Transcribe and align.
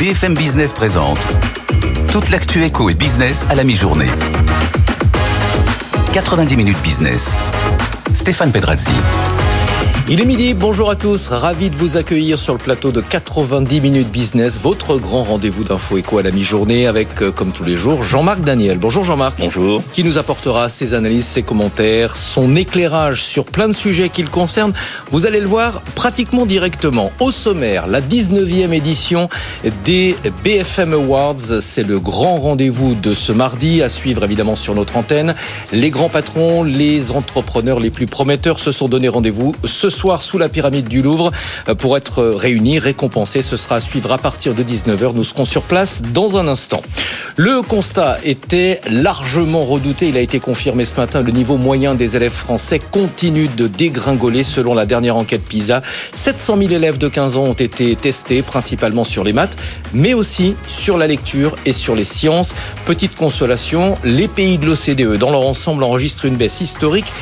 BFM 0.00 0.32
Business 0.32 0.72
présente 0.72 1.18
toute 2.10 2.30
l'actu 2.30 2.64
éco 2.64 2.88
et 2.88 2.94
business 2.94 3.46
à 3.50 3.54
la 3.54 3.64
mi-journée. 3.64 4.06
90 6.14 6.56
minutes 6.56 6.80
business. 6.82 7.36
Stéphane 8.14 8.50
Pedrazzi. 8.50 8.94
Il 10.12 10.20
est 10.20 10.24
midi, 10.24 10.54
bonjour 10.54 10.90
à 10.90 10.96
tous, 10.96 11.28
ravi 11.28 11.70
de 11.70 11.76
vous 11.76 11.96
accueillir 11.96 12.36
sur 12.36 12.52
le 12.52 12.58
plateau 12.58 12.90
de 12.90 13.00
90 13.00 13.80
minutes 13.80 14.10
business, 14.10 14.58
votre 14.60 14.98
grand 14.98 15.22
rendez-vous 15.22 15.62
d'info 15.62 15.98
éco 15.98 16.18
à 16.18 16.24
la 16.24 16.32
mi-journée 16.32 16.88
avec, 16.88 17.22
euh, 17.22 17.30
comme 17.30 17.52
tous 17.52 17.62
les 17.62 17.76
jours, 17.76 18.02
Jean-Marc 18.02 18.40
Daniel. 18.40 18.78
Bonjour 18.78 19.04
Jean-Marc. 19.04 19.38
Bonjour. 19.38 19.84
Qui 19.92 20.02
nous 20.02 20.18
apportera 20.18 20.68
ses 20.68 20.94
analyses, 20.94 21.26
ses 21.26 21.44
commentaires, 21.44 22.16
son 22.16 22.56
éclairage 22.56 23.22
sur 23.22 23.44
plein 23.44 23.68
de 23.68 23.72
sujets 23.72 24.08
qui 24.08 24.24
le 24.24 24.28
concernent. 24.28 24.72
Vous 25.12 25.26
allez 25.26 25.38
le 25.38 25.46
voir 25.46 25.80
pratiquement 25.94 26.44
directement. 26.44 27.12
Au 27.20 27.30
sommaire, 27.30 27.86
la 27.86 28.00
19e 28.00 28.72
édition 28.72 29.28
des 29.84 30.16
BFM 30.42 30.92
Awards. 30.92 31.60
C'est 31.60 31.86
le 31.86 32.00
grand 32.00 32.34
rendez-vous 32.38 32.96
de 32.96 33.14
ce 33.14 33.30
mardi 33.30 33.80
à 33.80 33.88
suivre 33.88 34.24
évidemment 34.24 34.56
sur 34.56 34.74
notre 34.74 34.96
antenne. 34.96 35.36
Les 35.72 35.90
grands 35.90 36.08
patrons, 36.08 36.64
les 36.64 37.12
entrepreneurs 37.12 37.78
les 37.78 37.90
plus 37.90 38.06
prometteurs 38.06 38.58
se 38.58 38.72
sont 38.72 38.88
donné 38.88 39.06
rendez-vous 39.06 39.54
ce 39.64 39.88
soir 39.88 39.99
sous 40.00 40.38
la 40.38 40.48
pyramide 40.48 40.88
du 40.88 41.02
Louvre 41.02 41.30
euh, 41.68 41.74
pour 41.74 41.96
être 41.96 42.22
réunis, 42.24 42.78
récompensés. 42.78 43.42
Ce 43.42 43.56
sera 43.56 43.76
à 43.76 43.80
suivre 43.80 44.10
à 44.12 44.18
partir 44.18 44.54
de 44.54 44.62
19h. 44.62 45.12
Nous 45.14 45.24
serons 45.24 45.44
sur 45.44 45.62
place 45.62 46.00
dans 46.00 46.38
un 46.38 46.48
instant. 46.48 46.80
Le 47.36 47.60
constat 47.60 48.16
était 48.24 48.80
largement 48.90 49.62
redouté. 49.62 50.08
Il 50.08 50.16
a 50.16 50.20
été 50.20 50.40
confirmé 50.40 50.86
ce 50.86 50.96
matin. 50.96 51.20
Le 51.20 51.32
niveau 51.32 51.58
moyen 51.58 51.94
des 51.94 52.16
élèves 52.16 52.32
français 52.32 52.78
continue 52.78 53.48
de 53.48 53.66
dégringoler 53.66 54.42
selon 54.42 54.74
la 54.74 54.86
dernière 54.86 55.16
enquête 55.16 55.42
PISA. 55.42 55.82
700 56.14 56.56
000 56.58 56.72
élèves 56.72 56.98
de 56.98 57.08
15 57.08 57.36
ans 57.36 57.44
ont 57.44 57.52
été 57.52 57.94
testés, 57.94 58.40
principalement 58.40 59.04
sur 59.04 59.22
les 59.22 59.34
maths, 59.34 59.56
mais 59.92 60.14
aussi 60.14 60.56
sur 60.66 60.96
la 60.96 61.06
lecture 61.06 61.56
et 61.66 61.72
sur 61.72 61.94
les 61.94 62.04
sciences. 62.04 62.54
Petite 62.86 63.14
consolation, 63.14 63.94
les 64.02 64.28
pays 64.28 64.56
de 64.56 64.64
l'OCDE 64.64 65.18
dans 65.18 65.30
leur 65.30 65.46
ensemble 65.46 65.84
enregistrent 65.84 66.24
une 66.24 66.36
baisse 66.36 66.62
historique 66.62 67.12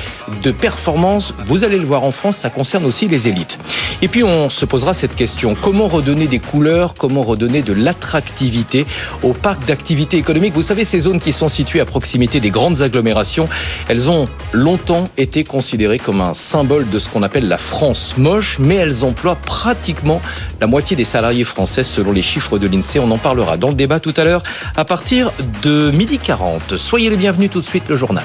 de 0.42 0.52
performance. 0.52 1.34
Vous 1.44 1.64
allez 1.64 1.78
le 1.78 1.84
voir 1.84 2.04
en 2.04 2.12
France, 2.12 2.36
ça 2.36 2.50
concerne 2.50 2.67
aussi 2.84 3.08
les 3.08 3.28
élites. 3.28 3.58
Et 4.02 4.08
puis 4.08 4.22
on 4.22 4.48
se 4.48 4.64
posera 4.64 4.94
cette 4.94 5.16
question, 5.16 5.56
comment 5.60 5.88
redonner 5.88 6.26
des 6.26 6.38
couleurs, 6.38 6.94
comment 6.94 7.22
redonner 7.22 7.62
de 7.62 7.72
l'attractivité 7.72 8.86
au 9.22 9.32
parc 9.32 9.66
d'activités 9.66 10.18
économiques? 10.18 10.54
Vous 10.54 10.62
savez, 10.62 10.84
ces 10.84 11.00
zones 11.00 11.20
qui 11.20 11.32
sont 11.32 11.48
situées 11.48 11.80
à 11.80 11.84
proximité 11.84 12.40
des 12.40 12.50
grandes 12.50 12.82
agglomérations, 12.82 13.48
elles 13.88 14.10
ont 14.10 14.28
longtemps 14.52 15.08
été 15.16 15.44
considérées 15.44 15.98
comme 15.98 16.20
un 16.20 16.34
symbole 16.34 16.88
de 16.88 16.98
ce 16.98 17.08
qu'on 17.08 17.22
appelle 17.22 17.48
la 17.48 17.58
France 17.58 18.14
moche, 18.18 18.58
mais 18.60 18.76
elles 18.76 19.04
emploient 19.04 19.36
pratiquement 19.36 20.20
la 20.60 20.66
moitié 20.66 20.96
des 20.96 21.04
salariés 21.04 21.44
français 21.44 21.82
selon 21.82 22.12
les 22.12 22.22
chiffres 22.22 22.58
de 22.58 22.68
l'INSEE. 22.68 23.00
On 23.00 23.10
en 23.10 23.18
parlera 23.18 23.56
dans 23.56 23.68
le 23.68 23.74
débat 23.74 24.00
tout 24.00 24.14
à 24.16 24.24
l'heure 24.24 24.42
à 24.76 24.84
partir 24.84 25.32
de 25.62 25.90
midi 25.90 26.18
40. 26.18 26.76
Soyez 26.76 27.10
les 27.10 27.16
bienvenus 27.16 27.50
tout 27.50 27.60
de 27.60 27.66
suite 27.66 27.84
le 27.88 27.96
journal. 27.96 28.24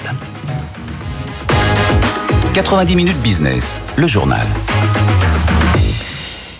90 2.53 2.95
minutes 2.95 3.19
business, 3.23 3.81
le 3.95 4.07
journal. 4.07 4.45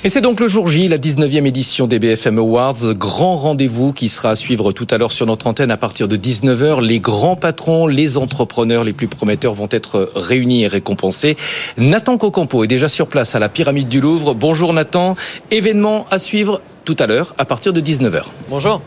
Et 0.03 0.09
c'est 0.09 0.21
donc 0.21 0.39
le 0.39 0.47
jour 0.47 0.67
J, 0.67 0.87
la 0.87 0.97
19e 0.97 1.45
édition 1.45 1.85
des 1.85 1.99
BFM 1.99 2.39
Awards, 2.39 2.95
grand 2.95 3.35
rendez-vous 3.35 3.93
qui 3.93 4.09
sera 4.09 4.31
à 4.31 4.35
suivre 4.35 4.71
tout 4.71 4.87
à 4.89 4.97
l'heure 4.97 5.11
sur 5.11 5.27
notre 5.27 5.45
antenne 5.45 5.69
à 5.69 5.77
partir 5.77 6.07
de 6.07 6.17
19h. 6.17 6.81
Les 6.81 6.99
grands 6.99 7.35
patrons, 7.35 7.85
les 7.85 8.17
entrepreneurs 8.17 8.83
les 8.83 8.93
plus 8.93 9.07
prometteurs 9.07 9.53
vont 9.53 9.67
être 9.69 10.11
réunis 10.15 10.63
et 10.63 10.67
récompensés. 10.67 11.37
Nathan 11.77 12.17
Cocampo 12.17 12.63
est 12.63 12.67
déjà 12.67 12.87
sur 12.87 13.07
place 13.07 13.35
à 13.35 13.39
la 13.39 13.47
pyramide 13.47 13.87
du 13.87 14.01
Louvre. 14.01 14.33
Bonjour 14.33 14.73
Nathan, 14.73 15.15
événement 15.51 16.07
à 16.09 16.17
suivre 16.17 16.61
tout 16.85 16.95
à 16.97 17.05
l'heure 17.05 17.35
à 17.37 17.45
partir 17.45 17.71
de 17.71 17.81
19h. 17.81 18.23
Bonjour. 18.49 18.81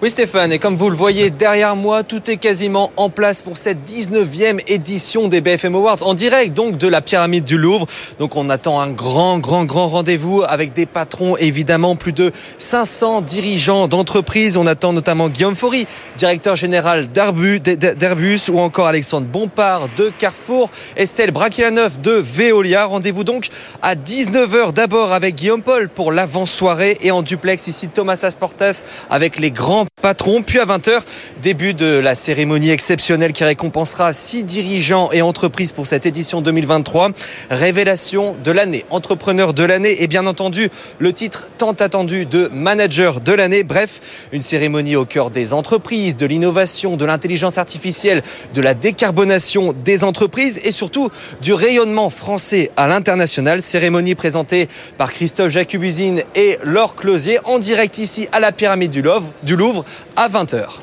Oui 0.00 0.10
Stéphane, 0.10 0.52
et 0.52 0.60
comme 0.60 0.76
vous 0.76 0.90
le 0.90 0.96
voyez 0.96 1.28
derrière 1.28 1.74
moi, 1.74 2.04
tout 2.04 2.30
est 2.30 2.36
quasiment 2.36 2.92
en 2.96 3.10
place 3.10 3.42
pour 3.42 3.56
cette 3.56 3.78
19e 3.78 4.60
édition 4.68 5.26
des 5.26 5.40
BFM 5.40 5.74
Awards, 5.74 6.06
en 6.06 6.14
direct 6.14 6.54
donc 6.54 6.78
de 6.78 6.86
la 6.86 7.00
pyramide 7.00 7.44
du 7.44 7.58
Louvre. 7.58 7.84
Donc 8.20 8.36
on 8.36 8.48
attend 8.48 8.78
un 8.78 8.90
grand, 8.92 9.40
grand, 9.40 9.64
grand 9.64 9.88
rendez-vous 9.88 10.44
avec 10.46 10.72
des 10.72 10.86
patrons, 10.86 11.36
évidemment 11.36 11.96
plus 11.96 12.12
de 12.12 12.30
500 12.58 13.22
dirigeants 13.22 13.88
d'entreprises. 13.88 14.56
On 14.56 14.68
attend 14.68 14.92
notamment 14.92 15.28
Guillaume 15.28 15.56
Faury, 15.56 15.88
directeur 16.16 16.54
général 16.54 17.08
d'Airbus, 17.10 18.50
ou 18.52 18.60
encore 18.60 18.86
Alexandre 18.86 19.26
Bompard 19.26 19.88
de 19.96 20.12
Carrefour, 20.16 20.70
Estelle 20.94 21.32
Braquilaneuf 21.32 21.98
de 21.98 22.12
Veolia. 22.12 22.84
Rendez-vous 22.84 23.24
donc 23.24 23.48
à 23.82 23.96
19h 23.96 24.72
d'abord 24.72 25.12
avec 25.12 25.34
Guillaume 25.34 25.62
Paul 25.62 25.88
pour 25.88 26.12
l'avant-soirée 26.12 26.98
et 27.00 27.10
en 27.10 27.22
duplex 27.22 27.66
ici 27.66 27.88
Thomas 27.88 28.20
Asportas 28.22 28.84
avec 29.10 29.40
les 29.40 29.50
grands 29.50 29.87
patron. 30.00 30.42
Puis 30.42 30.58
à 30.58 30.64
20h, 30.64 31.00
début 31.42 31.74
de 31.74 31.98
la 31.98 32.14
cérémonie 32.14 32.70
exceptionnelle 32.70 33.32
qui 33.32 33.44
récompensera 33.44 34.12
six 34.12 34.44
dirigeants 34.44 35.10
et 35.12 35.22
entreprises 35.22 35.72
pour 35.72 35.86
cette 35.86 36.06
édition 36.06 36.40
2023. 36.40 37.10
Révélation 37.50 38.36
de 38.42 38.50
l'année, 38.50 38.84
entrepreneur 38.90 39.54
de 39.54 39.64
l'année 39.64 40.02
et 40.02 40.06
bien 40.06 40.26
entendu 40.26 40.68
le 40.98 41.12
titre 41.12 41.48
tant 41.58 41.72
attendu 41.72 42.26
de 42.26 42.48
manager 42.52 43.20
de 43.20 43.32
l'année. 43.32 43.64
Bref, 43.64 44.00
une 44.32 44.42
cérémonie 44.42 44.96
au 44.96 45.04
cœur 45.04 45.30
des 45.30 45.52
entreprises, 45.52 46.16
de 46.16 46.26
l'innovation, 46.26 46.96
de 46.96 47.04
l'intelligence 47.04 47.58
artificielle, 47.58 48.22
de 48.54 48.60
la 48.60 48.74
décarbonation 48.74 49.74
des 49.84 50.04
entreprises 50.04 50.60
et 50.64 50.72
surtout 50.72 51.10
du 51.42 51.52
rayonnement 51.52 52.10
français 52.10 52.70
à 52.76 52.86
l'international. 52.86 53.62
Cérémonie 53.62 54.14
présentée 54.14 54.68
par 54.96 55.12
Christophe 55.12 55.50
Jacubusine 55.50 56.22
et 56.34 56.58
Laure 56.62 56.94
Closier 56.94 57.38
en 57.44 57.58
direct 57.58 57.98
ici 57.98 58.28
à 58.32 58.40
la 58.40 58.52
pyramide 58.52 58.90
du 58.90 59.56
Louvre. 59.56 59.77
À 60.16 60.28
20h. 60.28 60.80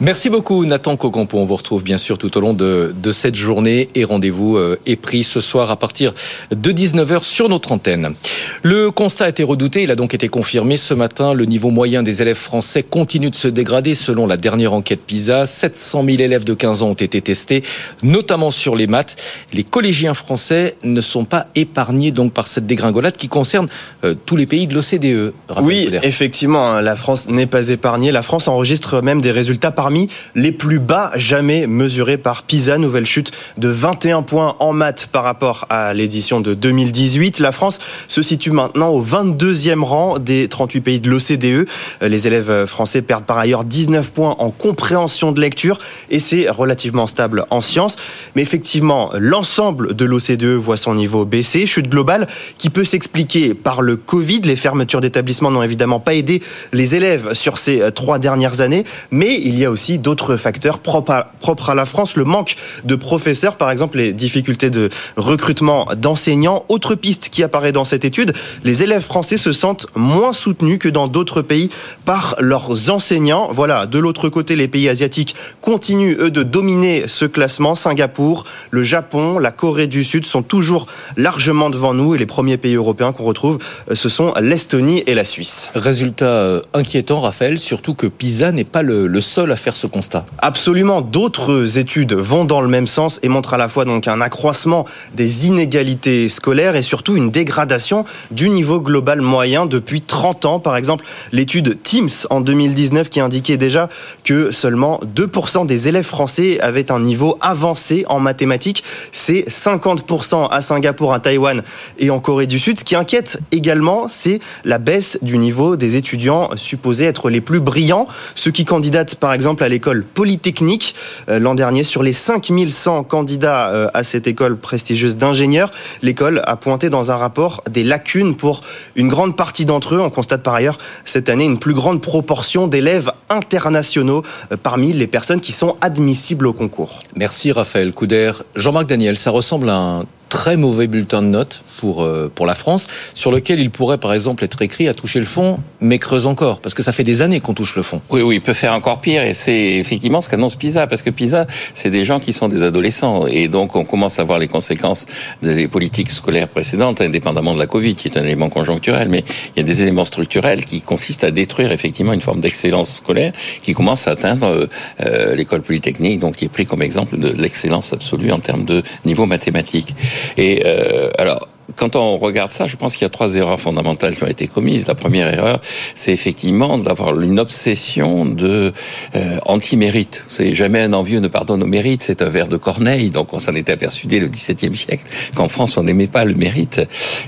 Merci 0.00 0.30
beaucoup 0.30 0.64
Nathan 0.64 0.96
Cocampo. 0.96 1.38
On 1.38 1.44
vous 1.44 1.56
retrouve 1.56 1.82
bien 1.82 1.98
sûr 1.98 2.18
tout 2.18 2.36
au 2.38 2.40
long 2.40 2.54
de, 2.54 2.94
de 3.02 3.10
cette 3.10 3.34
journée 3.34 3.88
et 3.96 4.04
rendez-vous 4.04 4.56
euh, 4.56 4.78
est 4.86 4.94
pris 4.94 5.24
ce 5.24 5.40
soir 5.40 5.72
à 5.72 5.76
partir 5.76 6.14
de 6.52 6.70
19h 6.70 7.24
sur 7.24 7.48
notre 7.48 7.72
antenne. 7.72 8.14
Le 8.62 8.92
constat 8.92 9.24
a 9.24 9.28
été 9.28 9.42
redouté, 9.42 9.82
il 9.82 9.90
a 9.90 9.96
donc 9.96 10.14
été 10.14 10.28
confirmé 10.28 10.76
ce 10.76 10.94
matin. 10.94 11.34
Le 11.34 11.46
niveau 11.46 11.70
moyen 11.70 12.04
des 12.04 12.22
élèves 12.22 12.36
français 12.36 12.84
continue 12.84 13.30
de 13.30 13.34
se 13.34 13.48
dégrader 13.48 13.96
selon 13.96 14.28
la 14.28 14.36
dernière 14.36 14.72
enquête 14.72 15.00
PISA. 15.04 15.46
700 15.46 16.04
000 16.04 16.18
élèves 16.18 16.44
de 16.44 16.54
15 16.54 16.84
ans 16.84 16.90
ont 16.90 16.94
été 16.94 17.20
testés, 17.20 17.64
notamment 18.04 18.52
sur 18.52 18.76
les 18.76 18.86
maths. 18.86 19.16
Les 19.52 19.64
collégiens 19.64 20.14
français 20.14 20.76
ne 20.84 21.00
sont 21.00 21.24
pas 21.24 21.48
épargnés 21.56 22.12
donc 22.12 22.32
par 22.32 22.46
cette 22.46 22.66
dégringolade 22.66 23.16
qui 23.16 23.26
concerne 23.26 23.66
euh, 24.04 24.14
tous 24.26 24.36
les 24.36 24.46
pays 24.46 24.68
de 24.68 24.74
l'OCDE. 24.74 25.34
Oui, 25.60 25.90
effectivement, 26.04 26.70
hein, 26.70 26.82
la 26.82 26.94
France 26.94 27.28
n'est 27.28 27.46
pas 27.46 27.68
épargnée. 27.68 28.12
La 28.12 28.22
France 28.22 28.46
enregistre 28.46 29.02
même 29.02 29.20
des 29.20 29.32
résultats 29.32 29.72
par 29.72 29.87
parmi 29.88 30.08
les 30.34 30.52
plus 30.52 30.80
bas 30.80 31.12
jamais 31.14 31.66
mesurés 31.66 32.18
par 32.18 32.42
PISA. 32.42 32.76
Nouvelle 32.76 33.06
chute 33.06 33.32
de 33.56 33.70
21 33.70 34.20
points 34.20 34.54
en 34.58 34.74
maths 34.74 35.08
par 35.10 35.24
rapport 35.24 35.64
à 35.70 35.94
l'édition 35.94 36.42
de 36.42 36.52
2018. 36.52 37.38
La 37.38 37.52
France 37.52 37.78
se 38.06 38.20
situe 38.20 38.50
maintenant 38.50 38.90
au 38.90 39.02
22e 39.02 39.82
rang 39.82 40.18
des 40.18 40.46
38 40.46 40.80
pays 40.82 41.00
de 41.00 41.08
l'OCDE. 41.08 41.66
Les 42.02 42.26
élèves 42.26 42.66
français 42.66 43.00
perdent 43.00 43.24
par 43.24 43.38
ailleurs 43.38 43.64
19 43.64 44.10
points 44.10 44.36
en 44.38 44.50
compréhension 44.50 45.32
de 45.32 45.40
lecture 45.40 45.78
et 46.10 46.18
c'est 46.18 46.50
relativement 46.50 47.06
stable 47.06 47.46
en 47.48 47.62
sciences. 47.62 47.96
Mais 48.36 48.42
effectivement, 48.42 49.12
l'ensemble 49.18 49.96
de 49.96 50.04
l'OCDE 50.04 50.58
voit 50.58 50.76
son 50.76 50.96
niveau 50.96 51.24
baisser. 51.24 51.64
Chute 51.64 51.88
globale 51.88 52.26
qui 52.58 52.68
peut 52.68 52.84
s'expliquer 52.84 53.54
par 53.54 53.80
le 53.80 53.96
Covid. 53.96 54.42
Les 54.42 54.56
fermetures 54.56 55.00
d'établissements 55.00 55.50
n'ont 55.50 55.62
évidemment 55.62 55.98
pas 55.98 56.12
aidé 56.12 56.42
les 56.74 56.94
élèves 56.94 57.32
sur 57.32 57.56
ces 57.56 57.90
trois 57.94 58.18
dernières 58.18 58.60
années, 58.60 58.84
mais 59.10 59.40
il 59.42 59.58
y 59.58 59.64
a 59.64 59.70
aussi 59.70 59.77
aussi 59.78 60.00
d'autres 60.00 60.34
facteurs 60.36 60.80
propres 60.80 61.70
à, 61.70 61.74
la 61.76 61.86
France, 61.86 62.16
le 62.16 62.24
manque 62.24 62.56
de 62.82 62.96
professeurs, 62.96 63.54
par 63.54 63.70
exemple 63.70 63.98
les 63.98 64.12
difficultés 64.12 64.70
de 64.70 64.90
recrutement 65.16 65.86
d'enseignants. 65.96 66.64
Autre 66.68 66.96
piste 66.96 67.28
qui 67.28 67.44
apparaît 67.44 67.70
dans 67.70 67.84
cette 67.84 68.04
étude, 68.04 68.32
les 68.64 68.82
élèves 68.82 69.04
français 69.04 69.36
se 69.36 69.52
sentent 69.52 69.86
moins 69.94 70.32
soutenus 70.32 70.80
que 70.80 70.88
dans 70.88 71.06
d'autres 71.06 71.42
pays 71.42 71.70
par 72.04 72.34
leurs 72.40 72.90
enseignants. 72.90 73.50
Voilà, 73.52 73.86
de 73.86 74.00
l'autre 74.00 74.28
côté, 74.28 74.56
les 74.56 74.66
pays 74.66 74.88
asiatiques 74.88 75.36
continuent, 75.60 76.16
eux, 76.18 76.32
de 76.32 76.42
dominer 76.42 77.04
ce 77.06 77.24
classement. 77.24 77.76
Singapour, 77.76 78.42
le 78.72 78.82
Japon, 78.82 79.38
la 79.38 79.52
Corée 79.52 79.86
du 79.86 80.02
Sud 80.02 80.26
sont 80.26 80.42
toujours 80.42 80.86
largement 81.16 81.70
devant 81.70 81.94
nous 81.94 82.16
et 82.16 82.18
les 82.18 82.26
premiers 82.26 82.56
pays 82.56 82.74
européens 82.74 83.12
qu'on 83.12 83.24
retrouve, 83.24 83.58
euh, 83.90 83.94
ce 83.94 84.08
sont 84.08 84.34
l'Estonie 84.40 85.04
et 85.06 85.14
la 85.14 85.24
Suisse. 85.24 85.70
Résultat 85.76 86.26
euh, 86.26 86.62
inquiétant, 86.74 87.20
Raphaël, 87.20 87.60
surtout 87.60 87.94
que 87.94 88.08
PISA 88.08 88.50
n'est 88.50 88.64
pas 88.64 88.82
le, 88.82 89.06
le 89.06 89.20
seul 89.20 89.52
à 89.52 89.56
faire 89.56 89.67
ce 89.76 89.86
constat. 89.86 90.26
Absolument. 90.38 91.00
D'autres 91.00 91.78
études 91.78 92.12
vont 92.12 92.44
dans 92.44 92.60
le 92.60 92.68
même 92.68 92.86
sens 92.86 93.18
et 93.22 93.28
montrent 93.28 93.54
à 93.54 93.58
la 93.58 93.68
fois 93.68 93.84
donc 93.84 94.08
un 94.08 94.20
accroissement 94.20 94.84
des 95.14 95.46
inégalités 95.46 96.28
scolaires 96.28 96.76
et 96.76 96.82
surtout 96.82 97.16
une 97.16 97.30
dégradation 97.30 98.04
du 98.30 98.48
niveau 98.48 98.80
global 98.80 99.20
moyen 99.20 99.66
depuis 99.66 100.02
30 100.02 100.44
ans. 100.44 100.58
Par 100.60 100.76
exemple, 100.76 101.04
l'étude 101.32 101.82
Teams 101.82 102.08
en 102.30 102.40
2019 102.40 103.08
qui 103.08 103.20
indiquait 103.20 103.56
déjà 103.56 103.88
que 104.24 104.50
seulement 104.50 105.00
2% 105.14 105.66
des 105.66 105.88
élèves 105.88 106.04
français 106.04 106.60
avaient 106.60 106.90
un 106.90 107.00
niveau 107.00 107.38
avancé 107.40 108.04
en 108.08 108.20
mathématiques. 108.20 108.84
C'est 109.12 109.48
50% 109.48 110.48
à 110.50 110.60
Singapour, 110.60 111.12
à 111.12 111.20
Taïwan 111.20 111.62
et 111.98 112.10
en 112.10 112.20
Corée 112.20 112.46
du 112.46 112.58
Sud. 112.58 112.78
Ce 112.78 112.84
qui 112.84 112.96
inquiète 112.96 113.38
également, 113.52 114.08
c'est 114.08 114.40
la 114.64 114.78
baisse 114.78 115.18
du 115.22 115.38
niveau 115.38 115.76
des 115.76 115.96
étudiants 115.96 116.50
supposés 116.56 117.04
être 117.04 117.30
les 117.30 117.40
plus 117.40 117.60
brillants, 117.60 118.06
ceux 118.34 118.50
qui 118.50 118.64
candidatent 118.64 119.14
par 119.14 119.32
exemple 119.32 119.57
à 119.62 119.68
l'école 119.68 120.04
polytechnique. 120.04 120.94
Euh, 121.28 121.38
l'an 121.38 121.54
dernier, 121.54 121.82
sur 121.82 122.02
les 122.02 122.12
5100 122.12 123.04
candidats 123.04 123.70
euh, 123.70 123.88
à 123.94 124.02
cette 124.02 124.26
école 124.26 124.56
prestigieuse 124.56 125.16
d'ingénieurs, 125.16 125.70
l'école 126.02 126.42
a 126.46 126.56
pointé 126.56 126.90
dans 126.90 127.10
un 127.10 127.16
rapport 127.16 127.62
des 127.70 127.84
lacunes 127.84 128.36
pour 128.36 128.62
une 128.96 129.08
grande 129.08 129.36
partie 129.36 129.66
d'entre 129.66 129.94
eux. 129.94 130.00
On 130.00 130.10
constate 130.10 130.42
par 130.42 130.54
ailleurs 130.54 130.78
cette 131.04 131.28
année 131.28 131.44
une 131.44 131.58
plus 131.58 131.74
grande 131.74 132.00
proportion 132.00 132.66
d'élèves 132.66 133.10
internationaux 133.30 134.22
euh, 134.52 134.56
parmi 134.62 134.92
les 134.92 135.06
personnes 135.06 135.40
qui 135.40 135.52
sont 135.52 135.76
admissibles 135.80 136.46
au 136.46 136.52
concours. 136.52 136.98
Merci 137.16 137.52
Raphaël 137.52 137.92
Couder. 137.92 138.32
Jean-Marc 138.56 138.86
Daniel, 138.86 139.16
ça 139.16 139.30
ressemble 139.30 139.68
à 139.70 139.76
un 139.76 140.04
très 140.28 140.56
mauvais 140.56 140.86
bulletin 140.86 141.22
de 141.22 141.28
notes 141.28 141.62
pour, 141.78 142.02
euh, 142.02 142.30
pour 142.34 142.46
la 142.46 142.54
France, 142.54 142.86
sur 143.14 143.30
lequel 143.30 143.60
il 143.60 143.70
pourrait 143.70 143.98
par 143.98 144.12
exemple 144.12 144.44
être 144.44 144.60
écrit 144.62 144.88
à 144.88 144.94
toucher 144.94 145.20
le 145.20 145.26
fond, 145.26 145.58
mais 145.80 145.98
creuse 145.98 146.26
encore, 146.26 146.60
parce 146.60 146.74
que 146.74 146.82
ça 146.82 146.92
fait 146.92 147.02
des 147.02 147.22
années 147.22 147.40
qu'on 147.40 147.54
touche 147.54 147.76
le 147.76 147.82
fond. 147.82 148.00
Oui, 148.10 148.20
oui, 148.22 148.36
il 148.36 148.40
peut 148.40 148.54
faire 148.54 148.74
encore 148.74 149.00
pire, 149.00 149.22
et 149.22 149.34
c'est 149.34 149.74
effectivement 149.74 150.20
ce 150.20 150.28
qu'annonce 150.28 150.56
PISA, 150.56 150.86
parce 150.86 151.02
que 151.02 151.10
PISA, 151.10 151.46
c'est 151.74 151.90
des 151.90 152.04
gens 152.04 152.20
qui 152.20 152.32
sont 152.32 152.48
des 152.48 152.62
adolescents, 152.62 153.26
et 153.26 153.48
donc 153.48 153.76
on 153.76 153.84
commence 153.84 154.18
à 154.18 154.24
voir 154.24 154.38
les 154.38 154.48
conséquences 154.48 155.06
des 155.42 155.68
politiques 155.68 156.10
scolaires 156.10 156.48
précédentes, 156.48 157.00
indépendamment 157.00 157.54
de 157.54 157.58
la 157.58 157.66
Covid, 157.66 157.94
qui 157.94 158.08
est 158.08 158.18
un 158.18 158.24
élément 158.24 158.48
conjoncturel, 158.48 159.08
mais 159.08 159.24
il 159.56 159.60
y 159.60 159.60
a 159.60 159.64
des 159.64 159.82
éléments 159.82 160.04
structurels 160.04 160.64
qui 160.64 160.82
consistent 160.82 161.24
à 161.24 161.30
détruire 161.30 161.72
effectivement 161.72 162.12
une 162.12 162.20
forme 162.20 162.40
d'excellence 162.40 162.96
scolaire 162.96 163.32
qui 163.62 163.74
commence 163.74 164.06
à 164.08 164.12
atteindre 164.12 164.46
euh, 164.46 164.66
euh, 165.00 165.34
l'école 165.34 165.62
polytechnique, 165.62 166.20
donc 166.20 166.36
qui 166.36 166.44
est 166.44 166.48
pris 166.48 166.66
comme 166.66 166.82
exemple 166.82 167.18
de 167.18 167.28
l'excellence 167.28 167.92
absolue 167.92 168.32
en 168.32 168.40
termes 168.40 168.64
de 168.64 168.82
niveau 169.04 169.26
mathématique. 169.26 169.94
Et 170.36 170.62
euh, 170.64 171.10
alors, 171.18 171.48
quand 171.76 171.96
on 171.96 172.16
regarde 172.16 172.52
ça, 172.52 172.66
je 172.66 172.76
pense 172.76 172.96
qu'il 172.96 173.04
y 173.04 173.06
a 173.06 173.10
trois 173.10 173.34
erreurs 173.36 173.60
fondamentales 173.60 174.16
qui 174.16 174.22
ont 174.22 174.28
été 174.28 174.46
commises. 174.46 174.86
La 174.86 174.94
première 174.94 175.32
erreur, 175.32 175.60
c'est 175.94 176.12
effectivement 176.12 176.78
d'avoir 176.78 177.18
une 177.20 177.38
obsession 177.38 178.24
de 178.24 178.72
euh, 179.14 179.38
anti-mérite. 179.46 180.24
C'est 180.28 180.54
jamais 180.54 180.80
un 180.80 180.92
envieux 180.92 181.20
ne 181.20 181.28
pardonne 181.28 181.62
au 181.62 181.66
mérite. 181.66 182.02
C'est 182.02 182.22
un 182.22 182.28
vers 182.28 182.48
de 182.48 182.56
Corneille. 182.56 183.10
Donc 183.10 183.34
on 183.34 183.38
s'en 183.38 183.54
était 183.54 183.72
aperçu 183.72 184.06
dès 184.06 184.18
le 184.18 184.28
XVIIe 184.28 184.74
siècle 184.74 185.04
qu'en 185.34 185.48
France 185.48 185.76
on 185.76 185.82
n'aimait 185.82 186.06
pas 186.06 186.24
le 186.24 186.34
mérite. 186.34 186.80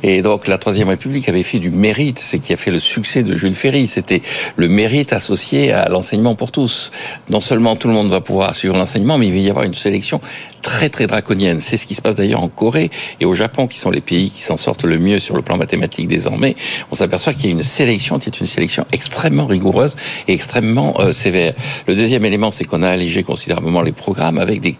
Et 0.02 0.22
donc 0.22 0.46
la 0.46 0.58
Troisième 0.58 0.88
République 0.88 1.28
avait 1.28 1.42
fait 1.42 1.58
du 1.58 1.70
mérite, 1.70 2.19
c'est 2.19 2.38
qui 2.38 2.52
a 2.52 2.56
fait 2.56 2.70
le 2.70 2.81
succès 2.81 3.22
de 3.22 3.34
Jules 3.34 3.54
Ferry. 3.54 3.87
C'était 3.87 4.22
le 4.56 4.69
mérite 4.69 5.12
associé 5.12 5.72
à 5.72 5.88
l'enseignement 5.88 6.34
pour 6.34 6.50
tous. 6.50 6.90
Non 7.28 7.40
seulement 7.40 7.76
tout 7.76 7.88
le 7.88 7.94
monde 7.94 8.08
va 8.08 8.20
pouvoir 8.20 8.54
suivre 8.54 8.76
l'enseignement, 8.76 9.19
mais 9.19 9.26
il 9.26 9.32
va 9.32 9.38
y 9.38 9.50
avoir 9.50 9.64
une 9.64 9.75
sélection 9.75 10.20
très 10.62 10.88
très 10.88 11.06
draconienne. 11.06 11.60
C'est 11.60 11.76
ce 11.76 11.87
qui 11.87 11.94
se 11.94 12.02
passe 12.02 12.16
d'ailleurs 12.16 12.42
en 12.42 12.48
Corée 12.48 12.90
et 13.20 13.25
au 13.25 13.34
Japon, 13.34 13.66
qui 13.66 13.78
sont 13.78 13.90
les 13.90 14.00
pays 14.00 14.30
qui 14.31 14.43
s'en 14.43 14.56
sortent 14.56 14.85
le 14.85 14.99
mieux 14.99 15.19
sur 15.19 15.37
le 15.37 15.43
plan 15.43 15.56
mathématique 15.56 16.09
désormais. 16.09 16.56
On 16.91 16.94
s'aperçoit 16.94 17.32
qu'il 17.32 17.47
y 17.47 17.49
a 17.49 17.53
une 17.53 17.62
sélection 17.62 18.19
qui 18.19 18.29
est 18.29 18.41
une 18.41 18.47
sélection 18.47 18.87
extrêmement 18.93 19.47
rigoureuse 19.47 19.97
et 20.29 20.32
extrêmement 20.32 21.00
euh, 21.00 21.12
sévère. 21.12 21.55
Le 21.87 21.94
deuxième 21.94 22.25
élément, 22.25 22.50
c'est 22.50 22.65
qu'on 22.65 22.82
a 22.82 22.88
allégé 22.88 23.23
considérablement 23.23 23.82
les 23.82 23.93
programmes 23.93 24.38
avec 24.38 24.61
des 24.61 24.77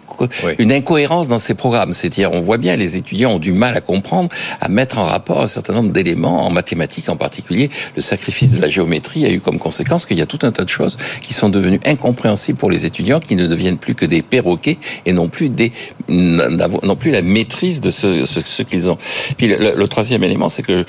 une 0.59 0.71
incohérence 0.71 1.27
dans 1.27 1.39
ces 1.39 1.53
programmes. 1.53 1.93
C'est-à-dire, 1.93 2.31
on 2.33 2.41
voit 2.41 2.57
bien 2.57 2.75
les 2.75 2.95
étudiants 2.95 3.33
ont 3.33 3.39
du 3.39 3.53
mal 3.53 3.75
à 3.75 3.81
comprendre, 3.81 4.29
à 4.59 4.69
mettre 4.69 4.97
en 4.97 5.05
rapport 5.05 5.41
un 5.41 5.47
certain 5.47 5.73
nombre 5.73 5.91
d'éléments 5.91 6.45
en 6.45 6.49
mathématiques 6.49 7.09
en 7.09 7.15
particulier. 7.15 7.69
Le 7.95 8.01
sacrifice 8.01 8.53
de 8.55 8.61
la 8.61 8.69
géométrie 8.69 9.25
a 9.25 9.31
eu 9.31 9.39
comme 9.39 9.59
conséquence 9.59 10.05
qu'il 10.05 10.17
y 10.17 10.21
a 10.21 10.25
tout 10.25 10.39
un 10.43 10.51
tas 10.51 10.63
de 10.63 10.69
choses 10.69 10.97
qui 11.21 11.33
sont 11.33 11.49
devenues 11.49 11.79
incompréhensibles 11.85 12.57
pour 12.57 12.71
les 12.71 12.85
étudiants, 12.85 13.19
qui 13.19 13.35
ne 13.35 13.47
deviennent 13.47 13.77
plus 13.77 13.95
que 13.95 14.05
des 14.05 14.21
perroquets 14.21 14.77
et 15.05 15.13
non 15.13 15.27
plus 15.27 15.49
des 15.49 15.71
non 16.07 16.95
plus 16.95 17.11
la 17.11 17.21
maîtrise 17.21 17.81
de 17.81 17.89
ce, 17.89 18.25
ce, 18.25 18.63
qu'ils 18.63 18.89
ont. 18.89 18.97
Puis 19.41 19.47
le, 19.47 19.87
troisième 19.87 20.23
élément, 20.23 20.49
c'est 20.49 20.61
que 20.61 20.85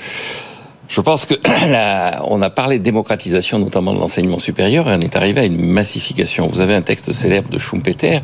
je 0.87 1.01
pense 1.01 1.25
que 1.25 1.33
on 2.27 2.39
a 2.43 2.49
parlé 2.51 2.77
de 2.77 2.83
démocratisation, 2.83 3.57
notamment 3.57 3.95
de 3.95 3.99
l'enseignement 3.99 4.37
supérieur, 4.37 4.87
et 4.87 4.93
on 4.93 5.01
est 5.01 5.15
arrivé 5.15 5.41
à 5.41 5.45
une 5.45 5.65
massification. 5.65 6.45
Vous 6.45 6.61
avez 6.61 6.75
un 6.75 6.83
texte 6.83 7.13
célèbre 7.13 7.49
de 7.49 7.57
Schumpeter, 7.57 8.19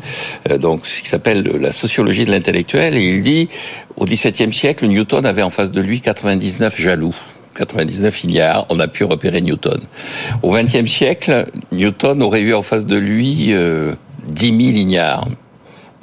euh, 0.48 0.56
donc 0.56 0.82
qui 0.82 1.08
s'appelle 1.08 1.42
La 1.60 1.72
sociologie 1.72 2.24
de 2.26 2.30
l'intellectuel, 2.30 2.96
et 2.96 3.04
il 3.04 3.24
dit 3.24 3.48
au 3.96 4.04
XVIIe 4.04 4.52
siècle, 4.52 4.86
Newton 4.86 5.26
avait 5.26 5.42
en 5.42 5.50
face 5.50 5.72
de 5.72 5.80
lui 5.80 6.00
99 6.00 6.80
jaloux. 6.80 7.16
99 7.56 8.22
milliards, 8.22 8.66
on 8.70 8.78
a 8.78 8.86
pu 8.86 9.02
repérer 9.02 9.40
Newton. 9.40 9.80
Au 10.44 10.52
XXe 10.52 10.88
siècle, 10.88 11.46
Newton 11.72 12.22
aurait 12.22 12.42
eu 12.42 12.54
en 12.54 12.62
face 12.62 12.86
de 12.86 12.96
lui 12.96 13.48
euh, 13.48 13.94
10 14.28 14.46
000 14.46 14.58
lignards 14.58 15.26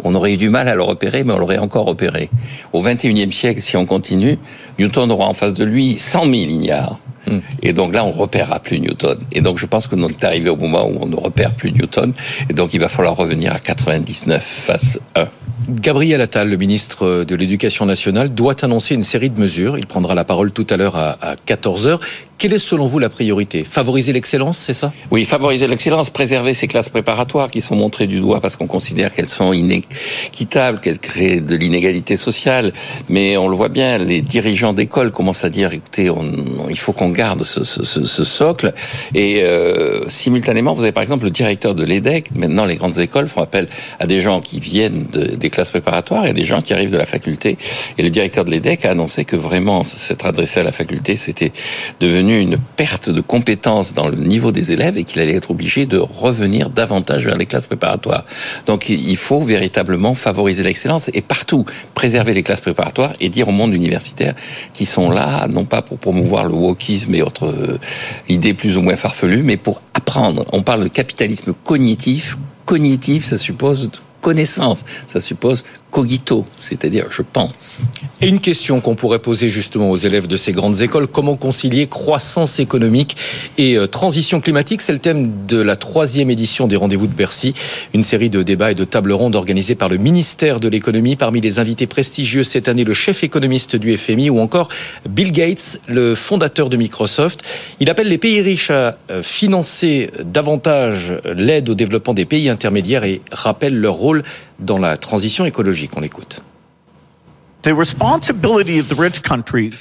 on 0.04 0.16
aurait 0.16 0.34
eu 0.34 0.38
du 0.38 0.50
mal 0.50 0.68
à 0.68 0.76
le 0.76 0.84
repérer, 0.84 1.24
mais 1.24 1.34
on 1.34 1.38
l'aurait 1.38 1.58
encore 1.58 1.86
repéré. 1.86 2.30
Au 2.74 2.82
XXIe 2.82 3.32
siècle, 3.32 3.62
si 3.62 3.78
on 3.78 3.86
continue, 3.86 4.38
Newton 4.80 5.12
aura 5.12 5.28
en 5.28 5.34
face 5.34 5.54
de 5.54 5.64
lui 5.64 5.98
100 5.98 6.22
000 6.22 6.32
lignards. 6.32 7.00
Hmm. 7.26 7.40
Et 7.62 7.74
donc 7.74 7.94
là, 7.94 8.06
on 8.06 8.12
repérera 8.12 8.60
plus 8.60 8.80
Newton. 8.80 9.20
Et 9.34 9.42
donc, 9.42 9.58
je 9.58 9.66
pense 9.66 9.88
que 9.88 9.96
nous 9.96 10.08
est 10.08 10.24
arrivé 10.24 10.50
au 10.50 10.56
moment 10.56 10.88
où 10.88 10.98
on 11.02 11.08
ne 11.08 11.16
repère 11.16 11.54
plus 11.54 11.72
Newton. 11.72 12.14
Et 12.50 12.54
donc, 12.54 12.74
il 12.74 12.80
va 12.80 12.88
falloir 12.88 13.16
revenir 13.16 13.54
à 13.54 13.60
99 13.60 14.42
face 14.42 15.00
1. 15.16 15.26
Gabriel 15.70 16.22
Attal, 16.22 16.50
le 16.50 16.56
ministre 16.56 17.26
de 17.26 17.36
l'Éducation 17.36 17.86
nationale, 17.86 18.30
doit 18.30 18.64
annoncer 18.64 18.96
une 18.96 19.04
série 19.04 19.30
de 19.30 19.40
mesures. 19.40 19.78
Il 19.78 19.86
prendra 19.86 20.16
la 20.16 20.24
parole 20.24 20.52
tout 20.52 20.68
à 20.70 20.78
l'heure 20.78 20.96
à 20.96 21.18
14h. 21.46 22.00
Quelle 22.38 22.54
est 22.54 22.60
selon 22.60 22.86
vous 22.86 23.00
la 23.00 23.10
priorité? 23.10 23.64
Favoriser 23.64 24.14
l'excellence, 24.14 24.60
c'est 24.60 24.76
ça? 24.76 24.94
Oui, 25.10 25.26
favoriser 25.26 25.66
l'excellence, 25.68 26.12
préserver 26.12 26.54
ces 26.54 26.68
classes 26.68 26.90
préparatoires 26.90 27.50
qui 27.50 27.62
sont 27.62 27.76
montrées 27.76 28.06
du 28.06 28.20
doigt 28.20 28.40
parce 28.42 28.56
qu'on 28.56 28.68
considère 28.68 29.12
qu'elles 29.12 29.28
sont 29.28 29.54
inéquitables, 29.54 30.80
qu'elles 30.80 31.00
créent 31.00 31.42
de 31.42 31.56
l'inégalité 31.56 32.16
sociale. 32.16 32.74
Mais 33.10 33.38
on 33.38 33.48
le 33.48 33.56
voit 33.56 33.70
bien, 33.70 33.98
les 33.98 34.22
dirigeants 34.22 34.74
d'école 34.74 35.12
commencent 35.12 35.46
à 35.46 35.50
dire, 35.50 35.74
écoutez, 35.74 36.12
on, 36.12 36.32
il 36.70 36.78
faut 36.78 36.94
qu'on 36.94 37.10
garde 37.10 37.42
ce, 37.42 37.64
ce, 37.64 37.84
ce, 37.84 38.24
socle. 38.24 38.72
Et 39.16 39.42
euh, 39.42 40.08
simultanément, 40.08 40.74
vous 40.74 40.84
avez 40.84 40.92
par 40.92 41.02
exemple 41.02 41.24
le 41.26 41.32
directeur 41.32 41.74
de 41.74 41.84
l'EDEC. 41.84 42.36
Maintenant, 42.36 42.66
les 42.66 42.76
grandes 42.76 43.00
écoles 43.00 43.30
font 43.30 43.42
appel 43.42 43.68
à 44.00 44.06
des 44.06 44.22
gens 44.22 44.42
qui 44.42 44.60
viennent 44.60 45.08
de, 45.12 45.36
des 45.36 45.50
classes 45.50 45.72
préparatoires 45.72 46.28
et 46.28 46.34
des 46.34 46.46
gens 46.46 46.62
qui 46.62 46.74
arrivent 46.74 46.92
de 46.92 46.98
la 46.98 47.08
faculté. 47.08 47.58
Et 47.98 48.04
le 48.04 48.12
directeur 48.12 48.46
de 48.46 48.52
l'EDEC 48.52 48.86
a 48.86 48.92
annoncé 48.92 49.26
que 49.26 49.36
vraiment 49.36 49.84
s'être 49.84 50.28
adressé 50.28 50.60
à 50.60 50.64
la 50.64 50.72
faculté, 50.72 51.16
c'était 51.16 51.52
devenu 52.00 52.27
une 52.36 52.58
perte 52.58 53.10
de 53.10 53.22
compétences 53.22 53.94
dans 53.94 54.08
le 54.08 54.18
niveau 54.18 54.52
des 54.52 54.72
élèves 54.72 54.98
et 54.98 55.04
qu'il 55.04 55.22
allait 55.22 55.36
être 55.36 55.52
obligé 55.52 55.86
de 55.86 55.98
revenir 55.98 56.70
davantage 56.70 57.26
vers 57.26 57.38
les 57.38 57.46
classes 57.46 57.68
préparatoires. 57.68 58.26
Donc 58.66 58.90
il 58.90 59.18
faut 59.18 59.42
véritablement 59.42 60.16
favoriser 60.16 60.64
l'excellence 60.64 61.10
et 61.14 61.22
partout 61.22 61.66
préserver 61.94 62.34
les 62.34 62.44
classes 62.44 62.62
préparatoires 62.62 63.14
et 63.20 63.30
dire 63.30 63.48
au 63.48 63.52
monde 63.52 63.74
universitaire 63.74 64.36
qui 64.74 64.86
sont 64.86 65.10
là, 65.10 65.48
non 65.48 65.66
pas 65.66 65.82
pour 65.82 65.98
promouvoir 65.98 66.46
le 66.46 66.54
wokisme 66.54 67.16
et 67.16 67.22
autres 67.22 67.48
euh, 67.48 67.80
idées 68.28 68.54
plus 68.54 68.78
ou 68.78 68.82
moins 68.82 68.96
farfelues, 68.96 69.44
mais 69.44 69.58
pour 69.58 69.82
apprendre. 69.94 70.46
On 70.54 70.64
parle 70.64 70.84
de 70.84 70.90
capitalisme 70.90 71.54
cognitif. 71.64 72.38
Cognitif, 72.66 73.24
ça 73.24 73.38
suppose 73.38 73.90
connaissance, 74.22 74.84
ça 75.06 75.22
suppose 75.22 75.64
cogito, 75.92 76.46
c'est-à-dire 76.56 77.08
je 77.10 77.22
pense. 77.22 77.88
Et 78.22 78.28
une 78.28 78.40
question 78.40 78.82
qu'on 78.82 78.96
pourrait 78.96 79.20
poser 79.20 79.50
justement 79.50 79.90
aux 79.90 79.96
élèves 79.96 80.28
de 80.28 80.36
ces 80.36 80.52
grandes 80.52 80.82
écoles, 80.82 81.08
comment 81.08 81.36
concilier 81.36 81.88
croissance 81.88 82.60
économique 82.60 83.16
et 83.58 83.78
euh, 83.78 83.88
transition 83.88 84.42
climatique? 84.42 84.82
C'est 84.82 84.92
le 84.92 85.00
thème 85.00 85.46
de 85.48 85.58
la 85.62 85.76
troisième 85.76 86.30
édition 86.30 86.68
des 86.68 86.76
Rendez-vous 86.76 87.08
de 87.08 87.14
Bercy, 87.14 87.54
une 87.94 88.04
série 88.04 88.30
de 88.30 88.44
débats 88.44 88.72
et 88.72 88.76
de 88.76 88.84
tables 88.84 89.12
rondes 89.12 89.36
organisées 89.36 89.76
par 89.76 89.90
le 89.90 89.98
ministère 89.98 90.60
de 90.60 90.68
l'économie. 90.68 91.16
Parmi 91.16 91.42
les 91.42 91.60
invités 91.60 91.88
prestigieux 91.88 92.44
cette 92.44 92.68
année, 92.68 92.84
le 92.84 92.94
chef 92.94 93.24
économiste 93.24 93.76
du 93.76 93.96
FMI 93.96 94.30
ou 94.30 94.40
encore 94.40 94.70
Bill 95.10 95.32
Gates, 95.32 95.80
le 95.88 96.16
fondateur 96.16 96.70
de 96.70 96.78
Microsoft. 96.78 97.44
Il 97.80 97.90
appelle 97.90 98.08
les 98.08 98.18
pays 98.18 98.42
riches 98.42 98.72
à 98.72 98.98
euh, 99.10 99.24
financer 99.24 100.12
davantage 100.24 101.14
l'aide 101.36 101.70
au 101.70 101.76
développement 101.76 102.14
des 102.14 102.26
pays 102.26 102.50
intermédiaires 102.50 103.04
et 103.04 103.22
rappelle 103.32 103.76
leur 103.76 103.94
rôle 103.94 104.24
dans 104.60 104.78
la 104.78 104.98
transition 104.98 105.46
écologique. 105.46 105.92
On 105.96 106.02
l'écoute. 106.02 106.44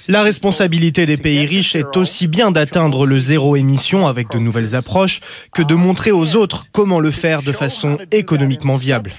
La 0.09 0.23
responsabilité 0.23 1.07
des 1.07 1.17
pays 1.17 1.47
riches 1.47 1.77
est 1.77 1.97
aussi 1.97 2.27
bien 2.27 2.51
d'atteindre 2.51 3.07
le 3.07 3.21
zéro 3.21 3.55
émission 3.55 4.09
avec 4.09 4.29
de 4.31 4.39
nouvelles 4.39 4.75
approches 4.75 5.21
que 5.55 5.63
de 5.63 5.77
montrer 5.77 6.11
aux 6.11 6.35
autres 6.35 6.67
comment 6.73 6.99
le 6.99 7.13
faire 7.13 7.43
de 7.43 7.53
façon 7.53 7.97
économiquement 8.11 8.75
viable. 8.75 9.13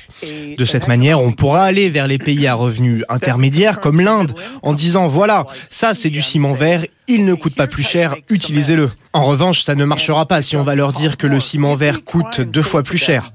De 0.57 0.65
cette 0.65 0.89
manière, 0.89 1.21
on 1.21 1.31
pourra 1.31 1.63
aller 1.63 1.89
vers 1.89 2.07
les 2.07 2.17
pays 2.17 2.45
à 2.45 2.55
revenus 2.55 3.05
intermédiaires 3.07 3.79
comme 3.79 4.01
l'Inde 4.01 4.33
en 4.63 4.73
disant 4.73 5.07
voilà, 5.07 5.45
ça 5.69 5.93
c'est 5.93 6.09
du 6.09 6.21
ciment 6.21 6.53
vert, 6.53 6.83
il 7.07 7.23
ne 7.23 7.35
coûte 7.35 7.55
pas 7.55 7.67
plus 7.67 7.87
cher, 7.87 8.17
utilisez-le. 8.29 8.91
En 9.13 9.23
revanche, 9.23 9.63
ça 9.63 9.75
ne 9.75 9.85
marchera 9.85 10.25
pas 10.25 10.41
si 10.41 10.57
on 10.57 10.63
va 10.63 10.75
leur 10.75 10.91
dire 10.91 11.15
que 11.15 11.27
le 11.27 11.39
ciment 11.39 11.75
vert 11.75 12.03
coûte 12.03 12.41
deux 12.41 12.61
fois 12.61 12.83
plus 12.83 12.97
cher. 12.97 13.31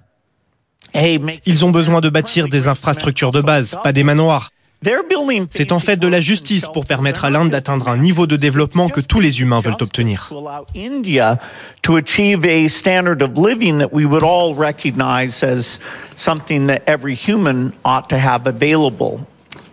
Ils 1.47 1.65
ont 1.65 1.71
besoin 1.71 2.01
de 2.01 2.09
bâtir 2.09 2.49
des 2.49 2.69
infrastructures 2.69 3.33
de 3.33 3.41
base, 3.41 3.79
pas 3.83 3.93
des 3.93 4.05
manoirs. 4.05 4.51
C'est 5.51 5.71
en 5.71 5.79
fait 5.79 5.97
de 5.97 6.09
la 6.09 6.21
justice 6.21 6.67
pour 6.73 6.87
permettre 6.87 7.25
à 7.25 7.31
l'Inde 7.31 7.51
d'atteindre 7.51 7.89
un 7.89 7.97
niveau 7.97 8.27
de 8.27 8.35
développement 8.35 8.89
que 8.89 9.01
tous 9.01 9.21
les 9.21 9.41
humains 9.41 9.61
veulent 9.61 9.77
obtenir. 9.81 10.33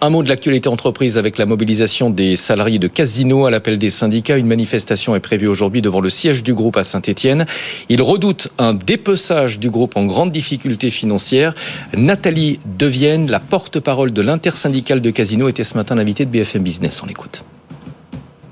Un 0.02 0.10
mot 0.10 0.24
de 0.24 0.30
l'actualité 0.30 0.70
entreprise 0.70 1.18
avec 1.18 1.38
la 1.38 1.46
mobilisation 1.46 2.10
des 2.10 2.38
salariés 2.38 2.80
de 2.80 2.88
Casino 2.88 3.46
à 3.46 3.52
l'appel 3.52 3.78
des 3.78 3.90
syndicats. 3.90 4.38
Une 4.38 4.48
manifestation 4.48 5.16
est 5.16 5.20
prévue 5.20 5.48
aujourd'hui 5.48 5.82
devant 5.82 6.00
le 6.00 6.10
siège 6.10 6.42
du 6.42 6.54
groupe 6.54 6.78
à 6.78 6.86
Saint-Etienne. 6.86 7.46
Ils 7.90 8.02
redoutent 8.02 8.48
un 8.58 8.74
dépeçage 8.74 9.60
du 9.60 9.70
groupe 9.70 9.98
en 9.98 10.06
grande 10.06 10.32
difficulté 10.32 10.90
financière. 10.90 11.54
Nathalie 11.98 12.60
Devienne, 12.78 13.30
la 13.30 13.40
porte-parole 13.40 14.14
de 14.14 14.22
l'intersyndicale 14.22 15.02
de 15.02 15.12
Casino, 15.12 15.50
était 15.50 15.66
ce 15.66 15.76
matin 15.76 15.96
l'invitée 15.96 16.26
de 16.26 16.32
BFM 16.32 16.64
Business. 16.64 17.02
On 17.04 17.08
l'écoute. 17.08 17.44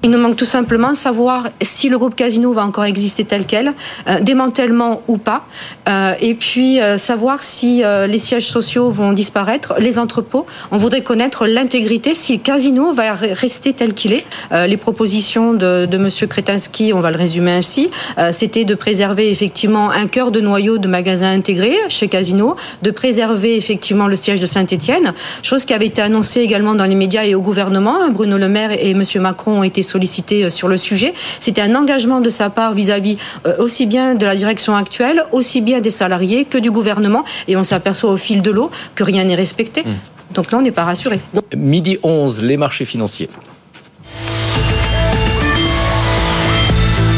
Il 0.08 0.12
nous 0.12 0.20
manque 0.20 0.38
tout 0.38 0.46
simplement 0.46 0.96
savoir 0.96 1.50
si 1.62 1.90
le 1.90 1.98
groupe 1.98 2.16
Casino 2.16 2.54
va 2.54 2.66
encore 2.66 2.86
exister 2.86 3.26
tel 3.26 3.44
quel, 3.46 3.74
euh, 4.08 4.22
démantèlement 4.22 5.02
ou 5.10 5.18
pas, 5.18 5.46
euh, 5.90 6.14
et 6.22 6.34
puis 6.34 6.80
euh, 6.80 6.98
savoir 6.98 7.44
si 7.44 7.84
les 8.08 8.20
sièges 8.20 8.48
sociaux 8.48 8.90
vont 8.90 9.12
disparaître, 9.12 9.74
les 9.80 10.00
entrepôts. 10.00 10.46
On 10.72 10.78
voudrait 10.78 11.02
connaître 11.02 11.46
l'intégrité, 11.46 12.16
si 12.16 12.38
le 12.38 12.40
Casino 12.40 12.94
va 12.94 13.16
rester 13.16 13.74
tel 13.74 13.94
qu'il 13.94 14.14
est. 14.14 14.24
les 14.54 14.78
propositions 14.78 15.54
de, 15.54 15.98
Monsieur 15.98 16.28
Kretinsky, 16.28 16.94
on 16.94 17.02
va 17.02 17.12
le 17.12 17.18
résumer 17.18 17.52
ainsi, 17.52 17.90
c'était 18.32 18.64
de 18.64 18.76
préserver 18.76 19.30
effectivement 19.30 19.92
un 19.92 20.08
cœur 20.08 20.32
de 20.32 20.40
noyau 20.40 20.78
de 20.78 20.88
magasins 20.88 21.32
intégrés 21.32 21.76
chez 21.90 22.08
Casino, 22.08 22.56
de 22.82 22.92
préserver 22.92 23.58
effectivement 23.58 24.08
le 24.08 24.16
siège 24.16 24.40
de 24.40 24.46
Saint-Étienne, 24.46 25.14
chose 25.44 25.66
qui 25.66 25.74
avait 25.74 25.88
été 25.88 26.02
annoncée 26.02 26.40
également 26.40 26.76
dans 26.76 26.86
les 26.86 26.96
médias 26.96 27.26
et 27.26 27.36
au 27.36 27.42
gouvernement. 27.42 28.10
Bruno 28.10 28.38
Le 28.38 28.48
Maire 28.48 28.72
et 28.80 28.94
Monsieur 28.94 29.20
Macron 29.20 29.60
ont 29.60 29.64
été 29.64 29.84
sollicité 29.98 30.44
euh, 30.44 30.50
sur 30.51 30.68
le 30.68 30.77
sujet. 30.77 31.13
C'était 31.39 31.62
un 31.62 31.74
engagement 31.74 32.22
de 32.22 32.30
sa 32.30 32.50
part 32.50 32.74
vis-à-vis 32.74 33.18
euh, 33.46 33.56
aussi 33.58 33.88
bien 33.88 34.13
de 34.13 34.25
la 34.25 34.36
direction 34.36 34.75
actuelle, 34.75 35.24
aussi 35.32 35.62
bien 35.62 35.82
des 35.82 35.89
salariés 35.89 36.46
que 36.46 36.60
du 36.60 36.70
gouvernement. 36.70 37.24
Et 37.48 37.58
on 37.58 37.63
s'aperçoit 37.63 38.12
au 38.12 38.18
fil 38.18 38.42
de 38.44 38.51
l'eau 38.51 38.70
que 38.96 39.04
rien 39.04 39.24
n'est 39.24 39.36
respecté. 39.36 39.82
Mmh. 39.82 40.36
Donc 40.36 40.51
là, 40.51 40.60
on 40.60 40.62
n'est 40.62 40.72
pas 40.72 40.84
rassuré. 40.84 41.20
Midi 41.56 41.98
11, 42.04 42.44
les 42.44 42.58
marchés 42.58 42.86
financiers. 42.86 43.30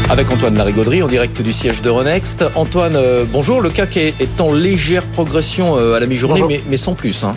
Avec 0.08 0.30
Antoine 0.30 0.56
Larigauderie 0.56 1.02
en 1.02 1.06
direct 1.06 1.40
du 1.42 1.52
siège 1.52 1.82
de 1.82 1.90
Renext. 1.90 2.44
Antoine, 2.54 2.96
euh, 2.96 3.24
bonjour. 3.30 3.60
Le 3.60 3.70
CAC 3.70 3.96
est, 3.96 4.40
en 4.40 4.52
légère 4.54 5.04
progression 5.06 5.76
à 5.76 6.00
la 6.00 6.06
mi-journée, 6.06 6.42
mais, 6.48 6.60
mais, 6.68 6.78
sans 6.78 6.94
plus. 6.94 7.22
Hein. 7.24 7.34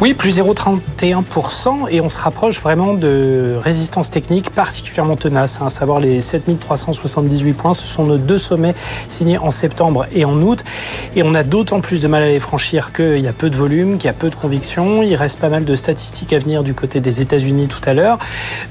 Oui, 0.00 0.14
plus 0.14 0.38
0,31% 0.38 1.90
et 1.90 2.00
on 2.00 2.08
se 2.08 2.18
rapproche 2.18 2.62
vraiment 2.62 2.94
de 2.94 3.56
résistance 3.62 4.08
technique 4.08 4.48
particulièrement 4.48 5.14
tenace, 5.14 5.58
hein, 5.60 5.66
à 5.66 5.68
savoir 5.68 6.00
les 6.00 6.22
7378 6.22 7.52
points. 7.52 7.74
Ce 7.74 7.86
sont 7.86 8.04
nos 8.04 8.16
deux 8.16 8.38
sommets 8.38 8.74
signés 9.10 9.36
en 9.36 9.50
septembre 9.50 10.06
et 10.10 10.24
en 10.24 10.40
août. 10.40 10.64
Et 11.16 11.22
on 11.22 11.34
a 11.34 11.42
d'autant 11.42 11.82
plus 11.82 12.00
de 12.00 12.08
mal 12.08 12.22
à 12.22 12.28
les 12.28 12.40
franchir 12.40 12.94
qu'il 12.94 13.18
y 13.18 13.28
a 13.28 13.34
peu 13.34 13.50
de 13.50 13.56
volume, 13.56 13.98
qu'il 13.98 14.06
y 14.06 14.08
a 14.08 14.14
peu 14.14 14.30
de 14.30 14.34
conviction. 14.34 15.02
Il 15.02 15.14
reste 15.16 15.38
pas 15.38 15.50
mal 15.50 15.66
de 15.66 15.74
statistiques 15.74 16.32
à 16.32 16.38
venir 16.38 16.62
du 16.62 16.72
côté 16.72 17.00
des 17.00 17.20
États-Unis 17.20 17.68
tout 17.68 17.86
à 17.86 17.92
l'heure. 17.92 18.18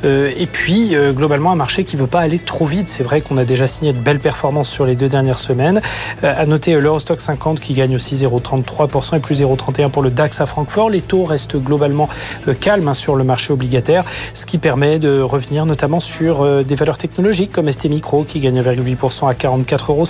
Euh, 0.06 0.32
et 0.36 0.48
puis, 0.48 0.96
euh, 0.96 1.14
globalement, 1.14 1.52
un 1.52 1.56
marché 1.56 1.84
qui 1.84 1.96
ne 1.96 2.02
veut 2.02 2.08
pas 2.08 2.22
aller 2.22 2.40
trop 2.40 2.66
vite. 2.66 2.90
C'est 2.90 3.04
vrai 3.04 3.22
qu'on 3.22 3.38
a 3.38 3.46
déjà 3.46 3.68
signé 3.68 3.94
de 3.94 4.00
belles 4.00 4.20
performances 4.20 4.70
sur 4.70 4.88
les 4.88 4.96
deux 4.96 5.10
dernières 5.10 5.38
semaines. 5.38 5.80
Euh, 6.24 6.34
à 6.36 6.48
noter 6.48 6.74
l'Eurostock 6.82 7.22
50 7.22 7.60
qui 7.60 7.76
gagne 7.76 7.94
aussi 7.94 8.16
0,33% 8.16 9.18
et 9.18 9.20
plus 9.20 9.44
0,31% 9.44 9.92
pour 9.92 10.02
le 10.02 10.10
DAX 10.10 10.42
à 10.42 10.48
Francfort. 10.48 10.90
Les 10.90 11.02
taux 11.02 11.19
reste 11.24 11.58
globalement 11.58 12.10
euh, 12.48 12.54
calme 12.54 12.88
hein, 12.88 12.94
sur 12.94 13.16
le 13.16 13.24
marché 13.24 13.54
obligataire, 13.54 14.04
ce 14.34 14.46
qui 14.46 14.58
permet 14.58 15.00
de 15.00 15.22
revenir 15.22 15.66
notamment 15.66 16.00
sur 16.00 16.42
euh, 16.42 16.64
des 16.64 16.76
valeurs 16.76 16.98
technologiques 16.98 17.52
comme 17.52 17.72
ST 17.72 17.86
Micro 17.90 18.24
qui 18.24 18.40
gagne 18.40 18.62
1,8% 18.62 19.30
à 19.30 19.34
44,16 19.34 19.90
euros, 19.90 20.06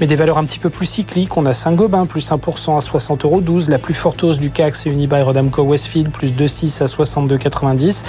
mais 0.00 0.06
des 0.06 0.16
valeurs 0.16 0.38
un 0.38 0.44
petit 0.44 0.58
peu 0.58 0.70
plus 0.70 0.86
cycliques. 0.86 1.36
On 1.36 1.46
a 1.46 1.54
Saint-Gobain 1.54 2.06
plus 2.06 2.30
1% 2.30 2.76
à 2.76 2.80
60,12 2.80 3.24
euros. 3.24 3.40
La 3.68 3.78
plus 3.78 3.94
forte 3.94 4.22
hausse 4.24 4.38
du 4.38 4.50
CAC, 4.50 4.74
c'est 4.74 4.90
Unibail 4.90 5.22
Rodamco 5.22 5.62
Westfield 5.62 6.10
plus 6.10 6.32
2,6 6.32 6.82
à 6.82 6.86
62,90. 6.86 8.02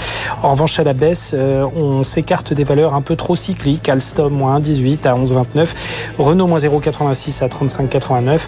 En 0.43 0.51
revanche, 0.51 0.79
à 0.79 0.83
la 0.83 0.93
baisse, 0.93 1.35
euh, 1.37 1.65
on 1.75 2.03
s'écarte 2.03 2.53
des 2.53 2.63
valeurs 2.63 2.93
un 2.93 3.01
peu 3.01 3.15
trop 3.15 3.35
cycliques. 3.35 3.89
Alstom 3.89 4.33
moins 4.33 4.59
1,18 4.59 5.07
à 5.07 5.15
11,29. 5.15 5.69
Renault 6.17 6.47
moins 6.47 6.59
0,86 6.59 7.43
à 7.43 7.47
35,89. 7.47 8.39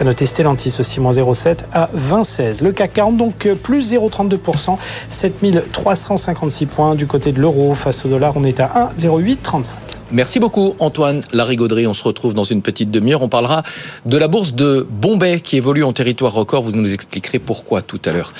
À 0.00 0.04
noter 0.04 0.26
Stellantis 0.26 0.76
aussi 0.78 1.00
moins 1.00 1.12
0,7 1.12 1.58
à 1.72 1.88
20,16. 1.96 2.62
Le 2.62 2.72
CAC 2.72 2.92
40 2.94 3.16
donc 3.16 3.39
plus 3.48 3.92
0,32%, 3.92 4.78
7356 5.08 6.66
points 6.66 6.94
du 6.94 7.06
côté 7.06 7.32
de 7.32 7.40
l'euro. 7.40 7.74
Face 7.74 8.04
au 8.04 8.08
dollar, 8.08 8.34
on 8.36 8.44
est 8.44 8.60
à 8.60 8.92
1,0835. 8.96 9.74
Merci 10.12 10.40
beaucoup 10.40 10.74
Antoine 10.80 11.22
Larigauderie. 11.32 11.86
On 11.86 11.94
se 11.94 12.02
retrouve 12.02 12.34
dans 12.34 12.44
une 12.44 12.62
petite 12.62 12.90
demi-heure. 12.90 13.22
On 13.22 13.28
parlera 13.28 13.62
de 14.06 14.16
la 14.16 14.26
bourse 14.26 14.54
de 14.54 14.86
Bombay 14.90 15.40
qui 15.40 15.56
évolue 15.56 15.84
en 15.84 15.92
territoire 15.92 16.32
record. 16.32 16.62
Vous 16.62 16.72
nous 16.72 16.92
expliquerez 16.92 17.38
pourquoi 17.38 17.80
tout 17.82 18.00
à 18.04 18.10
l'heure. 18.10 18.32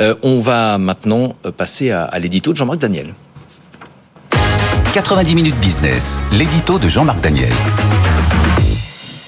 Euh, 0.00 0.14
on 0.22 0.40
va 0.40 0.78
maintenant 0.78 1.36
passer 1.56 1.90
à, 1.90 2.04
à 2.04 2.18
l'édito 2.18 2.52
de 2.52 2.56
Jean-Marc 2.56 2.80
Daniel. 2.80 3.14
90 4.94 5.34
minutes 5.34 5.58
business, 5.58 6.18
l'édito 6.32 6.78
de 6.78 6.88
Jean-Marc 6.88 7.20
Daniel. 7.22 7.52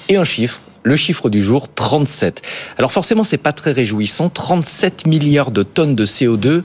Et 0.09 0.17
un 0.17 0.23
chiffre 0.23 0.59
le 0.85 0.95
chiffre 0.95 1.29
du 1.29 1.41
jour, 1.41 1.67
37. 1.73 2.43
Alors 2.77 2.91
forcément, 2.91 3.23
c'est 3.23 3.37
pas 3.39 3.51
très 3.51 3.71
réjouissant. 3.71 4.29
37 4.29 5.07
milliards 5.07 5.51
de 5.51 5.63
tonnes 5.63 5.95
de 5.95 6.05
CO2 6.05 6.61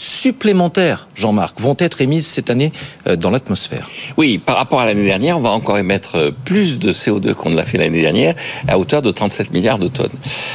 supplémentaires, 0.00 1.08
Jean-Marc, 1.14 1.60
vont 1.60 1.76
être 1.78 2.00
émises 2.00 2.26
cette 2.26 2.48
année 2.48 2.72
euh, 3.06 3.16
dans 3.16 3.30
l'atmosphère. 3.30 3.88
Oui, 4.16 4.38
par 4.38 4.56
rapport 4.56 4.80
à 4.80 4.86
l'année 4.86 5.04
dernière, 5.04 5.36
on 5.36 5.42
va 5.42 5.50
encore 5.50 5.76
émettre 5.76 6.16
euh, 6.16 6.30
plus 6.46 6.78
de 6.78 6.90
CO2 6.90 7.34
qu'on 7.34 7.50
ne 7.50 7.56
l'a 7.56 7.64
fait 7.64 7.76
l'année 7.76 8.00
dernière, 8.00 8.34
à 8.66 8.78
hauteur 8.78 9.02
de 9.02 9.10
37 9.10 9.52
milliards 9.52 9.78
de 9.78 9.88
tonnes. 9.88 10.08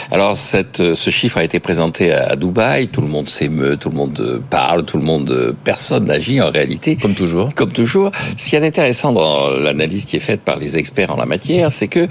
Alors, 0.10 0.36
cette, 0.36 0.80
euh, 0.80 0.96
ce 0.96 1.12
chiffre 1.12 1.38
a 1.38 1.44
été 1.44 1.60
présenté 1.60 2.12
à 2.12 2.36
Dubaï, 2.36 2.88
tout 2.88 3.02
le 3.02 3.08
monde 3.08 3.30
s'émeut, 3.30 3.78
tout 3.78 3.90
le 3.90 3.96
monde 3.96 4.42
parle, 4.50 4.84
tout 4.84 4.98
le 4.98 5.04
monde, 5.04 5.56
personne 5.64 6.06
n'agit 6.06 6.42
en 6.42 6.50
réalité. 6.50 6.96
Comme 6.96 7.14
toujours. 7.14 7.54
Comme 7.54 7.72
toujours. 7.72 8.12
Ce 8.38 8.50
qui 8.50 8.56
est 8.56 8.66
intéressant 8.66 9.14
dans 9.14 9.52
l'analyse 9.52 10.06
qui 10.06 10.16
est 10.16 10.20
faite 10.20 10.42
par 10.42 10.58
les 10.58 10.76
experts 10.76 11.12
en 11.12 11.18
la 11.18 11.28
matière, 11.28 11.72
c'est 11.72 11.88
que 11.88 12.08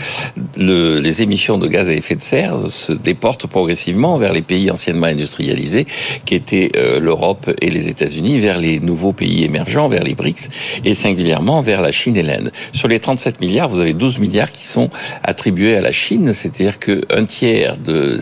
le, 0.56 1.00
les 1.00 1.22
émissions 1.22 1.58
de 1.58 1.66
gaz 1.66 1.88
à 1.88 1.94
effet 1.94 2.14
de 2.14 2.22
serre 2.22 2.60
se 2.68 2.92
déportent 2.92 3.48
progressivement 3.48 4.18
vers 4.18 4.32
les 4.32 4.42
pays 4.42 4.70
anciennement 4.70 5.08
industrialisés, 5.08 5.86
qui 6.24 6.36
étaient 6.36 6.70
l'Europe 7.00 7.23
et 7.60 7.70
les 7.70 7.88
États-Unis 7.88 8.38
vers 8.38 8.58
les 8.58 8.80
nouveaux 8.80 9.12
pays 9.12 9.44
émergents, 9.44 9.88
vers 9.88 10.02
les 10.02 10.14
BRICS, 10.14 10.48
et 10.84 10.94
singulièrement 10.94 11.60
vers 11.60 11.80
la 11.80 11.92
Chine 11.92 12.16
et 12.16 12.22
l'Inde. 12.22 12.52
Sur 12.72 12.88
les 12.88 13.00
37 13.00 13.40
milliards, 13.40 13.68
vous 13.68 13.80
avez 13.80 13.94
12 13.94 14.18
milliards 14.18 14.50
qui 14.50 14.66
sont 14.66 14.90
attribués 15.22 15.76
à 15.76 15.80
la 15.80 15.92
Chine, 15.92 16.32
c'est-à-dire 16.32 16.78
qu'un 16.78 17.24
tiers 17.24 17.76
de, 17.76 18.18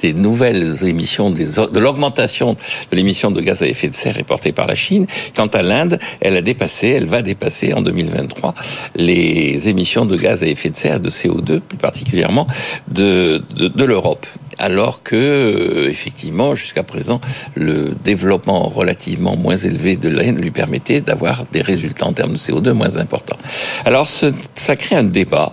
des 0.00 0.12
nouvelles 0.12 0.76
émissions, 0.84 1.30
de 1.30 1.78
l'augmentation 1.78 2.52
de 2.90 2.96
l'émission 2.96 3.30
de 3.30 3.40
gaz 3.40 3.62
à 3.62 3.66
effet 3.66 3.88
de 3.88 3.94
serre 3.94 4.18
est 4.18 4.24
portée 4.24 4.52
par 4.52 4.66
la 4.66 4.74
Chine. 4.74 5.06
Quant 5.34 5.46
à 5.46 5.62
l'Inde, 5.62 5.98
elle 6.20 6.36
a 6.36 6.42
dépassé, 6.42 6.88
elle 6.88 7.06
va 7.06 7.22
dépasser 7.22 7.72
en 7.72 7.82
2023 7.82 8.54
les 8.94 9.68
émissions 9.68 10.06
de 10.06 10.16
gaz 10.16 10.42
à 10.42 10.46
effet 10.46 10.70
de 10.70 10.76
serre, 10.76 11.00
de 11.00 11.10
CO2 11.10 11.60
plus 11.60 11.78
particulièrement, 11.78 12.46
de 12.88 13.42
l'Europe 13.76 14.26
alors 14.66 15.04
que 15.04 15.14
euh, 15.14 15.88
effectivement 15.88 16.56
jusqu'à 16.56 16.82
présent 16.82 17.20
le 17.54 17.94
développement 18.02 18.64
relativement 18.64 19.36
moins 19.36 19.56
élevé 19.56 19.94
de 19.94 20.08
l'Inde 20.08 20.40
lui 20.40 20.50
permettait 20.50 21.00
d'avoir 21.00 21.44
des 21.52 21.62
résultats 21.62 22.06
en 22.06 22.12
termes 22.12 22.32
de 22.32 22.36
CO2 22.36 22.72
moins 22.72 22.98
importants. 22.98 23.38
Alors 23.84 24.08
ça 24.08 24.76
crée 24.76 24.96
un 24.96 25.04
débat 25.04 25.52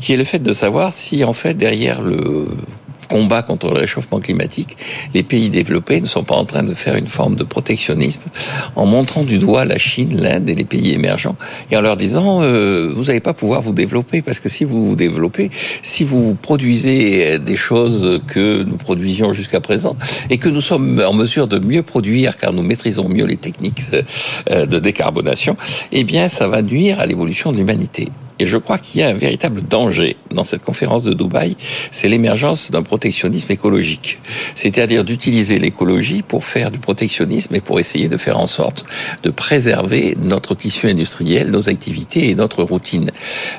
qui 0.00 0.12
est 0.12 0.16
le 0.16 0.24
fait 0.24 0.40
de 0.40 0.52
savoir 0.52 0.92
si 0.92 1.22
en 1.22 1.34
fait 1.34 1.54
derrière 1.54 2.02
le 2.02 2.48
combat 3.08 3.42
contre 3.42 3.70
le 3.70 3.80
réchauffement 3.80 4.20
climatique, 4.20 4.76
les 5.14 5.22
pays 5.22 5.50
développés 5.50 6.00
ne 6.00 6.06
sont 6.06 6.24
pas 6.24 6.36
en 6.36 6.44
train 6.44 6.62
de 6.62 6.74
faire 6.74 6.94
une 6.94 7.08
forme 7.08 7.36
de 7.36 7.44
protectionnisme 7.44 8.22
en 8.76 8.86
montrant 8.86 9.24
du 9.24 9.38
doigt 9.38 9.64
la 9.64 9.78
Chine, 9.78 10.20
l'Inde 10.20 10.48
et 10.48 10.54
les 10.54 10.64
pays 10.64 10.92
émergents 10.92 11.36
et 11.70 11.76
en 11.76 11.80
leur 11.80 11.96
disant 11.96 12.42
euh, 12.42 12.92
vous 12.94 13.04
n'allez 13.04 13.20
pas 13.20 13.34
pouvoir 13.34 13.62
vous 13.62 13.72
développer 13.72 14.22
parce 14.22 14.40
que 14.40 14.48
si 14.48 14.64
vous 14.64 14.86
vous 14.88 14.96
développez, 14.96 15.50
si 15.82 16.04
vous 16.04 16.34
produisez 16.34 17.38
des 17.38 17.56
choses 17.56 18.20
que 18.26 18.62
nous 18.62 18.76
produisions 18.76 19.32
jusqu'à 19.32 19.60
présent 19.60 19.96
et 20.30 20.38
que 20.38 20.48
nous 20.48 20.60
sommes 20.60 21.02
en 21.06 21.12
mesure 21.12 21.48
de 21.48 21.58
mieux 21.58 21.82
produire 21.82 22.36
car 22.36 22.52
nous 22.52 22.62
maîtrisons 22.62 23.08
mieux 23.08 23.24
les 23.24 23.36
techniques 23.36 23.82
euh, 24.50 24.66
de 24.66 24.78
décarbonation, 24.78 25.56
eh 25.92 26.04
bien 26.04 26.28
ça 26.28 26.48
va 26.48 26.62
nuire 26.62 27.00
à 27.00 27.06
l'évolution 27.06 27.52
de 27.52 27.56
l'humanité. 27.56 28.08
Et 28.40 28.46
je 28.46 28.56
crois 28.56 28.78
qu'il 28.78 29.00
y 29.00 29.04
a 29.04 29.08
un 29.08 29.14
véritable 29.14 29.62
danger 29.62 30.16
dans 30.32 30.44
cette 30.44 30.62
conférence 30.62 31.02
de 31.02 31.12
Dubaï, 31.12 31.56
c'est 31.90 32.08
l'émergence 32.08 32.70
d'un 32.70 32.82
protectionnisme 32.82 33.50
écologique. 33.50 34.20
C'est-à-dire 34.54 35.04
d'utiliser 35.04 35.58
l'écologie 35.58 36.22
pour 36.22 36.44
faire 36.44 36.70
du 36.70 36.78
protectionnisme 36.78 37.54
et 37.54 37.60
pour 37.60 37.80
essayer 37.80 38.08
de 38.08 38.16
faire 38.16 38.38
en 38.38 38.46
sorte 38.46 38.84
de 39.22 39.30
préserver 39.30 40.16
notre 40.22 40.54
tissu 40.54 40.88
industriel, 40.88 41.50
nos 41.50 41.68
activités 41.68 42.30
et 42.30 42.34
notre 42.34 42.62
routine. 42.62 43.10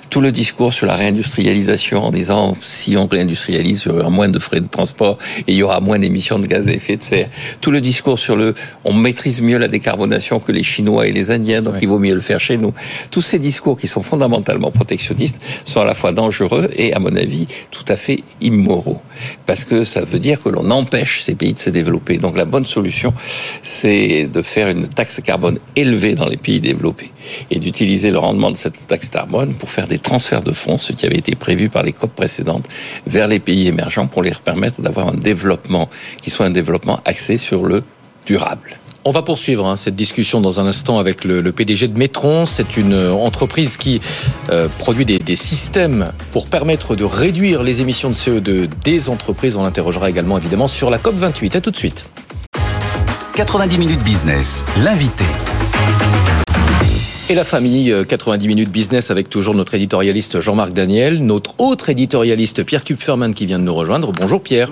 Tout 0.09 0.21
le 0.21 0.31
discours 0.31 0.73
sur 0.73 0.85
la 0.85 0.95
réindustrialisation 0.95 2.03
en 2.03 2.11
disant 2.11 2.55
si 2.61 2.95
on 2.95 3.07
réindustrialise, 3.07 3.83
il 3.85 3.91
y 3.91 3.95
aura 3.95 4.09
moins 4.09 4.29
de 4.29 4.39
frais 4.39 4.61
de 4.61 4.67
transport 4.67 5.17
et 5.47 5.51
il 5.51 5.55
y 5.55 5.63
aura 5.63 5.81
moins 5.81 5.99
d'émissions 5.99 6.39
de 6.39 6.47
gaz 6.47 6.67
à 6.67 6.71
effet 6.71 6.95
de 6.95 7.03
serre. 7.03 7.29
Tout 7.59 7.71
le 7.71 7.81
discours 7.81 8.19
sur 8.19 8.35
le 8.35 8.53
on 8.85 8.93
maîtrise 8.93 9.41
mieux 9.41 9.57
la 9.57 9.67
décarbonation 9.67 10.39
que 10.39 10.51
les 10.51 10.63
Chinois 10.63 11.07
et 11.07 11.11
les 11.11 11.31
Indiens, 11.31 11.61
donc 11.61 11.75
il 11.81 11.87
vaut 11.87 11.99
mieux 11.99 12.13
le 12.13 12.19
faire 12.19 12.39
chez 12.39 12.57
nous. 12.57 12.73
Tous 13.11 13.21
ces 13.21 13.39
discours 13.39 13.77
qui 13.77 13.87
sont 13.87 14.01
fondamentalement 14.01 14.68
protectionnistes 14.71 15.41
sont 15.63 15.81
à 15.81 15.85
la 15.85 15.93
fois 15.93 16.11
dangereux 16.11 16.69
et, 16.75 16.93
à 16.93 16.99
mon 16.99 17.15
avis, 17.15 17.47
tout 17.71 17.85
à 17.87 17.95
fait 17.95 18.23
immoraux. 18.41 19.01
Parce 19.45 19.65
que 19.65 19.83
ça 19.83 20.03
veut 20.03 20.19
dire 20.19 20.41
que 20.41 20.49
l'on 20.49 20.69
empêche 20.69 21.21
ces 21.21 21.35
pays 21.35 21.53
de 21.53 21.59
se 21.59 21.69
développer. 21.69 22.17
Donc 22.17 22.35
la 22.37 22.45
bonne 22.45 22.65
solution, 22.65 23.13
c'est 23.61 24.27
de 24.27 24.41
faire 24.41 24.69
une 24.69 24.87
taxe 24.87 25.21
carbone 25.21 25.59
élevée 25.75 26.15
dans 26.15 26.27
les 26.27 26.37
pays 26.37 26.59
développés 26.59 27.11
et 27.51 27.59
d'utiliser 27.59 28.11
le 28.11 28.17
rendement 28.17 28.51
de 28.51 28.57
cette 28.57 28.87
taxe 28.87 29.09
carbone 29.09 29.53
pour 29.53 29.69
faire 29.69 29.87
des 29.87 29.99
transferts 29.99 30.41
de 30.41 30.51
fonds, 30.51 30.77
ce 30.77 30.93
qui 30.93 31.05
avait 31.05 31.17
été 31.17 31.35
prévu 31.35 31.69
par 31.69 31.83
les 31.83 31.93
COP 31.93 32.13
précédentes, 32.15 32.65
vers 33.05 33.27
les 33.27 33.39
pays 33.39 33.67
émergents 33.67 34.07
pour 34.07 34.23
les 34.23 34.29
permettre 34.39 34.81
d'avoir 34.81 35.09
un 35.09 35.15
développement 35.15 35.89
qui 36.21 36.29
soit 36.29 36.45
un 36.45 36.51
développement 36.51 36.99
axé 37.05 37.37
sur 37.37 37.65
le 37.65 37.83
durable. 38.25 38.77
On 39.05 39.11
va 39.11 39.21
poursuivre 39.21 39.65
hein, 39.65 39.75
cette 39.75 39.95
discussion 39.95 40.41
dans 40.41 40.59
un 40.59 40.67
instant 40.67 40.99
avec 40.99 41.23
le, 41.23 41.41
PDG 41.51 41.87
de 41.87 41.97
Metron. 41.97 42.45
C'est 42.45 42.75
une 42.75 42.99
entreprise 43.11 43.77
qui 43.77 44.01
euh, 44.49 44.67
produit 44.77 45.05
des, 45.05 45.19
des, 45.19 45.35
systèmes 45.35 46.11
pour 46.31 46.47
permettre 46.47 46.95
de 46.95 47.05
réduire 47.05 47.63
les 47.63 47.81
émissions 47.81 48.09
de 48.09 48.15
CO2 48.15 48.67
des 48.83 49.09
entreprises. 49.09 49.55
On 49.55 49.63
l'interrogera 49.63 50.09
également 50.09 50.37
évidemment 50.37 50.67
sur 50.67 50.89
la 50.89 50.97
COP28. 50.97 51.57
À 51.57 51.61
tout 51.61 51.71
de 51.71 51.77
suite. 51.77 52.09
90 53.35 53.77
minutes 53.77 54.03
business, 54.03 54.65
l'invité. 54.83 55.23
Et 57.31 57.35
la 57.35 57.43
famille, 57.43 57.93
90 58.07 58.43
euh, 58.43 58.47
minutes 58.47 58.71
business 58.71 59.11
avec 59.11 59.29
toujours 59.29 59.53
notre 59.53 59.75
éditorialiste 59.75 60.39
Jean-Marc 60.39 60.73
Daniel, 60.73 61.23
notre 61.23 61.53
autre 61.59 61.91
éditorialiste 61.91 62.63
Pierre 62.63 62.83
Kupferman 62.83 63.35
qui 63.35 63.45
vient 63.45 63.59
de 63.59 63.65
nous 63.65 63.75
rejoindre. 63.75 64.11
Bonjour 64.11 64.41
Pierre. 64.41 64.71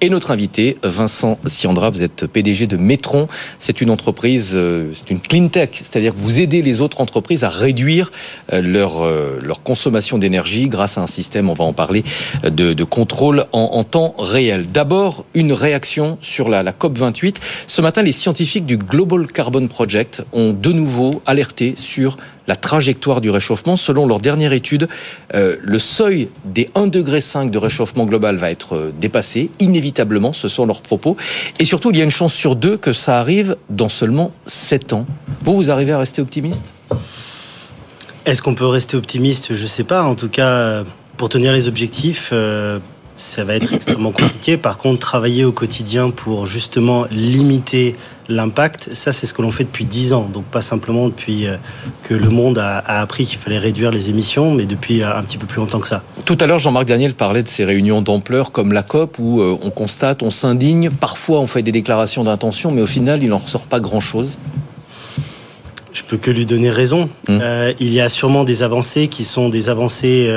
Et 0.00 0.08
notre 0.08 0.30
invité 0.30 0.78
Vincent 0.84 1.36
Siandra, 1.46 1.90
vous 1.90 2.04
êtes 2.04 2.28
PDG 2.28 2.68
de 2.68 2.76
Metron. 2.76 3.26
C'est 3.58 3.80
une 3.80 3.90
entreprise, 3.90 4.52
euh, 4.54 4.92
c'est 4.94 5.10
une 5.10 5.18
clean 5.18 5.48
tech, 5.48 5.70
c'est-à-dire 5.72 6.14
que 6.14 6.20
vous 6.20 6.38
aidez 6.38 6.62
les 6.62 6.80
autres 6.80 7.00
entreprises 7.00 7.42
à 7.42 7.48
réduire 7.48 8.12
euh, 8.52 8.62
leur, 8.62 9.04
leur 9.42 9.64
consommation 9.64 10.16
d'énergie 10.16 10.68
grâce 10.68 10.98
à 10.98 11.00
un 11.00 11.08
système, 11.08 11.50
on 11.50 11.54
va 11.54 11.64
en 11.64 11.72
parler, 11.72 12.04
de, 12.44 12.84
contrôle 12.84 13.46
en, 13.50 13.62
en, 13.72 13.82
temps 13.82 14.14
réel. 14.16 14.68
D'abord, 14.70 15.24
une 15.34 15.52
réaction 15.52 16.18
sur 16.20 16.48
la, 16.48 16.62
la 16.62 16.70
COP28. 16.70 17.34
Ce 17.66 17.82
matin, 17.82 18.02
les 18.02 18.12
scientifiques 18.12 18.64
du 18.64 18.76
Global 18.76 19.26
Carbon 19.26 19.66
Project 19.66 20.24
ont 20.32 20.52
de 20.52 20.70
nouveau 20.70 21.20
alerté 21.26 21.74
sur 21.76 21.95
sur 21.96 22.18
la 22.46 22.56
trajectoire 22.56 23.20
du 23.22 23.30
réchauffement. 23.30 23.76
Selon 23.76 24.06
leur 24.06 24.20
dernière 24.20 24.52
étude, 24.52 24.86
euh, 25.34 25.56
le 25.62 25.78
seuil 25.78 26.28
des 26.44 26.66
1,5 26.74 26.90
degré 26.90 27.20
de 27.50 27.58
réchauffement 27.58 28.04
global 28.04 28.36
va 28.36 28.50
être 28.50 28.76
euh, 28.76 28.92
dépassé, 29.00 29.50
inévitablement, 29.60 30.34
ce 30.34 30.48
sont 30.48 30.66
leurs 30.66 30.82
propos. 30.82 31.16
Et 31.58 31.64
surtout, 31.64 31.90
il 31.90 31.96
y 31.96 32.00
a 32.02 32.04
une 32.04 32.10
chance 32.10 32.34
sur 32.34 32.54
deux 32.54 32.76
que 32.76 32.92
ça 32.92 33.18
arrive 33.18 33.56
dans 33.70 33.88
seulement 33.88 34.32
7 34.44 34.92
ans. 34.92 35.06
Vous, 35.42 35.56
vous 35.56 35.70
arrivez 35.70 35.92
à 35.92 35.98
rester 35.98 36.20
optimiste? 36.20 36.64
Est-ce 38.26 38.42
qu'on 38.42 38.54
peut 38.54 38.66
rester 38.66 38.96
optimiste? 38.96 39.54
Je 39.54 39.62
ne 39.62 39.68
sais 39.68 39.84
pas. 39.84 40.02
En 40.02 40.14
tout 40.14 40.28
cas, 40.28 40.84
pour 41.16 41.30
tenir 41.30 41.52
les 41.52 41.66
objectifs, 41.66 42.30
euh, 42.32 42.78
ça 43.16 43.44
va 43.44 43.54
être 43.54 43.72
extrêmement 43.72 44.12
compliqué. 44.12 44.56
Par 44.58 44.76
contre, 44.76 45.00
travailler 45.00 45.44
au 45.44 45.52
quotidien 45.52 46.10
pour 46.10 46.46
justement 46.46 47.06
limiter 47.10 47.96
l'impact, 48.28 48.90
ça 48.92 49.12
c'est 49.12 49.26
ce 49.26 49.32
que 49.32 49.40
l'on 49.40 49.52
fait 49.52 49.64
depuis 49.64 49.86
dix 49.86 50.12
ans. 50.12 50.28
Donc 50.32 50.44
pas 50.44 50.60
simplement 50.60 51.06
depuis 51.06 51.46
euh, 51.46 51.56
que 52.02 52.12
le 52.14 52.28
monde 52.28 52.58
a, 52.58 52.78
appris 52.78 53.24
qu'il 53.24 53.38
fallait 53.38 53.58
réduire 53.58 53.90
les 53.90 54.10
émissions, 54.10 54.52
mais 54.52 54.66
depuis 54.66 55.02
euh, 55.02 55.16
un 55.16 55.22
petit 55.22 55.38
peu 55.38 55.46
plus 55.46 55.58
longtemps 55.58 55.80
que 55.80 55.88
ça. 55.88 56.02
Tout 56.26 56.36
à 56.40 56.46
l'heure, 56.46 56.58
Jean-Marc 56.58 56.86
Daniel 56.86 57.14
parlait 57.14 57.42
de 57.42 57.48
ces 57.48 57.64
réunions 57.64 58.02
d'ampleur 58.02 58.52
comme 58.52 58.72
la 58.72 58.82
COP 58.82 59.18
où 59.18 59.40
euh, 59.40 59.56
on 59.62 59.70
constate, 59.70 60.22
on 60.22 60.30
s'indigne, 60.30 60.90
parfois 60.90 61.40
on 61.40 61.46
fait 61.46 61.62
des 61.62 61.72
déclarations 61.72 62.24
d'intention, 62.24 62.70
mais 62.70 62.82
au 62.82 62.86
final 62.86 63.22
il 63.22 63.30
n'en 63.30 63.38
ressort 63.38 63.66
pas 63.66 63.80
grand-chose. 63.80 64.38
Je 65.92 66.02
peux 66.02 66.18
que 66.18 66.30
lui 66.30 66.44
donner 66.44 66.68
raison. 66.68 67.08
Hum. 67.28 67.40
il 67.80 67.90
y 67.90 68.02
a 68.02 68.10
sûrement 68.10 68.44
des 68.44 68.62
avancées 68.62 69.08
qui 69.08 69.24
sont 69.24 69.48
des 69.48 69.70
avancées 69.70 70.30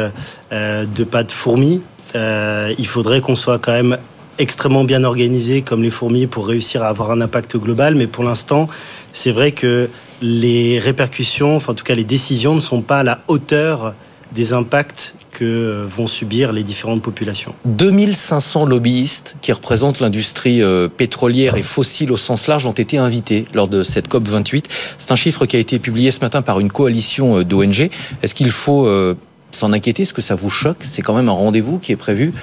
de 0.51 1.03
pas 1.03 1.23
de 1.23 1.33
fourmis. 1.33 1.81
Il 2.15 2.87
faudrait 2.87 3.21
qu'on 3.21 3.35
soit 3.35 3.59
quand 3.59 3.71
même 3.71 3.97
extrêmement 4.39 4.85
bien 4.85 5.03
organisés 5.03 5.61
comme 5.61 5.83
les 5.83 5.91
fourmis 5.91 6.25
pour 6.25 6.47
réussir 6.47 6.81
à 6.81 6.87
avoir 6.87 7.11
un 7.11 7.21
impact 7.21 7.57
global. 7.57 7.95
Mais 7.95 8.07
pour 8.07 8.23
l'instant, 8.23 8.67
c'est 9.11 9.31
vrai 9.31 9.51
que 9.51 9.89
les 10.21 10.79
répercussions, 10.79 11.57
enfin 11.57 11.73
en 11.73 11.75
tout 11.75 11.83
cas 11.83 11.95
les 11.95 12.03
décisions 12.03 12.55
ne 12.55 12.61
sont 12.61 12.81
pas 12.81 12.99
à 12.99 13.03
la 13.03 13.19
hauteur 13.27 13.93
des 14.33 14.53
impacts 14.53 15.15
que 15.31 15.85
vont 15.87 16.07
subir 16.07 16.51
les 16.51 16.63
différentes 16.63 17.01
populations. 17.01 17.53
2500 17.65 18.65
lobbyistes 18.65 19.35
qui 19.41 19.51
représentent 19.51 19.99
l'industrie 19.99 20.61
euh, 20.61 20.87
pétrolière 20.87 21.55
et 21.55 21.61
fossile 21.61 22.11
au 22.11 22.17
sens 22.17 22.47
large 22.47 22.65
ont 22.65 22.73
été 22.73 22.97
invités 22.97 23.45
lors 23.53 23.67
de 23.67 23.83
cette 23.83 24.07
COP 24.07 24.27
28. 24.27 24.67
C'est 24.97 25.11
un 25.11 25.15
chiffre 25.15 25.45
qui 25.45 25.55
a 25.55 25.59
été 25.59 25.79
publié 25.79 26.11
ce 26.11 26.19
matin 26.19 26.41
par 26.41 26.59
une 26.59 26.71
coalition 26.71 27.39
euh, 27.39 27.45
d'ONG. 27.45 27.89
Est-ce 28.21 28.35
qu'il 28.35 28.51
faut 28.51 28.87
euh, 28.87 29.15
s'en 29.51 29.73
inquiéter 29.73 30.03
Est-ce 30.03 30.13
que 30.13 30.21
ça 30.21 30.35
vous 30.35 30.49
choque 30.49 30.79
C'est 30.83 31.01
quand 31.01 31.13
même 31.13 31.29
un 31.29 31.33
rendez-vous 31.33 31.79
qui 31.79 31.91
est 31.91 31.97
prévu 31.97 32.33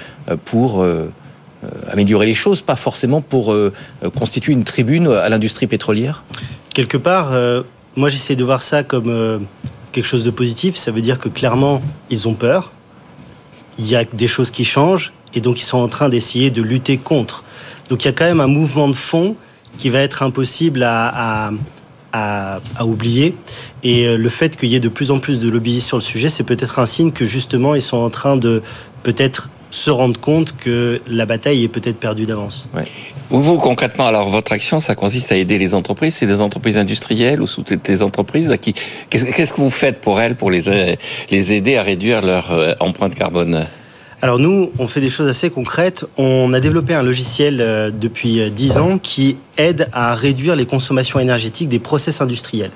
pour 0.45 0.83
euh, 1.63 1.69
améliorer 1.91 2.27
les 2.27 2.35
choses, 2.35 2.61
pas 2.61 2.75
forcément 2.75 3.19
pour 3.19 3.51
euh, 3.51 3.73
constituer 4.15 4.53
une 4.53 4.63
tribune 4.63 5.07
à 5.07 5.27
l'industrie 5.27 5.65
pétrolière? 5.65 6.23
Quelque 6.71 6.97
part, 6.97 7.33
euh, 7.33 7.63
moi 7.95 8.09
j'essaie 8.09 8.35
de 8.35 8.43
voir 8.43 8.61
ça 8.61 8.83
comme 8.83 9.41
quelque 9.91 10.05
chose 10.05 10.23
de 10.23 10.29
positif. 10.29 10.75
Ça 10.75 10.91
veut 10.91 11.01
dire 11.01 11.17
que 11.17 11.29
clairement, 11.29 11.81
ils 12.11 12.27
ont 12.27 12.35
peur. 12.35 12.71
Il 13.79 13.87
y 13.87 13.95
a 13.95 14.03
des 14.03 14.27
choses 14.27 14.51
qui 14.51 14.65
changent 14.65 15.13
et 15.33 15.41
donc 15.41 15.59
ils 15.59 15.65
sont 15.65 15.79
en 15.79 15.87
train 15.87 16.09
d'essayer 16.09 16.51
de 16.51 16.61
lutter 16.61 16.97
contre. 16.97 17.43
Donc 17.89 18.03
il 18.03 18.05
y 18.05 18.09
a 18.09 18.13
quand 18.13 18.25
même 18.25 18.41
un 18.41 18.47
mouvement 18.47 18.87
de 18.87 18.95
fond 18.95 19.35
qui 19.79 19.89
va 19.89 20.01
être 20.01 20.21
impossible 20.21 20.83
à, 20.83 21.49
à, 22.13 22.59
oublier. 22.83 23.35
Et 23.83 24.15
le 24.15 24.29
fait 24.29 24.57
qu'il 24.57 24.69
y 24.69 24.75
ait 24.75 24.79
de 24.79 24.89
plus 24.89 25.11
en 25.11 25.19
plus 25.19 25.39
de 25.39 25.49
lobbyistes 25.49 25.87
sur 25.87 25.97
le 25.97 26.03
sujet, 26.03 26.29
c'est 26.29 26.43
peut-être 26.43 26.79
un 26.79 26.85
signe 26.85 27.11
que 27.11 27.25
justement 27.25 27.75
ils 27.75 27.81
sont 27.81 27.97
en 27.97 28.09
train 28.09 28.37
de 28.37 28.61
peut-être 29.03 29.49
se 29.69 29.89
rendre 29.89 30.19
compte 30.19 30.55
que 30.57 31.01
la 31.07 31.25
bataille 31.25 31.63
est 31.63 31.67
peut-être 31.67 31.99
perdue 31.99 32.25
d'avance. 32.25 32.69
Vous, 33.29 33.57
concrètement, 33.57 34.07
alors 34.07 34.29
votre 34.29 34.53
action, 34.53 34.79
ça 34.79 34.95
consiste 34.95 35.31
à 35.31 35.35
aider 35.35 35.57
les 35.57 35.73
entreprises. 35.73 36.15
C'est 36.15 36.25
des 36.25 36.41
entreprises 36.41 36.77
industrielles 36.77 37.41
ou 37.41 37.47
sous 37.47 37.63
des 37.63 38.01
entreprises 38.01 38.55
qui 38.61 38.73
Qu'est-ce 39.09 39.53
que 39.53 39.61
vous 39.61 39.69
faites 39.69 39.99
pour 39.99 40.21
elles, 40.21 40.35
pour 40.35 40.49
les, 40.49 40.97
les 41.29 41.53
aider 41.53 41.75
à 41.75 41.83
réduire 41.83 42.21
leur 42.21 42.51
euh, 42.51 42.73
empreinte 42.79 43.15
carbone? 43.15 43.65
Alors 44.21 44.39
nous, 44.39 44.71
on 44.79 44.87
fait 44.87 45.01
des 45.01 45.09
choses 45.09 45.27
assez 45.27 45.49
concrètes. 45.49 46.05
On 46.17 46.53
a 46.53 46.59
développé 46.59 46.93
un 46.93 47.03
logiciel 47.03 47.59
euh, 47.61 47.91
depuis 47.91 48.49
10 48.49 48.77
euh, 48.77 48.79
ans 48.79 48.97
qui 48.97 49.37
aide 49.57 49.89
à 49.93 50.13
réduire 50.13 50.55
les 50.55 50.65
consommations 50.65 51.19
énergétiques 51.19 51.69
des 51.69 51.79
process 51.79 52.21
industriels. 52.21 52.71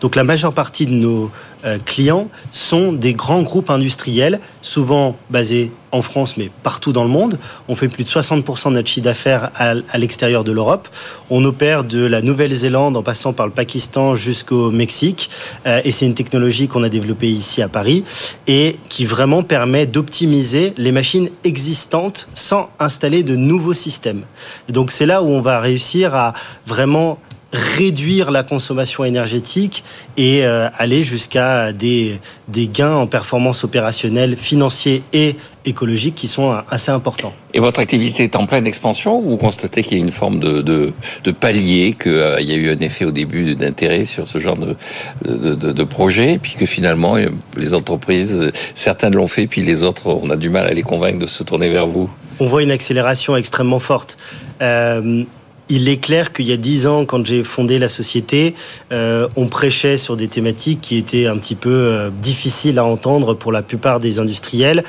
Donc 0.00 0.16
la 0.16 0.24
majeure 0.24 0.52
partie 0.52 0.86
de 0.86 0.92
nos 0.92 1.30
euh, 1.64 1.78
clients 1.84 2.28
sont 2.52 2.92
des 2.92 3.12
grands 3.12 3.42
groupes 3.42 3.68
industriels, 3.68 4.40
souvent 4.62 5.16
basés 5.28 5.72
en 5.92 6.02
France, 6.02 6.36
mais 6.36 6.50
partout 6.62 6.92
dans 6.92 7.02
le 7.02 7.10
monde. 7.10 7.38
On 7.68 7.74
fait 7.74 7.88
plus 7.88 8.04
de 8.04 8.08
60% 8.08 8.68
de 8.68 8.74
notre 8.74 8.88
chiffre 8.88 9.04
d'affaires 9.04 9.50
à, 9.56 9.98
l'extérieur 9.98 10.44
de 10.44 10.52
l'Europe. 10.52 10.88
On 11.30 11.44
opère 11.44 11.84
de 11.84 12.06
la 12.06 12.22
Nouvelle-Zélande 12.22 12.96
en 12.96 13.02
passant 13.02 13.32
par 13.32 13.46
le 13.46 13.52
Pakistan 13.52 14.14
jusqu'au 14.14 14.70
Mexique. 14.70 15.28
Euh, 15.66 15.80
et 15.84 15.90
c'est 15.90 16.06
une 16.06 16.14
technologie 16.14 16.68
qu'on 16.68 16.82
a 16.82 16.88
développée 16.88 17.30
ici 17.30 17.60
à 17.60 17.68
Paris 17.68 18.04
et 18.46 18.78
qui 18.88 19.04
vraiment 19.04 19.42
permet 19.42 19.86
d'optimiser 19.86 20.72
les 20.76 20.92
machines 20.92 21.28
existantes 21.44 22.28
sans 22.34 22.70
installer 22.78 23.22
de 23.22 23.36
nouveaux 23.36 23.74
systèmes. 23.74 24.22
Donc 24.68 24.92
c'est 24.92 25.06
là 25.06 25.22
où 25.22 25.28
on 25.28 25.40
va 25.40 25.58
réussir 25.58 26.14
à 26.14 26.19
vraiment 26.66 27.18
réduire 27.52 28.30
la 28.30 28.42
consommation 28.42 29.04
énergétique 29.04 29.82
et 30.16 30.44
euh, 30.44 30.68
aller 30.78 31.02
jusqu'à 31.02 31.72
des, 31.72 32.20
des 32.48 32.68
gains 32.68 32.94
en 32.94 33.06
performance 33.06 33.64
opérationnelle, 33.64 34.36
financiers 34.36 35.02
et 35.12 35.34
écologiques 35.64 36.14
qui 36.14 36.28
sont 36.28 36.52
euh, 36.52 36.60
assez 36.70 36.92
importants. 36.92 37.32
Et 37.52 37.58
votre 37.58 37.80
activité 37.80 38.22
est 38.22 38.36
en 38.36 38.46
pleine 38.46 38.66
expansion 38.66 39.18
ou 39.18 39.30
vous 39.30 39.36
constatez 39.36 39.82
qu'il 39.82 39.98
y 39.98 40.00
a 40.00 40.04
une 40.04 40.12
forme 40.12 40.38
de, 40.38 40.62
de, 40.62 40.92
de 41.24 41.30
palier, 41.32 41.96
qu'il 42.00 42.12
euh, 42.12 42.40
y 42.40 42.52
a 42.52 42.54
eu 42.54 42.70
un 42.70 42.78
effet 42.78 43.04
au 43.04 43.10
début 43.10 43.56
d'intérêt 43.56 44.04
sur 44.04 44.28
ce 44.28 44.38
genre 44.38 44.56
de, 44.56 44.76
de, 45.24 45.54
de, 45.54 45.84
projet, 45.84 46.38
puis 46.40 46.54
que 46.56 46.66
finalement 46.66 47.16
les 47.56 47.74
entreprises, 47.74 48.52
certaines 48.76 49.16
l'ont 49.16 49.28
fait, 49.28 49.48
puis 49.48 49.62
les 49.62 49.82
autres, 49.82 50.06
on 50.06 50.30
a 50.30 50.36
du 50.36 50.50
mal 50.50 50.66
à 50.66 50.72
les 50.72 50.82
convaincre 50.82 51.18
de 51.18 51.26
se 51.26 51.42
tourner 51.42 51.68
vers 51.68 51.88
vous? 51.88 52.08
On 52.38 52.46
voit 52.46 52.62
une 52.62 52.70
accélération 52.70 53.36
extrêmement 53.36 53.80
forte. 53.80 54.16
Euh, 54.62 55.24
il 55.70 55.88
est 55.88 55.98
clair 55.98 56.32
qu'il 56.32 56.46
y 56.46 56.52
a 56.52 56.56
dix 56.56 56.86
ans, 56.86 57.06
quand 57.06 57.24
j'ai 57.24 57.44
fondé 57.44 57.78
la 57.78 57.88
société, 57.88 58.54
euh, 58.92 59.28
on 59.36 59.46
prêchait 59.46 59.96
sur 59.96 60.16
des 60.16 60.28
thématiques 60.28 60.80
qui 60.82 60.96
étaient 60.96 61.26
un 61.26 61.38
petit 61.38 61.54
peu 61.54 61.70
euh, 61.70 62.10
difficiles 62.10 62.78
à 62.78 62.84
entendre 62.84 63.34
pour 63.34 63.52
la 63.52 63.62
plupart 63.62 64.00
des 64.00 64.18
industriels. 64.18 64.84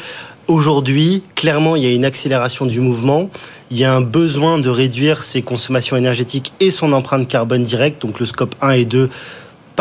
Aujourd'hui, 0.48 1.24
clairement, 1.36 1.76
il 1.76 1.84
y 1.84 1.88
a 1.88 1.94
une 1.94 2.04
accélération 2.04 2.66
du 2.66 2.82
mouvement. 2.82 3.30
Il 3.70 3.78
y 3.78 3.86
a 3.86 3.94
un 3.94 4.02
besoin 4.02 4.58
de 4.58 4.70
réduire 4.70 5.24
ses 5.24 5.44
consommations 5.44 5.96
énergétiques 5.96 6.52
et 6.60 6.72
son 6.72 6.92
empreinte 6.92 7.28
carbone 7.28 7.64
directe, 7.64 8.02
donc 8.02 8.20
le 8.20 8.26
scope 8.26 8.56
1 8.62 8.72
et 8.72 8.86
2 8.86 9.10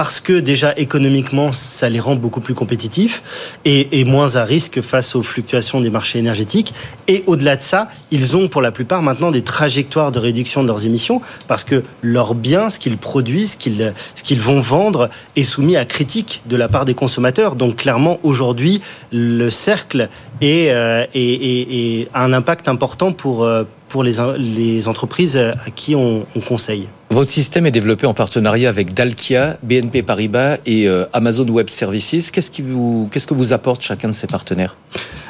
parce 0.00 0.20
que 0.20 0.32
déjà 0.32 0.72
économiquement, 0.78 1.52
ça 1.52 1.90
les 1.90 2.00
rend 2.00 2.16
beaucoup 2.16 2.40
plus 2.40 2.54
compétitifs 2.54 3.52
et, 3.66 4.02
moins 4.06 4.36
à 4.36 4.44
risque 4.44 4.80
face 4.80 5.14
aux 5.14 5.22
fluctuations 5.22 5.82
des 5.82 5.90
marchés 5.90 6.18
énergétiques. 6.18 6.72
Et 7.06 7.22
au-delà 7.26 7.56
de 7.56 7.62
ça, 7.62 7.88
ils 8.10 8.34
ont 8.34 8.48
pour 8.48 8.62
la 8.62 8.72
plupart 8.72 9.02
maintenant 9.02 9.30
des 9.30 9.42
trajectoires 9.42 10.10
de 10.10 10.18
réduction 10.18 10.62
de 10.62 10.68
leurs 10.68 10.86
émissions 10.86 11.20
parce 11.48 11.64
que 11.64 11.84
leurs 12.00 12.34
biens, 12.34 12.70
ce 12.70 12.78
qu'ils 12.78 12.96
produisent, 12.96 13.58
ce 13.60 14.22
qu'ils 14.24 14.40
vont 14.40 14.62
vendre, 14.62 15.10
est 15.36 15.42
soumis 15.42 15.76
à 15.76 15.84
critique 15.84 16.40
de 16.46 16.56
la 16.56 16.68
part 16.68 16.86
des 16.86 16.94
consommateurs. 16.94 17.54
Donc 17.54 17.76
clairement, 17.76 18.18
aujourd'hui, 18.22 18.80
le 19.12 19.50
cercle 19.50 20.08
est, 20.40 20.70
euh, 20.70 21.04
a 22.14 22.24
un 22.24 22.32
impact 22.32 22.68
important 22.68 23.12
pour, 23.12 23.44
euh, 23.44 23.64
pour 23.90 24.02
les, 24.02 24.14
les 24.38 24.88
entreprises 24.88 25.36
à 25.36 25.70
qui 25.70 25.94
on, 25.94 26.24
on 26.34 26.40
conseille. 26.40 26.88
Votre 27.12 27.28
système 27.28 27.66
est 27.66 27.72
développé 27.72 28.06
en 28.06 28.14
partenariat 28.14 28.68
avec 28.68 28.94
Dalkia, 28.94 29.56
BNP 29.64 30.04
Paribas 30.04 30.58
et 30.64 30.86
euh, 30.86 31.06
Amazon 31.12 31.48
Web 31.48 31.68
Services. 31.68 32.30
Qu'est-ce, 32.30 32.52
qui 32.52 32.62
vous, 32.62 33.08
qu'est-ce 33.10 33.26
que 33.26 33.34
vous 33.34 33.52
apporte 33.52 33.82
chacun 33.82 34.06
de 34.06 34.12
ces 34.12 34.28
partenaires? 34.28 34.76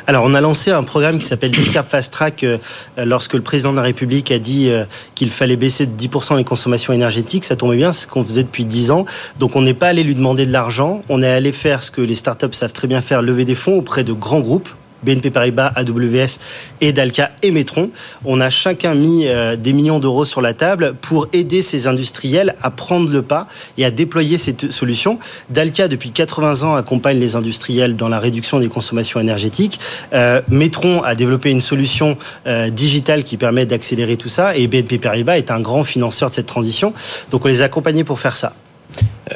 Alors, 0.06 0.24
on 0.26 0.34
a 0.34 0.42
lancé 0.42 0.70
un 0.70 0.82
programme 0.82 1.18
qui 1.18 1.24
s'appelle 1.24 1.52
Decap 1.52 1.88
Fast 1.88 2.12
Track 2.12 2.44
euh, 2.44 2.58
lorsque 2.98 3.32
le 3.32 3.40
président 3.40 3.70
de 3.70 3.76
la 3.76 3.82
République 3.82 4.30
a 4.30 4.38
dit 4.38 4.68
euh, 4.68 4.84
qu'il 5.14 5.30
fallait 5.30 5.56
baisser 5.56 5.86
de 5.86 5.98
10% 5.98 6.36
les 6.36 6.44
consommations 6.44 6.92
énergétiques. 6.92 7.46
Ça 7.46 7.56
tombait 7.56 7.78
bien, 7.78 7.94
c'est 7.94 8.02
ce 8.02 8.08
qu'on 8.08 8.24
faisait 8.24 8.42
depuis 8.42 8.66
10 8.66 8.90
ans. 8.90 9.06
Donc, 9.38 9.56
on 9.56 9.62
n'est 9.62 9.72
pas 9.72 9.88
allé 9.88 10.02
lui 10.02 10.14
demander 10.14 10.44
de 10.44 10.52
l'argent. 10.52 11.00
On 11.08 11.22
est 11.22 11.30
allé 11.30 11.50
faire 11.50 11.82
ce 11.82 11.90
que 11.90 12.02
les 12.02 12.14
startups 12.14 12.52
savent 12.52 12.74
très 12.74 12.88
bien 12.88 13.00
faire, 13.00 13.22
lever 13.22 13.46
des 13.46 13.54
fonds 13.54 13.78
auprès 13.78 14.04
de 14.04 14.12
grands 14.12 14.40
groupes 14.40 14.68
BNP 15.02 15.30
Paribas, 15.30 15.72
AWS 15.76 16.38
et 16.80 16.92
Dalca 16.92 17.30
et 17.42 17.50
Metron. 17.50 17.90
On 18.24 18.40
a 18.40 18.50
chacun 18.50 18.94
mis 18.94 19.26
euh, 19.26 19.56
des 19.56 19.72
millions 19.72 19.98
d'euros 19.98 20.24
sur 20.24 20.40
la 20.40 20.54
table 20.54 20.94
pour 21.00 21.28
aider 21.32 21.62
ces 21.62 21.86
industriels 21.86 22.54
à 22.62 22.70
prendre 22.70 23.10
le 23.10 23.22
pas 23.22 23.46
et 23.78 23.84
à 23.84 23.90
déployer 23.90 24.38
cette 24.38 24.70
solution. 24.70 25.18
Dalca, 25.48 25.88
depuis 25.88 26.10
80 26.10 26.62
ans, 26.62 26.74
accompagne 26.74 27.18
les 27.18 27.36
industriels 27.36 27.96
dans 27.96 28.08
la 28.08 28.18
réduction 28.18 28.60
des 28.60 28.68
consommations 28.68 29.20
énergétiques. 29.20 29.80
Euh, 30.12 30.40
Metron 30.48 31.02
a 31.02 31.14
développé 31.14 31.50
une 31.50 31.60
solution 31.60 32.16
euh, 32.46 32.70
digitale 32.70 33.24
qui 33.24 33.36
permet 33.36 33.66
d'accélérer 33.66 34.16
tout 34.16 34.28
ça 34.28 34.56
et 34.56 34.66
BNP 34.66 34.98
Paribas 34.98 35.38
est 35.38 35.50
un 35.50 35.60
grand 35.60 35.84
financeur 35.84 36.30
de 36.30 36.34
cette 36.34 36.46
transition. 36.46 36.92
Donc 37.30 37.44
on 37.44 37.48
les 37.48 37.62
a 37.62 37.66
accompagnés 37.66 38.04
pour 38.04 38.20
faire 38.20 38.36
ça. 38.36 38.52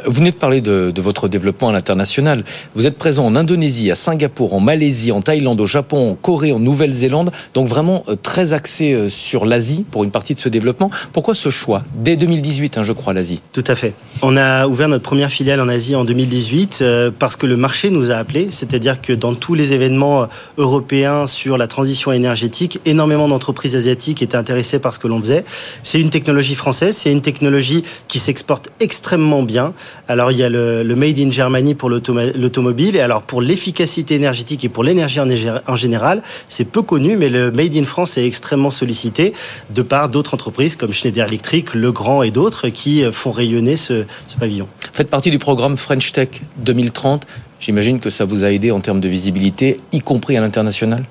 Vous 0.06 0.12
venez 0.12 0.30
de 0.30 0.36
parler 0.36 0.60
de, 0.60 0.92
votre 0.96 1.28
développement 1.28 1.68
à 1.68 1.72
l'international. 1.72 2.44
Vous 2.74 2.86
êtes 2.86 2.98
présent 2.98 3.26
en 3.26 3.36
Indonésie, 3.36 3.90
à 3.90 3.94
Singapour, 3.94 4.54
en 4.54 4.60
Malaisie, 4.60 5.12
en 5.12 5.20
Thaïlande, 5.20 5.60
au 5.60 5.66
Japon, 5.66 6.12
en 6.12 6.14
Corée, 6.14 6.52
en 6.52 6.58
Nouvelle-Zélande. 6.58 7.30
Donc 7.52 7.68
vraiment 7.68 8.04
euh, 8.08 8.16
très 8.20 8.52
axé 8.52 8.92
euh, 8.92 9.08
sur 9.08 9.44
l'Asie 9.44 9.84
pour 9.90 10.04
une 10.04 10.10
partie 10.10 10.34
de 10.34 10.40
ce 10.40 10.48
développement. 10.48 10.90
Pourquoi 11.12 11.34
ce 11.34 11.50
choix 11.50 11.82
Dès 11.94 12.16
2018, 12.16 12.78
hein, 12.78 12.82
je 12.82 12.92
crois, 12.92 13.12
l'Asie. 13.12 13.40
Tout 13.52 13.64
à 13.66 13.74
fait. 13.74 13.94
On 14.22 14.36
a 14.36 14.66
ouvert 14.66 14.88
notre 14.88 15.04
première 15.04 15.30
filiale 15.30 15.60
en 15.60 15.68
Asie 15.68 15.94
en 15.94 16.04
2018 16.04 16.78
euh, 16.80 17.10
parce 17.16 17.36
que 17.36 17.46
le 17.46 17.56
marché 17.56 17.90
nous 17.90 18.10
a 18.10 18.16
appelés. 18.16 18.48
C'est-à-dire 18.50 19.00
que 19.00 19.12
dans 19.12 19.34
tous 19.34 19.54
les 19.54 19.74
événements 19.74 20.28
européens 20.58 21.26
sur 21.26 21.58
la 21.58 21.66
transition 21.66 22.10
énergétique, 22.12 22.80
énormément 22.86 23.28
d'entreprises 23.28 23.76
asiatiques 23.76 24.22
étaient 24.22 24.36
intéressées 24.36 24.78
par 24.78 24.94
ce 24.94 24.98
que 24.98 25.08
l'on 25.08 25.20
faisait. 25.20 25.44
C'est 25.82 26.00
une 26.00 26.10
technologie 26.10 26.54
française, 26.54 26.96
c'est 26.96 27.12
une 27.12 27.22
technologie 27.22 27.84
qui 28.08 28.18
s'exporte 28.18 28.70
extrêmement 28.80 29.42
bien. 29.42 29.74
Alors 30.08 30.32
il 30.32 30.38
y 30.38 30.42
a 30.42 30.48
le, 30.48 30.84
Made 30.94 31.18
in 31.18 31.30
Germany 31.30 31.74
pour 31.74 31.90
l'automobile 31.90 32.96
et 32.96 33.00
alors 33.00 33.22
pour 33.22 33.42
l'efficacité 33.42 34.14
énergétique 34.14 34.64
et 34.64 34.68
pour 34.68 34.84
l'énergie 34.84 35.20
en, 35.20 35.76
général, 35.76 36.22
c'est 36.48 36.64
peu 36.64 36.82
connu, 36.82 37.16
mais 37.16 37.28
le 37.28 37.50
Made 37.50 37.76
in 37.76 37.84
France 37.84 38.16
est 38.18 38.26
extrêmement 38.26 38.70
sollicité 38.70 39.32
de 39.70 39.82
par 39.82 40.08
d'autres 40.08 40.34
entreprises 40.34 40.76
comme 40.76 40.92
Schneider 40.92 41.26
Electric, 41.26 41.74
Legrand 41.74 42.22
et 42.22 42.30
d'autres 42.30 42.68
qui 42.68 43.04
font 43.12 43.32
rayonner 43.32 43.76
ce, 43.76 44.04
ce 44.26 44.36
pavillon. 44.36 44.68
Faites 44.92 45.10
partie 45.10 45.30
du 45.30 45.38
programme 45.38 45.76
French 45.76 46.12
Tech 46.12 46.28
2030. 46.58 47.26
J'imagine 47.60 47.98
que 47.98 48.10
ça 48.10 48.24
vous 48.24 48.44
a 48.44 48.52
aidé 48.52 48.70
en 48.70 48.80
termes 48.80 49.00
de 49.00 49.08
visibilité, 49.08 49.78
y 49.92 50.00
compris 50.00 50.36
à 50.36 50.40
l'international? 50.40 51.04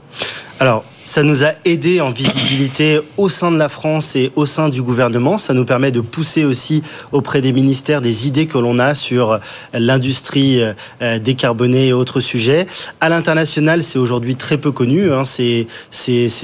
Alors, 0.60 0.86
ça 1.04 1.24
nous 1.24 1.44
a 1.44 1.54
aidé 1.66 2.02
en 2.02 2.12
visibilité 2.12 3.00
au 3.18 3.30
sein 3.30 3.52
de 3.52 3.58
la 3.58 3.70
France 3.70 4.16
et 4.16 4.32
au 4.36 4.46
sein 4.46 4.70
du 4.70 4.82
gouvernement. 4.82 5.38
Ça 5.38 5.54
nous 5.54 5.66
permet 5.66 5.92
de 5.92 6.02
pousser 6.02 6.46
aussi 6.46 6.84
auprès 7.12 7.42
des 7.42 7.54
ministères 7.54 8.02
des 8.02 8.28
idées 8.28 8.46
que 8.46 8.58
l'on 8.58 8.80
a 8.80 8.96
sur 8.96 9.40
l'industrie 9.74 10.62
euh, 11.02 11.20
décarbonée 11.20 11.88
et 11.88 11.94
autres 11.94 12.20
sujets. 12.20 12.66
À 13.02 13.10
l'international, 13.10 13.84
c'est 13.84 14.00
aujourd'hui 14.00 14.36
très 14.36 14.58
peu 14.58 14.72
connu, 14.72 15.12
hein, 15.12 15.24
ces, 15.26 15.68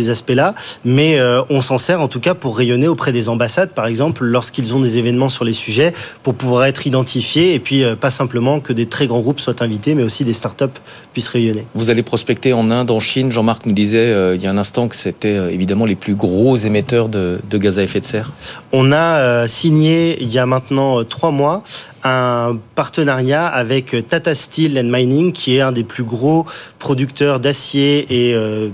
aspects-là, 0.10 0.56
mais 0.86 1.20
euh, 1.20 1.42
on 1.50 1.62
s'en 1.62 1.78
sert 1.78 2.02
en 2.02 2.08
tout 2.08 2.20
cas 2.20 2.34
pour 2.34 2.58
rayonner 2.58 2.88
auprès 2.88 3.12
des 3.12 3.30
ambassades, 3.30 3.72
par 3.72 3.88
exemple, 3.88 4.24
lorsqu'ils 4.26 4.76
ont 4.76 4.80
des 4.80 4.98
événements 4.98 5.30
sur 5.30 5.46
les 5.46 5.54
sujets, 5.54 5.94
pour 6.24 6.34
pouvoir 6.34 6.66
être 6.66 6.88
identifiés 6.88 7.54
et 7.54 7.60
puis 7.60 7.84
euh, 7.84 7.96
pas 7.96 8.10
simplement 8.10 8.60
que 8.60 8.74
des 8.74 8.86
très 8.86 9.08
grands 9.08 9.20
groupes 9.20 9.40
soient 9.40 9.62
invités, 9.64 9.96
mais 9.96 10.04
aussi 10.04 10.26
des 10.26 10.34
startups 10.34 10.66
puissent 11.14 11.28
rayonner. 11.28 11.66
Vous 11.76 11.90
allez 11.90 12.04
prospecter 12.04 12.54
en 12.54 12.72
Inde, 12.72 12.92
en 12.92 13.00
Chine. 13.00 13.32
Jean-Marc 13.32 13.66
nous 13.66 13.74
disait 13.74 13.98
euh, 13.98 14.36
il 14.36 14.42
y 14.42 14.48
a 14.48 14.49
un 14.50 14.58
instant 14.58 14.88
que 14.88 14.96
c'était 14.96 15.36
euh, 15.36 15.52
évidemment 15.52 15.86
les 15.86 15.96
plus 15.96 16.16
gros 16.16 16.56
émetteurs 16.58 17.10
de, 17.10 17.40
gaz 17.54 17.80
à 17.80 17.84
effet 17.84 18.00
de 18.00 18.06
serre 18.06 18.32
On 18.72 18.92
a 18.92 19.20
euh, 19.20 19.48
signé 19.48 20.22
il 20.22 20.30
y 20.30 20.40
a 20.40 20.46
maintenant 20.46 21.04
trois 21.04 21.32
mois 21.32 21.64
un 22.04 22.58
partenariat 22.76 23.46
avec 23.46 24.08
Tata 24.08 24.34
Steel 24.34 24.80
and 24.80 24.86
Mining, 24.86 25.34
qui 25.34 25.58
est 25.58 25.62
un 25.62 25.74
des 25.74 25.84
plus 25.84 26.06
gros 26.06 26.46
producteurs 26.80 27.42
d'acier 27.42 28.08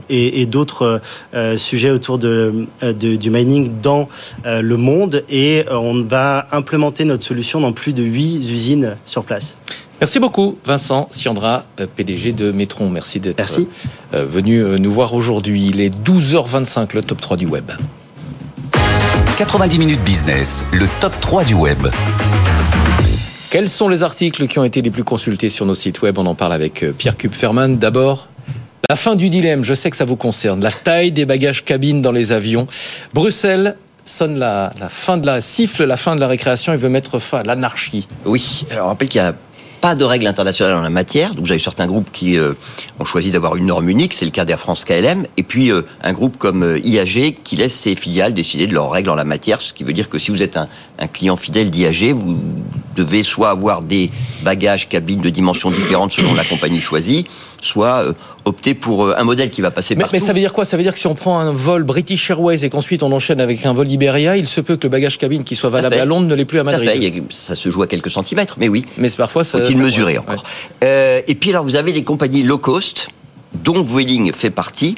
et, 0.07 0.45
d'autres 0.45 1.01
sujets 1.57 1.89
autour 1.89 2.19
du 2.19 3.29
mining 3.31 3.71
dans 3.81 4.09
le 4.45 4.75
monde. 4.77 5.23
Et 5.27 5.65
on 5.71 6.03
va 6.03 6.47
implémenter 6.51 7.03
notre 7.03 7.23
solution 7.23 7.59
dans 7.61 7.71
plus 7.71 7.93
de 7.93 8.03
huit 8.03 8.47
usines 8.47 8.95
sur 9.05 9.23
place. 9.23 9.57
Merci 10.05 10.19
beaucoup, 10.19 10.55
Vincent 10.63 11.07
Siandra, 11.09 11.63
euh, 11.79 11.87
PDG 11.87 12.31
de 12.31 12.51
Metron. 12.51 12.91
Merci 12.91 13.19
d'être 13.19 13.59
euh, 14.13 14.23
venu 14.23 14.59
euh, 14.59 14.77
nous 14.77 14.91
voir 14.91 15.15
aujourd'hui. 15.15 15.65
Il 15.65 15.81
est 15.81 15.89
12h25, 15.89 16.93
le 16.93 17.01
top 17.01 17.19
3 17.19 17.37
du 17.37 17.47
web. 17.47 17.71
90 19.39 19.79
minutes 19.79 20.03
business, 20.03 20.63
le 20.73 20.85
top 21.01 21.11
3 21.21 21.43
du 21.45 21.55
web. 21.55 21.79
Quels 23.49 23.67
sont 23.67 23.89
les 23.89 24.03
articles 24.03 24.47
qui 24.47 24.59
ont 24.59 24.63
été 24.63 24.83
les 24.83 24.91
plus 24.91 25.03
consultés 25.03 25.49
sur 25.49 25.65
nos 25.65 25.73
sites 25.73 26.03
web? 26.03 26.19
On 26.19 26.27
en 26.27 26.35
parle 26.35 26.53
avec 26.53 26.85
Pierre 26.99 27.17
Kupferman. 27.17 27.79
D'abord, 27.79 28.27
la 28.87 28.95
fin 28.95 29.15
du 29.15 29.31
dilemme, 29.31 29.63
je 29.63 29.73
sais 29.73 29.89
que 29.89 29.97
ça 29.97 30.05
vous 30.05 30.17
concerne. 30.17 30.61
La 30.61 30.71
taille 30.71 31.13
des 31.13 31.25
bagages 31.25 31.65
cabines 31.65 32.03
dans 32.03 32.11
les 32.11 32.31
avions. 32.31 32.67
Bruxelles 33.15 33.75
sonne 34.03 34.37
la, 34.37 34.71
la 34.79 34.89
fin 34.89 35.17
de 35.17 35.25
la 35.25 35.41
siffle, 35.41 35.83
la 35.83 35.97
fin 35.97 36.15
de 36.15 36.19
la 36.19 36.27
récréation 36.27 36.73
et 36.73 36.77
veut 36.77 36.89
mettre 36.89 37.17
fin 37.17 37.39
à 37.39 37.43
l'anarchie. 37.43 38.07
Oui, 38.25 38.67
alors 38.69 38.89
rappelle 38.89 39.09
qu'il 39.09 39.17
y 39.17 39.23
a 39.23 39.33
pas 39.81 39.95
de 39.95 40.03
règles 40.03 40.27
internationales 40.27 40.75
en 40.75 40.81
la 40.81 40.89
matière. 40.89 41.33
Donc, 41.33 41.45
vous 41.45 41.51
avez 41.51 41.59
certains 41.59 41.87
groupes 41.87 42.09
qui 42.11 42.37
euh, 42.37 42.53
ont 42.99 43.05
choisi 43.05 43.31
d'avoir 43.31 43.55
une 43.55 43.67
norme 43.67 43.89
unique, 43.89 44.13
c'est 44.13 44.25
le 44.25 44.31
cas 44.31 44.45
d'Air 44.45 44.59
France 44.59 44.85
KLM, 44.85 45.25
et 45.37 45.43
puis 45.43 45.71
euh, 45.71 45.81
un 46.03 46.13
groupe 46.13 46.37
comme 46.37 46.63
euh, 46.63 46.79
IAG 46.79 47.37
qui 47.43 47.55
laisse 47.55 47.73
ses 47.73 47.95
filiales 47.95 48.33
décider 48.33 48.67
de 48.67 48.73
leurs 48.73 48.89
règles 48.89 49.09
en 49.09 49.15
la 49.15 49.23
matière, 49.23 49.61
ce 49.61 49.73
qui 49.73 49.83
veut 49.83 49.93
dire 49.93 50.09
que 50.09 50.19
si 50.19 50.31
vous 50.31 50.41
êtes 50.41 50.57
un, 50.57 50.67
un 50.99 51.07
client 51.07 51.35
fidèle 51.35 51.69
d'IAG, 51.69 52.13
vous 52.13 52.37
devez 52.95 53.23
soit 53.23 53.49
avoir 53.49 53.81
des 53.81 54.11
bagages 54.43 54.89
cabines 54.89 55.21
de 55.21 55.29
dimensions 55.29 55.71
différentes 55.71 56.11
selon 56.11 56.33
la 56.33 56.43
compagnie 56.43 56.81
choisie, 56.81 57.25
soit 57.61 58.05
opter 58.45 58.73
pour 58.73 59.15
un 59.17 59.23
modèle 59.23 59.49
qui 59.49 59.61
va 59.61 59.71
passer 59.71 59.95
mais, 59.95 60.01
partout. 60.01 60.15
Mais 60.15 60.19
ça 60.19 60.33
veut 60.33 60.39
dire 60.39 60.53
quoi? 60.53 60.65
Ça 60.65 60.77
veut 60.77 60.83
dire 60.83 60.93
que 60.93 60.99
si 60.99 61.07
on 61.07 61.15
prend 61.15 61.39
un 61.39 61.51
vol 61.51 61.83
British 61.83 62.29
Airways 62.29 62.63
et 62.63 62.69
qu'ensuite 62.69 63.03
on 63.03 63.11
enchaîne 63.11 63.41
avec 63.41 63.65
un 63.65 63.73
vol 63.73 63.87
Iberia, 63.87 64.37
il 64.37 64.47
se 64.47 64.61
peut 64.61 64.77
que 64.77 64.83
le 64.83 64.89
bagage 64.89 65.17
cabine 65.17 65.43
qui 65.43 65.55
soit 65.55 65.69
valable 65.69 65.95
à, 65.95 66.05
Londres 66.05 66.27
ne 66.27 66.35
l'est 66.35 66.45
plus 66.45 66.59
à 66.59 66.63
Madrid. 66.63 67.23
Ça 67.29 67.55
se 67.55 67.69
joue 67.69 67.81
à 67.83 67.87
quelques 67.87 68.11
centimètres, 68.11 68.55
mais 68.59 68.67
oui. 68.67 68.85
Mais 68.97 69.09
parfois 69.09 69.43
ça 69.43 69.59
mesurer 69.75 70.17
encore. 70.17 70.43
Euh, 70.83 71.21
et 71.27 71.35
puis 71.35 71.49
alors 71.51 71.63
vous 71.63 71.75
avez 71.75 71.91
les 71.91 72.03
compagnies 72.03 72.43
low 72.43 72.57
cost 72.57 73.09
dont 73.63 73.83
Vueling 73.83 74.31
fait 74.33 74.49
partie, 74.49 74.95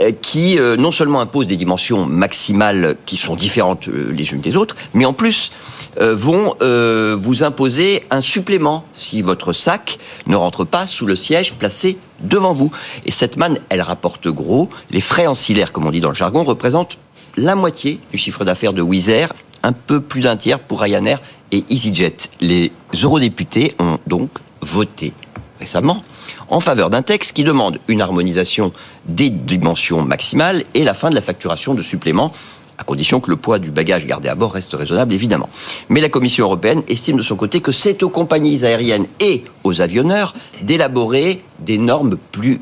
euh, 0.00 0.12
qui 0.22 0.58
euh, 0.58 0.76
non 0.76 0.90
seulement 0.90 1.20
imposent 1.20 1.46
des 1.46 1.56
dimensions 1.56 2.06
maximales 2.06 2.96
qui 3.06 3.16
sont 3.16 3.36
différentes 3.36 3.88
les 3.88 4.32
unes 4.32 4.40
des 4.40 4.56
autres, 4.56 4.76
mais 4.94 5.04
en 5.04 5.12
plus 5.12 5.52
vont 6.00 6.54
vous 6.60 7.42
imposer 7.42 8.04
un 8.10 8.20
supplément 8.20 8.84
si 8.92 9.20
votre 9.20 9.52
sac 9.52 9.98
ne 10.26 10.36
rentre 10.36 10.64
pas 10.64 10.86
sous 10.86 11.06
le 11.06 11.16
siège 11.16 11.54
placé 11.54 11.98
devant 12.20 12.52
vous. 12.52 12.70
Et 13.04 13.10
cette 13.10 13.36
manne, 13.36 13.58
elle 13.68 13.82
rapporte 13.82 14.28
gros. 14.28 14.68
Les 14.90 15.00
frais 15.00 15.26
ancillaires, 15.26 15.72
comme 15.72 15.86
on 15.86 15.90
dit 15.90 16.00
dans 16.00 16.10
le 16.10 16.14
jargon, 16.14 16.44
représentent 16.44 16.98
la 17.36 17.54
moitié 17.54 18.00
du 18.12 18.18
chiffre 18.18 18.44
d'affaires 18.44 18.72
de 18.72 18.82
Wizz 18.82 19.08
Air, 19.08 19.32
un 19.62 19.72
peu 19.72 20.00
plus 20.00 20.20
d'un 20.20 20.36
tiers 20.36 20.60
pour 20.60 20.80
Ryanair 20.80 21.20
et 21.52 21.64
EasyJet. 21.68 22.16
Les 22.40 22.72
eurodéputés 23.02 23.74
ont 23.78 23.98
donc 24.06 24.30
voté 24.60 25.12
récemment 25.60 26.02
en 26.48 26.60
faveur 26.60 26.90
d'un 26.90 27.02
texte 27.02 27.32
qui 27.32 27.44
demande 27.44 27.78
une 27.88 28.00
harmonisation 28.00 28.72
des 29.06 29.30
dimensions 29.30 30.02
maximales 30.02 30.64
et 30.74 30.84
la 30.84 30.94
fin 30.94 31.10
de 31.10 31.14
la 31.14 31.20
facturation 31.20 31.74
de 31.74 31.82
suppléments 31.82 32.32
à 32.78 32.84
condition 32.84 33.18
que 33.20 33.30
le 33.30 33.36
poids 33.36 33.58
du 33.58 33.70
bagage 33.70 34.06
gardé 34.06 34.28
à 34.28 34.36
bord 34.36 34.52
reste 34.52 34.72
raisonnable, 34.72 35.12
évidemment. 35.12 35.48
Mais 35.88 36.00
la 36.00 36.08
Commission 36.08 36.44
européenne 36.44 36.82
estime 36.88 37.16
de 37.16 37.22
son 37.22 37.34
côté 37.34 37.60
que 37.60 37.72
c'est 37.72 38.04
aux 38.04 38.08
compagnies 38.08 38.64
aériennes 38.64 39.08
et 39.18 39.44
aux 39.64 39.80
avionneurs 39.80 40.34
d'élaborer 40.62 41.42
des 41.58 41.76
normes 41.76 42.16
plus 42.30 42.60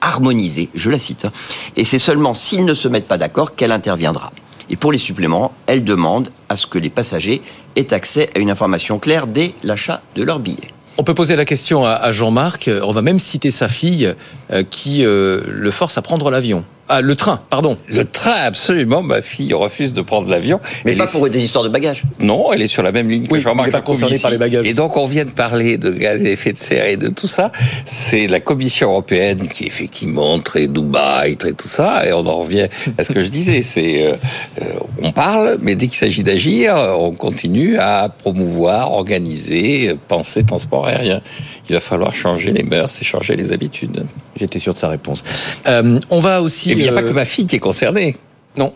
harmonisées, 0.00 0.70
je 0.74 0.90
la 0.90 0.98
cite, 0.98 1.26
hein. 1.26 1.32
et 1.76 1.84
c'est 1.84 1.98
seulement 1.98 2.34
s'ils 2.34 2.64
ne 2.64 2.74
se 2.74 2.88
mettent 2.88 3.06
pas 3.06 3.18
d'accord 3.18 3.54
qu'elle 3.54 3.70
interviendra. 3.70 4.32
Et 4.70 4.76
pour 4.76 4.92
les 4.92 4.98
suppléments, 4.98 5.52
elle 5.66 5.84
demande 5.84 6.32
à 6.48 6.56
ce 6.56 6.66
que 6.66 6.78
les 6.78 6.90
passagers 6.90 7.42
aient 7.76 7.92
accès 7.92 8.30
à 8.34 8.38
une 8.38 8.50
information 8.50 8.98
claire 8.98 9.26
dès 9.26 9.54
l'achat 9.62 10.00
de 10.14 10.22
leur 10.22 10.38
billet. 10.38 10.72
On 11.00 11.02
peut 11.02 11.14
poser 11.14 11.34
la 11.34 11.46
question 11.46 11.86
à 11.86 12.12
Jean-Marc, 12.12 12.68
on 12.82 12.92
va 12.92 13.00
même 13.00 13.20
citer 13.20 13.50
sa 13.50 13.68
fille 13.68 14.14
euh, 14.50 14.62
qui 14.62 15.02
euh, 15.02 15.40
le 15.48 15.70
force 15.70 15.96
à 15.96 16.02
prendre 16.02 16.30
l'avion. 16.30 16.62
Ah, 16.92 17.00
le 17.02 17.14
train, 17.14 17.38
pardon. 17.48 17.78
Le 17.86 18.04
train, 18.04 18.34
absolument. 18.42 19.00
Ma 19.00 19.22
fille 19.22 19.54
refuse 19.54 19.92
de 19.92 20.02
prendre 20.02 20.28
l'avion. 20.28 20.58
Mais 20.84 20.96
pas 20.96 21.06
pour 21.06 21.28
des 21.28 21.40
histoires 21.40 21.62
de 21.62 21.68
bagages. 21.68 22.02
Non, 22.18 22.52
elle 22.52 22.62
est 22.62 22.66
sur 22.66 22.82
la 22.82 22.90
même 22.90 23.08
ligne 23.08 23.28
que 23.28 23.38
Jean-Marc 23.38 23.70
pas 23.70 23.80
concernée 23.80 24.18
par 24.18 24.32
les 24.32 24.38
bagages. 24.38 24.66
Et 24.66 24.74
donc, 24.74 24.96
on 24.96 25.06
vient 25.06 25.24
de 25.24 25.30
parler 25.30 25.78
de 25.78 25.92
gaz 25.92 26.20
à 26.24 26.28
effet 26.28 26.52
de 26.52 26.58
serre 26.58 26.86
et 26.86 26.96
de 26.96 27.08
tout 27.08 27.28
ça. 27.28 27.52
C'est 27.84 28.26
la 28.26 28.40
Commission 28.40 28.90
européenne 28.90 29.46
qui, 29.46 29.66
effectivement, 29.66 30.36
très 30.40 30.66
Dubaï, 30.66 31.36
très 31.36 31.52
tout 31.52 31.68
ça. 31.68 32.04
Et 32.08 32.12
on 32.12 32.26
en 32.26 32.38
revient 32.38 32.66
à 32.98 33.04
ce 33.04 33.12
que 33.12 33.20
je 33.20 33.28
disais. 33.28 33.62
C'est, 33.62 34.02
euh, 34.02 34.14
euh, 34.60 34.64
on 35.00 35.12
parle, 35.12 35.58
mais 35.62 35.76
dès 35.76 35.86
qu'il 35.86 35.98
s'agit 35.98 36.24
d'agir, 36.24 36.74
on 36.98 37.12
continue 37.12 37.78
à 37.78 38.08
promouvoir, 38.08 38.90
organiser, 38.90 39.94
penser 40.08 40.42
transport 40.42 40.88
aérien. 40.88 41.20
Il 41.68 41.74
va 41.74 41.80
falloir 41.80 42.12
changer 42.12 42.50
les 42.52 42.64
mœurs 42.64 42.98
et 43.00 43.04
changer 43.04 43.36
les 43.36 43.52
habitudes. 43.52 44.06
J'étais 44.34 44.58
sûr 44.58 44.72
de 44.72 44.78
sa 44.78 44.88
réponse. 44.88 45.22
Euh, 45.68 46.00
on 46.10 46.18
va 46.18 46.42
aussi 46.42 46.74
n'y 46.82 46.88
a 46.88 46.92
pas 46.92 47.02
que 47.02 47.12
ma 47.12 47.24
fille 47.24 47.46
qui 47.46 47.56
est 47.56 47.60
concernée. 47.60 48.16
Non. 48.56 48.72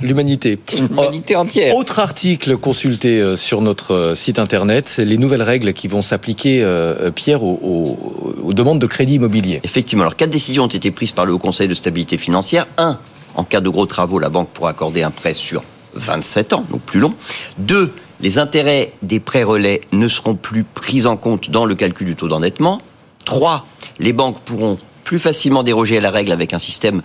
L'humanité. 0.00 0.58
L'humanité 0.76 1.34
entière. 1.34 1.74
Autre 1.74 1.98
article 1.98 2.56
consulté 2.56 3.20
euh, 3.20 3.34
sur 3.34 3.60
notre 3.60 3.94
euh, 3.94 4.14
site 4.14 4.38
internet, 4.38 4.88
c'est 4.88 5.04
les 5.04 5.18
nouvelles 5.18 5.42
règles 5.42 5.72
qui 5.72 5.88
vont 5.88 6.02
s'appliquer, 6.02 6.62
euh, 6.62 7.10
Pierre, 7.10 7.42
aux, 7.42 7.98
aux, 8.42 8.52
demandes 8.52 8.78
de 8.78 8.86
crédit 8.86 9.14
immobilier. 9.14 9.60
Effectivement. 9.64 10.02
Alors, 10.02 10.14
quatre 10.14 10.30
décisions 10.30 10.64
ont 10.64 10.68
été 10.68 10.92
prises 10.92 11.10
par 11.10 11.26
le 11.26 11.32
Haut 11.32 11.38
Conseil 11.38 11.66
de 11.66 11.74
stabilité 11.74 12.16
financière. 12.16 12.66
Un, 12.76 12.98
en 13.34 13.42
cas 13.42 13.60
de 13.60 13.68
gros 13.68 13.86
travaux, 13.86 14.20
la 14.20 14.28
banque 14.28 14.50
pourra 14.50 14.70
accorder 14.70 15.02
un 15.02 15.10
prêt 15.10 15.34
sur 15.34 15.62
27 15.94 16.52
ans, 16.52 16.64
donc 16.70 16.82
plus 16.82 17.00
long. 17.00 17.14
Deux, 17.58 17.92
les 18.20 18.38
intérêts 18.38 18.92
des 19.02 19.20
prêts 19.20 19.42
relais 19.42 19.80
ne 19.92 20.06
seront 20.06 20.34
plus 20.34 20.64
pris 20.64 21.06
en 21.06 21.16
compte 21.16 21.50
dans 21.50 21.64
le 21.64 21.74
calcul 21.74 22.06
du 22.06 22.14
taux 22.14 22.28
d'endettement. 22.28 22.80
Trois, 23.24 23.64
les 23.98 24.12
banques 24.12 24.40
pourront 24.40 24.78
plus 25.04 25.18
facilement 25.18 25.62
déroger 25.62 25.98
à 25.98 26.00
la 26.00 26.10
règle 26.10 26.32
avec 26.32 26.52
un 26.52 26.58
système 26.58 27.02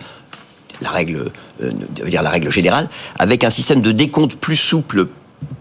la 0.84 0.92
règle, 0.92 1.32
euh, 1.62 1.72
la 2.12 2.30
règle 2.30 2.52
générale, 2.52 2.90
avec 3.18 3.44
un 3.44 3.50
système 3.50 3.82
de 3.82 3.92
décompte 3.92 4.36
plus 4.36 4.56
souple 4.56 5.08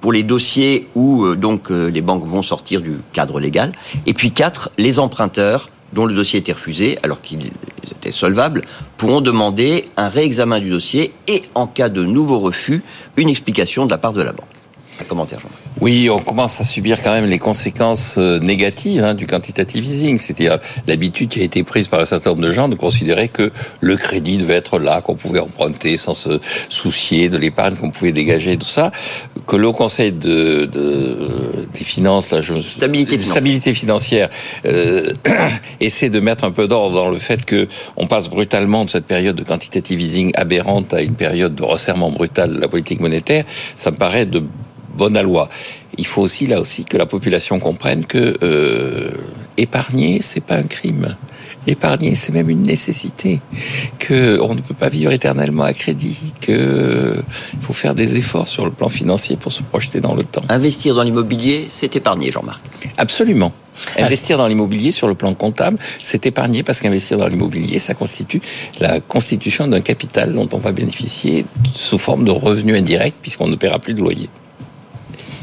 pour 0.00 0.12
les 0.12 0.22
dossiers 0.22 0.88
où 0.94 1.24
euh, 1.24 1.38
euh, 1.70 1.90
les 1.90 2.02
banques 2.02 2.26
vont 2.26 2.42
sortir 2.42 2.80
du 2.80 2.96
cadre 3.12 3.40
légal. 3.40 3.72
Et 4.06 4.14
puis 4.14 4.32
quatre, 4.32 4.70
les 4.78 4.98
emprunteurs 4.98 5.70
dont 5.92 6.06
le 6.06 6.14
dossier 6.14 6.40
était 6.40 6.52
refusé 6.52 6.98
alors 7.02 7.20
qu'ils 7.20 7.50
étaient 7.90 8.10
solvables 8.10 8.62
pourront 8.96 9.20
demander 9.20 9.90
un 9.96 10.08
réexamen 10.08 10.60
du 10.60 10.70
dossier 10.70 11.12
et 11.28 11.42
en 11.54 11.66
cas 11.66 11.88
de 11.88 12.02
nouveau 12.02 12.38
refus, 12.38 12.82
une 13.16 13.28
explication 13.28 13.86
de 13.86 13.90
la 13.90 13.98
part 13.98 14.12
de 14.12 14.22
la 14.22 14.32
banque. 14.32 14.46
Un 15.02 15.04
commentaire, 15.04 15.40
Jean. 15.40 15.48
Oui, 15.80 16.08
on 16.10 16.20
commence 16.20 16.60
à 16.60 16.64
subir 16.64 17.02
quand 17.02 17.12
même 17.12 17.24
les 17.24 17.40
conséquences 17.40 18.16
euh, 18.16 18.38
négatives 18.38 19.02
hein, 19.02 19.14
du 19.14 19.26
quantitative 19.26 19.84
easing. 19.84 20.16
C'est-à-dire 20.16 20.60
l'habitude 20.86 21.28
qui 21.28 21.40
a 21.40 21.42
été 21.42 21.64
prise 21.64 21.88
par 21.88 21.98
un 21.98 22.04
certain 22.04 22.30
nombre 22.30 22.42
de 22.42 22.52
gens 22.52 22.68
de 22.68 22.76
considérer 22.76 23.28
que 23.28 23.50
le 23.80 23.96
crédit 23.96 24.38
devait 24.38 24.54
être 24.54 24.78
là, 24.78 25.00
qu'on 25.00 25.16
pouvait 25.16 25.40
emprunter 25.40 25.96
sans 25.96 26.14
se 26.14 26.38
soucier 26.68 27.28
de 27.28 27.36
l'épargne 27.36 27.74
qu'on 27.74 27.90
pouvait 27.90 28.12
dégager, 28.12 28.56
tout 28.56 28.66
ça. 28.66 28.92
Que 29.48 29.56
le 29.56 29.72
Conseil 29.72 30.12
de, 30.12 30.66
de 30.66 31.18
des 31.74 31.84
finances, 31.84 32.30
là, 32.30 32.40
je, 32.40 32.60
stabilité, 32.60 33.18
stabilité 33.18 33.74
financière, 33.74 34.28
euh, 34.66 35.12
essaie 35.80 36.10
de 36.10 36.20
mettre 36.20 36.44
un 36.44 36.52
peu 36.52 36.68
d'ordre 36.68 36.94
dans 36.94 37.08
le 37.08 37.18
fait 37.18 37.44
que 37.44 37.66
on 37.96 38.06
passe 38.06 38.28
brutalement 38.28 38.84
de 38.84 38.90
cette 38.90 39.06
période 39.06 39.34
de 39.34 39.42
quantitative 39.42 40.00
easing 40.00 40.30
aberrante 40.34 40.94
à 40.94 41.02
une 41.02 41.14
période 41.14 41.56
de 41.56 41.64
resserrement 41.64 42.10
brutal 42.10 42.54
de 42.54 42.60
la 42.60 42.68
politique 42.68 43.00
monétaire. 43.00 43.44
Ça 43.74 43.90
me 43.90 43.96
paraît 43.96 44.26
de 44.26 44.44
bonne 44.96 45.16
à 45.16 45.22
loi. 45.22 45.48
Il 45.98 46.06
faut 46.06 46.22
aussi 46.22 46.46
là 46.46 46.60
aussi 46.60 46.84
que 46.84 46.96
la 46.96 47.06
population 47.06 47.58
comprenne 47.58 48.06
que 48.06 48.38
euh, 48.42 49.10
épargner 49.56 50.20
c'est 50.22 50.40
pas 50.40 50.56
un 50.56 50.64
crime. 50.64 51.16
Épargner, 51.66 52.16
c'est 52.16 52.32
même 52.32 52.50
une 52.50 52.62
nécessité. 52.62 53.40
Que 54.00 54.40
on 54.40 54.54
ne 54.54 54.60
peut 54.60 54.74
pas 54.74 54.88
vivre 54.88 55.12
éternellement 55.12 55.62
à 55.62 55.72
crédit. 55.72 56.18
Que 56.40 57.22
il 57.52 57.60
faut 57.60 57.72
faire 57.72 57.94
des 57.94 58.16
efforts 58.16 58.48
sur 58.48 58.64
le 58.64 58.72
plan 58.72 58.88
financier 58.88 59.36
pour 59.36 59.52
se 59.52 59.62
projeter 59.62 60.00
dans 60.00 60.14
le 60.14 60.24
temps. 60.24 60.42
Investir 60.48 60.96
dans 60.96 61.04
l'immobilier, 61.04 61.66
c'est 61.68 61.94
épargner, 61.94 62.32
Jean-Marc. 62.32 62.62
Absolument. 62.96 63.52
Investir 63.96 64.38
dans 64.38 64.48
l'immobilier 64.48 64.90
sur 64.90 65.06
le 65.06 65.14
plan 65.14 65.34
comptable, 65.34 65.78
c'est 66.02 66.26
épargner 66.26 66.62
parce 66.62 66.80
qu'investir 66.80 67.16
dans 67.16 67.26
l'immobilier, 67.26 67.78
ça 67.78 67.94
constitue 67.94 68.42
la 68.80 69.00
constitution 69.00 69.66
d'un 69.66 69.80
capital 69.80 70.34
dont 70.34 70.48
on 70.52 70.58
va 70.58 70.72
bénéficier 70.72 71.46
sous 71.72 71.98
forme 71.98 72.24
de 72.24 72.30
revenus 72.30 72.76
indirects 72.76 73.14
puisqu'on 73.22 73.48
ne 73.48 73.56
paiera 73.56 73.78
plus 73.78 73.94
de 73.94 74.00
loyer. 74.00 74.28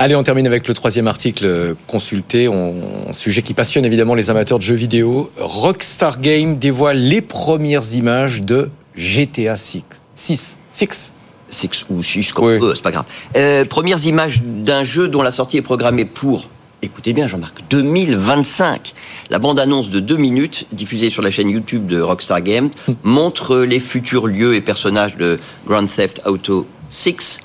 Allez, 0.01 0.15
on 0.15 0.23
termine 0.23 0.47
avec 0.47 0.65
le 0.69 0.73
troisième 0.73 1.07
article 1.09 1.75
consulté, 1.85 2.47
un 2.47 3.11
sujet 3.11 3.41
qui 3.41 3.53
passionne 3.53 3.83
évidemment 3.83 4.15
les 4.15 4.29
amateurs 4.29 4.57
de 4.57 4.63
jeux 4.63 4.75
vidéo. 4.75 5.29
Rockstar 5.37 6.21
Game 6.21 6.57
dévoile 6.57 6.97
les 6.97 7.19
premières 7.19 7.93
images 7.93 8.41
de 8.41 8.69
GTA 8.95 9.57
6. 9.57 9.83
6. 10.15 10.57
6. 10.71 11.13
6 11.49 11.85
ou 11.89 12.01
6, 12.01 12.31
comme 12.31 12.45
oui. 12.45 12.71
c'est 12.75 12.81
pas 12.81 12.91
grave. 12.91 13.03
Euh, 13.35 13.65
premières 13.65 14.05
images 14.05 14.41
d'un 14.41 14.85
jeu 14.85 15.09
dont 15.09 15.21
la 15.21 15.33
sortie 15.33 15.57
est 15.57 15.61
programmée 15.61 16.05
pour 16.05 16.47
Écoutez 16.81 17.11
bien, 17.11 17.27
Jean-Marc, 17.27 17.55
2025. 17.69 18.93
La 19.31 19.39
bande-annonce 19.39 19.89
de 19.89 19.99
deux 19.99 20.15
minutes, 20.15 20.65
diffusée 20.71 21.09
sur 21.09 21.21
la 21.21 21.29
chaîne 21.29 21.49
YouTube 21.49 21.87
de 21.87 21.99
Rockstar 21.99 22.39
Games, 22.39 22.69
montre 23.03 23.57
les 23.57 23.81
futurs 23.81 24.27
lieux 24.27 24.55
et 24.55 24.61
personnages 24.61 25.17
de 25.17 25.39
Grand 25.67 25.87
Theft 25.87 26.21
Auto 26.25 26.65
6 26.89 27.41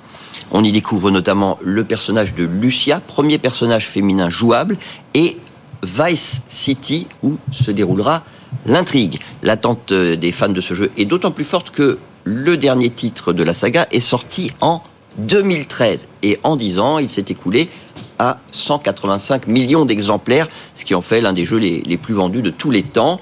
on 0.51 0.65
y 0.65 0.73
découvre 0.73 1.11
notamment 1.11 1.59
le 1.63 1.85
personnage 1.85 2.35
de 2.35 2.45
Lucia, 2.45 3.01
premier 3.01 3.39
personnage 3.39 3.89
féminin 3.89 4.31
jouable, 4.31 4.77
et 5.15 5.37
Vice 5.83 6.43
City, 6.49 7.07
où 7.23 7.37
se 7.53 7.71
déroulera 7.71 8.25
l'intrigue. 8.67 9.21
L'attente 9.43 9.93
des 9.93 10.33
fans 10.33 10.49
de 10.49 10.61
ce 10.61 10.75
jeu 10.75 10.91
est 10.97 11.05
d'autant 11.05 11.31
plus 11.31 11.45
forte 11.45 11.71
que 11.71 11.99
le 12.25 12.57
dernier 12.57 12.91
titre 12.91 13.33
de 13.33 13.43
la 13.43 13.53
saga 13.53 13.87
est 13.91 14.01
sorti 14.01 14.53
en 14.61 14.83
2013. 15.19 16.09
Et 16.23 16.39
en 16.43 16.57
10 16.57 16.79
ans, 16.79 16.99
il 16.99 17.11
s'est 17.11 17.27
écoulé 17.29 17.69
à 18.19 18.39
185 18.53 19.47
millions 19.47 19.85
d'exemplaires, 19.85 20.49
ce 20.75 20.85
qui 20.85 20.95
en 20.95 21.03
fait 21.03 21.21
l'un 21.21 21.33
des 21.33 21.45
jeux 21.45 21.59
les, 21.59 21.83
les 21.83 21.97
plus 21.97 22.15
vendus 22.15 22.43
de 22.43 22.51
tous 22.51 22.71
les 22.71 22.83
temps. 22.83 23.21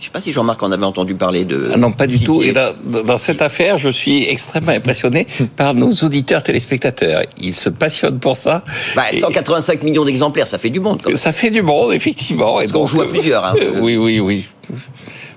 Je 0.00 0.06
ne 0.06 0.08
sais 0.08 0.12
pas 0.12 0.20
si 0.22 0.32
Jean-Marc 0.32 0.62
en 0.62 0.72
avait 0.72 0.86
entendu 0.86 1.14
parler 1.14 1.44
de. 1.44 1.72
Ah 1.74 1.76
non, 1.76 1.92
pas 1.92 2.06
du 2.06 2.18
tout. 2.20 2.42
Et 2.42 2.52
dans, 2.52 2.72
dans, 3.04 3.18
cette 3.18 3.42
affaire, 3.42 3.76
je 3.76 3.90
suis 3.90 4.24
extrêmement 4.26 4.72
impressionné 4.72 5.26
par 5.56 5.74
nos 5.74 5.92
auditeurs 5.92 6.42
téléspectateurs. 6.42 7.22
Ils 7.38 7.52
se 7.52 7.68
passionnent 7.68 8.18
pour 8.18 8.34
ça. 8.34 8.64
Bah, 8.96 9.02
185 9.12 9.82
millions 9.82 10.06
d'exemplaires, 10.06 10.46
ça 10.46 10.56
fait 10.56 10.70
du 10.70 10.80
monde. 10.80 11.00
Quand 11.02 11.10
même. 11.10 11.18
Ça 11.18 11.34
fait 11.34 11.50
du 11.50 11.60
monde, 11.60 11.92
effectivement. 11.92 12.54
Parce 12.54 12.72
qu'on 12.72 12.86
joue 12.86 13.02
à 13.02 13.08
plusieurs. 13.10 13.44
Hein. 13.44 13.52
oui, 13.82 13.98
oui, 13.98 14.20
oui. 14.20 14.46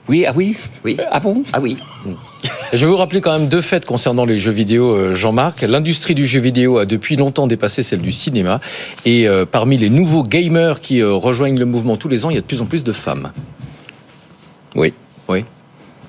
Oui, 0.08 0.26
ah 0.26 0.32
oui 0.34 0.56
Oui. 0.86 0.97
Ah 1.12 1.19
bon 1.19 1.43
Ah 1.52 1.60
oui. 1.62 1.76
Je 2.71 2.86
vais 2.86 2.91
vous 2.91 2.97
rappeler 2.97 3.19
quand 3.19 3.38
même 3.38 3.49
deux 3.49 3.62
faits 3.62 3.86
concernant 3.86 4.23
les 4.23 4.38
jeux 4.38 4.52
vidéo, 4.52 4.95
euh, 4.95 5.13
Jean-Marc. 5.13 5.62
L'industrie 5.62 6.15
du 6.15 6.26
jeu 6.26 6.39
vidéo 6.39 6.78
a 6.78 6.86
depuis 6.86 7.17
longtemps 7.17 7.47
dépassé 7.47 7.84
celle 7.84 8.02
du 8.02 8.13
cinéma. 8.13 8.62
Et 9.04 9.28
euh, 9.28 9.45
parmi 9.45 9.78
les 9.78 9.89
nouveaux 9.89 10.23
gamers 10.23 10.80
qui 10.80 11.02
euh, 11.02 11.12
rejoignent 11.12 11.60
le 11.60 11.65
mouvement 11.65 11.97
tous 11.97 12.08
les 12.08 12.26
ans, 12.26 12.30
il 12.30 12.36
y 12.36 12.38
a 12.38 12.41
de 12.41 12.45
plus 12.45 12.62
en 12.62 12.65
plus 12.65 12.86
de 12.86 12.93
femmes. 12.93 13.32
Oui. 14.76 14.94
Oui. 15.28 15.46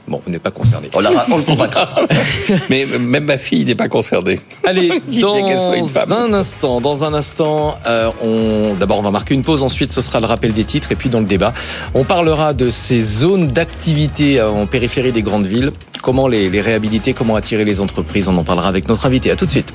Bon, 0.06 0.20
vous 0.24 0.30
n'êtes 0.30 0.42
pas 0.42 0.50
concerné. 0.50 0.90
On, 0.94 0.98
on 1.32 1.38
le 1.38 1.42
convaincra. 1.44 1.88
Mais 2.70 2.84
même 2.84 3.24
ma 3.24 3.38
fille 3.38 3.64
n'est 3.64 3.74
pas 3.74 3.88
concernée. 3.88 4.38
Allez, 4.62 5.00
dans 5.20 6.12
un 6.12 6.34
instant, 6.34 6.80
dans 6.80 7.04
un 7.04 7.14
instant, 7.14 7.76
euh, 7.86 8.10
on 8.22 8.74
d'abord 8.74 8.98
on 8.98 9.02
va 9.02 9.10
marquer 9.10 9.32
une 9.34 9.42
pause. 9.42 9.62
Ensuite, 9.62 9.90
ce 9.90 10.02
sera 10.02 10.20
le 10.20 10.26
rappel 10.26 10.52
des 10.52 10.64
titres 10.64 10.92
et 10.92 10.94
puis 10.94 11.08
dans 11.08 11.20
le 11.20 11.26
débat, 11.26 11.54
on 11.94 12.04
parlera 12.04 12.52
de 12.52 12.68
ces 12.68 13.00
zones 13.00 13.48
d'activité 13.48 14.42
en 14.42 14.66
périphérie 14.66 15.12
des 15.12 15.22
grandes 15.22 15.46
villes. 15.46 15.70
Comment 16.02 16.28
les, 16.28 16.50
les 16.50 16.60
réhabiliter, 16.60 17.14
comment 17.14 17.36
attirer 17.36 17.64
les 17.64 17.80
entreprises. 17.80 18.28
On 18.28 18.36
en 18.36 18.44
parlera 18.44 18.68
avec 18.68 18.88
notre 18.88 19.06
invité. 19.06 19.30
À 19.30 19.36
tout 19.36 19.46
de 19.46 19.50
suite. 19.50 19.74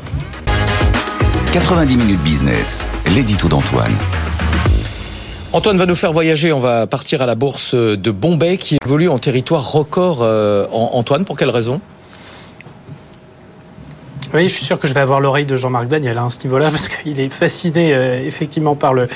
90 1.54 1.95
minutes 1.95 2.21
business. 2.21 2.86
L'édito 3.15 3.47
d'Antoine. 3.47 3.93
Antoine 5.51 5.77
va 5.79 5.88
nous 5.88 5.95
faire 5.95 6.13
voyager. 6.13 6.53
On 6.53 6.59
va 6.59 6.85
partir 6.85 7.23
à 7.23 7.25
la 7.25 7.33
bourse 7.33 7.73
de 7.73 8.12
Bombay 8.12 8.57
qui 8.57 8.77
évolue 8.85 9.09
en 9.09 9.17
territoire 9.17 9.71
record. 9.71 10.19
Euh, 10.21 10.67
Antoine, 10.71 11.25
pour 11.25 11.38
quelle 11.38 11.49
raison? 11.49 11.81
Oui, 14.31 14.47
je 14.47 14.53
suis 14.53 14.65
sûr 14.65 14.77
que 14.77 14.87
je 14.87 14.93
vais 14.93 14.99
avoir 14.99 15.21
l'oreille 15.21 15.47
de 15.47 15.55
Jean-Marc 15.55 15.87
Daniel 15.87 16.19
hein, 16.19 16.27
à 16.27 16.29
ce 16.29 16.43
niveau-là, 16.43 16.69
parce 16.71 16.87
qu'il 16.87 17.19
est 17.19 17.29
fasciné 17.29 17.95
euh, 17.95 18.23
effectivement 18.23 18.75
par 18.75 18.93
le, 18.93 19.07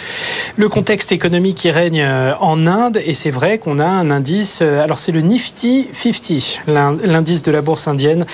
le 0.58 0.70
contexte 0.70 1.12
économique 1.12 1.58
qui 1.58 1.70
règne 1.70 2.02
euh, 2.02 2.34
en 2.40 2.66
Inde. 2.66 3.00
Et 3.06 3.14
c'est 3.14 3.30
vrai 3.30 3.60
qu'on 3.60 3.78
a 3.78 3.86
un 3.86 4.10
indice, 4.10 4.62
euh, 4.64 4.84
alors 4.84 4.98
c'est 4.98 5.12
le 5.12 5.22
Nifty 5.22 5.88
50, 5.94 6.66
l'indice 7.06 7.44
de 7.44 7.52
la 7.52 7.62
bourse 7.62 7.88
indienne, 7.88 8.26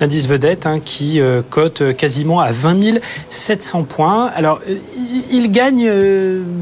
l'indice 0.00 0.28
vedette, 0.28 0.66
hein, 0.66 0.78
qui 0.78 1.20
cote 1.50 1.96
quasiment 1.96 2.38
à 2.38 2.52
20 2.52 3.00
700 3.30 3.82
points. 3.82 4.26
Alors, 4.36 4.60
il 5.32 5.50
gagne 5.50 5.90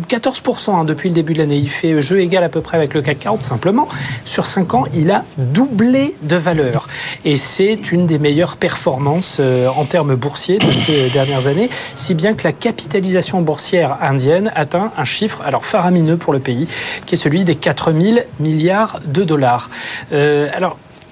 14% 0.08 0.70
hein, 0.70 0.84
depuis 0.84 1.10
le 1.10 1.14
début 1.14 1.34
de 1.34 1.38
l'année. 1.38 1.56
Il 1.56 1.68
fait 1.68 2.00
jeu 2.00 2.20
égal 2.20 2.44
à 2.44 2.48
peu 2.48 2.62
près 2.62 2.78
avec 2.78 2.94
le 2.94 3.02
CAC 3.02 3.18
40, 3.18 3.42
simplement. 3.42 3.88
Sur 4.24 4.46
5 4.46 4.74
ans, 4.74 4.84
il 4.94 5.10
a 5.10 5.24
doublé 5.36 6.14
de 6.22 6.36
valeur. 6.36 6.88
Et 7.24 7.36
c'est 7.36 7.92
une 7.92 8.06
des 8.06 8.18
meilleures 8.18 8.56
performances 8.56 9.40
en 9.66 9.84
termes 9.84 10.14
boursiers 10.14 10.58
de 10.58 10.70
ces 10.70 11.08
dernières 11.10 11.46
années, 11.46 11.70
si 11.94 12.14
bien 12.14 12.34
que 12.34 12.44
la 12.44 12.52
capitalisation 12.52 13.40
boursière 13.42 13.98
indienne 14.02 14.52
atteint 14.54 14.92
un 14.96 15.04
chiffre 15.04 15.42
alors 15.44 15.64
faramineux 15.64 16.16
pour 16.16 16.32
le 16.32 16.38
pays, 16.38 16.68
qui 17.06 17.14
est 17.14 17.18
celui 17.18 17.44
des 17.44 17.56
4 17.56 17.92
000 17.92 18.18
milliards 18.40 19.00
de 19.04 19.24
dollars. 19.24 19.70
Euh, 20.12 20.48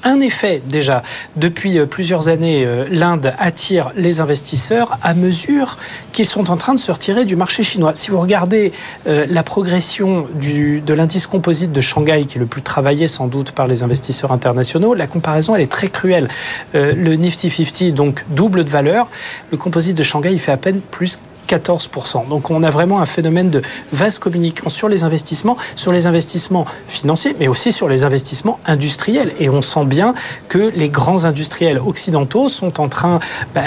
un 0.05 0.21
effet 0.21 0.63
déjà. 0.67 1.03
Depuis 1.37 1.79
euh, 1.79 1.87
plusieurs 1.87 2.29
années, 2.29 2.65
euh, 2.65 2.87
l'Inde 2.91 3.35
attire 3.39 3.93
les 3.97 4.21
investisseurs 4.21 4.99
à 5.03 5.15
mesure 5.15 5.79
qu'ils 6.13 6.27
sont 6.27 6.51
en 6.51 6.57
train 6.57 6.75
de 6.75 6.81
se 6.81 6.93
retirer 6.93 7.25
du 7.25 7.37
marché 7.37 7.63
chinois. 7.63 7.93
Si 7.95 8.11
vous 8.11 8.21
regardez 8.21 8.73
euh, 9.07 9.27
la 9.29 9.43
progression 9.43 10.29
de 10.35 10.95
l'indice 10.95 11.27
composite 11.27 11.73
de 11.73 11.81
Shanghai, 11.81 12.27
qui 12.29 12.39
est 12.39 12.41
le 12.41 12.47
plus 12.47 12.63
travaillé 12.63 13.09
sans 13.09 13.27
doute 13.27 13.53
par 13.53 13.67
les 13.67 13.83
investisseurs 13.83 14.33
internationaux, 14.33 14.95
la 14.95 15.07
comparaison 15.07 15.55
elle 15.55 15.63
est 15.63 15.71
très 15.71 15.89
cruelle. 15.89 16.29
le 16.73 17.15
Nifty 17.15 17.51
50 17.51 17.95
donc 17.95 18.25
double 18.29 18.65
de 18.65 18.71
valeur, 18.71 19.09
le 19.51 19.57
composite 19.57 19.97
de 19.97 20.03
Shanghai 20.03 20.33
il 20.33 20.39
fait 20.39 20.53
à 20.53 20.57
peine 20.57 20.81
plus 20.81 21.19
14%. 21.49 22.29
Donc 22.29 22.51
on 22.51 22.63
a 22.63 22.71
vraiment 22.71 23.01
un 23.01 23.07
phénomène 23.07 23.51
de 23.51 23.63
vase 23.93 24.19
communicant 24.19 24.69
sur 24.69 24.89
les 24.89 25.05
investissements, 25.05 25.57
sur 25.77 25.93
les 25.93 26.07
investissements 26.07 26.67
financiers, 26.89 27.37
mais 27.39 27.49
aussi 27.49 27.73
sur 27.73 27.89
les 27.89 28.05
investissements 28.05 28.59
industriels. 28.67 29.33
Et 29.39 29.49
on 29.49 29.63
sent 29.63 29.85
bien 29.85 30.15
que 30.49 30.73
les 30.75 30.89
grands 30.89 31.25
industriels 31.25 31.79
occidentaux 31.79 32.49
sont 32.49 32.81
en 32.81 32.89
train 32.89 33.21
bah, 33.55 33.63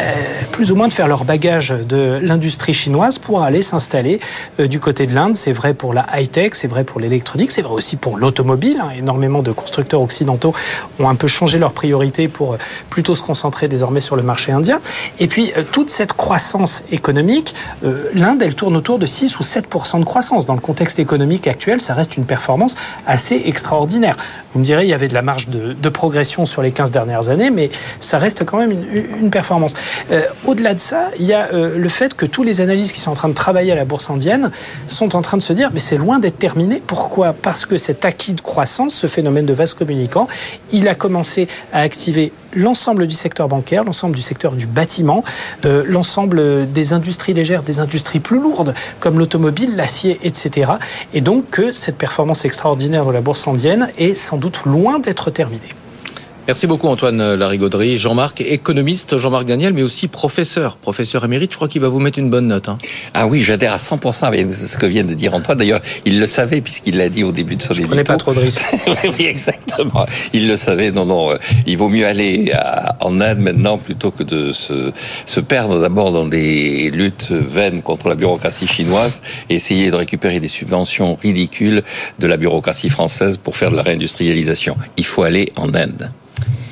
plus 0.51 0.71
ou 0.71 0.75
moins 0.75 0.87
de 0.87 0.93
faire 0.93 1.07
leur 1.07 1.25
bagage 1.25 1.69
de 1.69 2.19
l'industrie 2.21 2.73
chinoise 2.73 3.19
pour 3.19 3.43
aller 3.43 3.61
s'installer 3.61 4.19
euh, 4.59 4.67
du 4.67 4.79
côté 4.79 5.07
de 5.07 5.13
l'Inde. 5.13 5.35
C'est 5.35 5.51
vrai 5.51 5.73
pour 5.73 5.93
la 5.93 6.05
high-tech, 6.13 6.51
c'est 6.53 6.67
vrai 6.67 6.83
pour 6.83 6.99
l'électronique, 6.99 7.51
c'est 7.51 7.61
vrai 7.61 7.73
aussi 7.73 7.95
pour 7.95 8.17
l'automobile. 8.17 8.81
Hein. 8.81 8.89
Énormément 8.97 9.41
de 9.41 9.51
constructeurs 9.51 10.01
occidentaux 10.01 10.53
ont 10.99 11.09
un 11.09 11.15
peu 11.15 11.27
changé 11.27 11.59
leurs 11.59 11.73
priorités 11.73 12.27
pour 12.27 12.53
euh, 12.53 12.57
plutôt 12.89 13.15
se 13.15 13.23
concentrer 13.23 13.67
désormais 13.67 14.01
sur 14.01 14.15
le 14.15 14.23
marché 14.23 14.51
indien. 14.51 14.79
Et 15.19 15.27
puis 15.27 15.51
euh, 15.57 15.63
toute 15.71 15.89
cette 15.89 16.13
croissance 16.13 16.83
économique 16.91 17.53
euh, 17.83 18.09
l'Inde, 18.13 18.41
elle 18.41 18.55
tourne 18.55 18.75
autour 18.75 18.99
de 18.99 19.05
6 19.05 19.39
ou 19.39 19.43
7% 19.43 19.99
de 19.99 20.05
croissance. 20.05 20.45
Dans 20.45 20.55
le 20.55 20.59
contexte 20.59 20.99
économique 20.99 21.47
actuel, 21.47 21.81
ça 21.81 21.93
reste 21.93 22.17
une 22.17 22.25
performance 22.25 22.75
assez 23.05 23.41
extraordinaire. 23.45 24.17
Vous 24.57 24.61
me 24.61 24.65
direz, 24.65 24.85
il 24.85 24.89
y 24.89 24.93
avait 24.95 25.07
de 25.07 25.13
la 25.13 25.21
marge 25.21 25.49
de, 25.49 25.89
progression 25.89 26.47
sur 26.47 26.63
les 26.63 26.71
15 26.71 26.89
dernières 26.89 27.29
années, 27.29 27.51
mais 27.51 27.69
ça 27.99 28.17
reste 28.17 28.43
quand 28.43 28.57
même 28.57 28.71
une, 28.71 29.29
performance. 29.29 29.75
Euh, 30.11 30.23
au-delà 30.47 30.73
de 30.73 30.79
ça, 30.79 31.11
il 31.19 31.27
y 31.27 31.33
a 31.33 31.49
euh, 31.53 31.77
le 31.77 31.89
fait 31.89 32.15
que 32.15 32.25
tous 32.25 32.41
les 32.41 32.59
analystes 32.59 32.91
qui 32.91 32.99
sont 32.99 33.11
en 33.11 33.13
train 33.13 33.29
de 33.29 33.35
travailler 33.35 33.71
à 33.71 33.75
la 33.75 33.85
bourse 33.85 34.09
indienne 34.09 34.49
sont 34.87 35.15
en 35.15 35.21
train 35.21 35.37
de 35.37 35.43
se 35.43 35.53
dire, 35.53 35.69
mais 35.73 35.79
c'est 35.79 35.97
loin 35.97 36.17
d'être 36.17 36.39
terminé. 36.39 36.81
Pourquoi? 36.85 37.33
Parce 37.33 37.67
que 37.67 37.77
cet 37.77 38.03
acquis 38.03 38.33
de 38.33 38.41
croissance, 38.41 38.95
ce 38.95 39.05
phénomène 39.05 39.45
de 39.45 39.53
vase 39.53 39.75
communicant, 39.75 40.27
il 40.71 40.87
a 40.87 40.95
commencé 40.95 41.47
à 41.71 41.81
activer 41.81 42.31
l'ensemble 42.55 43.05
du 43.07 43.15
secteur 43.15 43.47
bancaire, 43.47 43.83
l'ensemble 43.83 44.15
du 44.15 44.21
secteur 44.21 44.53
du 44.53 44.65
bâtiment, 44.65 45.23
l'ensemble 45.63 46.71
des 46.71 46.93
industries 46.93 47.33
légères, 47.33 47.61
des 47.61 47.79
industries 47.79 48.19
plus 48.19 48.39
lourdes 48.39 48.73
comme 48.99 49.19
l'automobile, 49.19 49.75
l'acier, 49.75 50.19
etc. 50.23 50.71
Et 51.13 51.21
donc 51.21 51.49
que 51.51 51.71
cette 51.73 51.97
performance 51.97 52.45
extraordinaire 52.45 53.05
de 53.05 53.11
la 53.11 53.21
bourse 53.21 53.47
indienne 53.47 53.89
est 53.97 54.13
sans 54.13 54.37
doute 54.37 54.46
loin 54.65 54.99
d'être 54.99 55.31
terminée. 55.31 55.73
Merci 56.47 56.65
beaucoup 56.65 56.87
Antoine 56.87 57.35
Larigauderie. 57.35 57.97
Jean-Marc, 57.97 58.39
économiste, 58.39 59.17
Jean-Marc 59.17 59.43
Daniel, 59.43 59.73
mais 59.73 59.81
aussi 59.81 60.07
professeur, 60.07 60.77
professeur 60.77 61.25
émérite. 61.25 61.51
Je 61.51 61.57
crois 61.57 61.67
qu'il 61.67 61.81
va 61.81 61.89
vous 61.89 61.99
mettre 61.99 62.19
une 62.19 62.29
bonne 62.29 62.47
note. 62.47 62.69
Hein. 62.69 62.77
Ah 63.13 63.27
oui, 63.27 63.43
j'adhère 63.43 63.73
à 63.73 63.77
100% 63.77 64.23
avec 64.23 64.49
ce 64.49 64.77
que 64.77 64.85
vient 64.85 65.03
de 65.03 65.13
dire 65.13 65.33
Antoine. 65.33 65.57
D'ailleurs, 65.57 65.81
il 66.05 66.21
le 66.21 66.25
savait 66.25 66.61
puisqu'il 66.61 66.95
l'a 66.95 67.09
dit 67.09 67.25
au 67.25 67.33
début 67.33 67.57
de 67.57 67.61
son 67.63 67.73
édito. 67.73 67.93
Je 67.93 68.01
pas 68.01 68.15
trop 68.15 68.33
de 68.33 68.39
risques. 68.39 68.61
oui, 69.19 69.25
exactement. 69.25 70.05
Il 70.31 70.47
le 70.47 70.55
savait. 70.55 70.91
Non, 70.91 71.05
non, 71.05 71.31
euh, 71.31 71.37
il 71.65 71.77
vaut 71.77 71.89
mieux 71.89 72.07
aller 72.07 72.53
en 73.01 73.19
Inde 73.19 73.39
maintenant 73.39 73.77
plutôt 73.77 74.11
que 74.11 74.23
de 74.23 74.53
se, 74.53 74.93
se 75.25 75.39
perdre 75.41 75.81
d'abord 75.81 76.13
dans 76.13 76.25
des 76.25 76.91
luttes 76.91 77.29
vaines 77.29 77.81
contre 77.81 78.07
la 78.07 78.15
bureaucratie 78.15 78.67
chinoise 78.67 79.21
et 79.49 79.55
essayer 79.55 79.91
de 79.91 79.97
récupérer 79.97 80.39
des 80.39 80.47
subventions 80.47 81.15
ridicules 81.15 81.83
de 82.19 82.27
la 82.27 82.37
bureaucratie 82.37 82.89
française 82.89 83.35
pour 83.35 83.57
faire 83.57 83.69
de 83.69 83.75
la 83.75 83.83
réindustrialisation. 83.83 84.77
Il 84.95 85.05
faut 85.05 85.23
aller 85.23 85.49
en 85.57 85.73
Inde. 85.75 86.09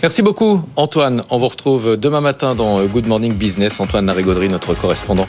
Merci 0.06 0.22
beaucoup 0.22 0.62
Antoine. 0.76 1.24
On 1.32 1.40
vous 1.40 1.48
retrouve 1.48 1.98
demain 1.98 2.22
matin 2.22 2.54
dans 2.54 2.80
Good 2.86 3.08
Morning 3.08 3.34
Business. 3.34 3.80
Antoine 3.80 4.06
Larigauderie, 4.06 4.50
notre 4.50 4.76
correspondant 4.76 5.26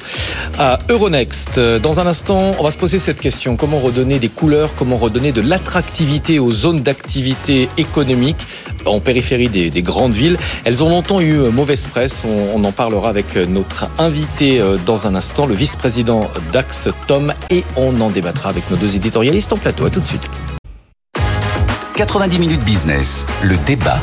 à 0.58 0.76
Euronext. 0.90 1.58
Dans 1.58 1.98
un 1.98 2.06
instant, 2.06 2.52
on 2.58 2.62
va 2.62 2.70
se 2.70 2.76
poser 2.76 2.98
cette 2.98 3.18
question. 3.18 3.56
Comment 3.56 3.78
redonner 3.78 4.18
des 4.18 4.28
couleurs? 4.28 4.74
Comment 4.74 4.98
redonner 4.98 5.32
de 5.32 5.40
l'attractivité 5.40 6.38
aux 6.38 6.50
zones 6.50 6.80
d'activité 6.80 7.70
économique 7.78 8.46
en 8.84 9.00
périphérie 9.00 9.48
des, 9.48 9.70
grandes 9.80 10.12
villes? 10.12 10.36
Elles 10.66 10.84
ont 10.84 10.90
longtemps 10.90 11.20
eu 11.20 11.38
mauvaise 11.48 11.86
presse. 11.86 12.26
On, 12.54 12.62
en 12.62 12.72
parlera 12.72 13.08
avec 13.08 13.34
notre 13.34 13.88
invité 13.98 14.60
euh, 14.60 14.76
dans 14.84 15.06
un 15.06 15.14
instant, 15.14 15.46
le 15.46 15.54
vice-président 15.54 16.30
d'Axe 16.52 16.90
Tom, 17.06 17.32
et 17.48 17.64
on 17.78 17.98
en 18.02 18.10
débattra 18.10 18.50
avec 18.50 18.70
nos 18.70 18.76
deux 18.76 18.94
éditorialistes 18.94 19.54
en 19.54 19.56
plateau. 19.56 19.86
À 19.86 19.90
tout 19.90 20.00
de 20.00 20.04
suite. 20.04 20.28
90 21.94 22.38
minutes 22.38 22.64
business, 22.66 23.24
le 23.42 23.56
débat. 23.64 23.98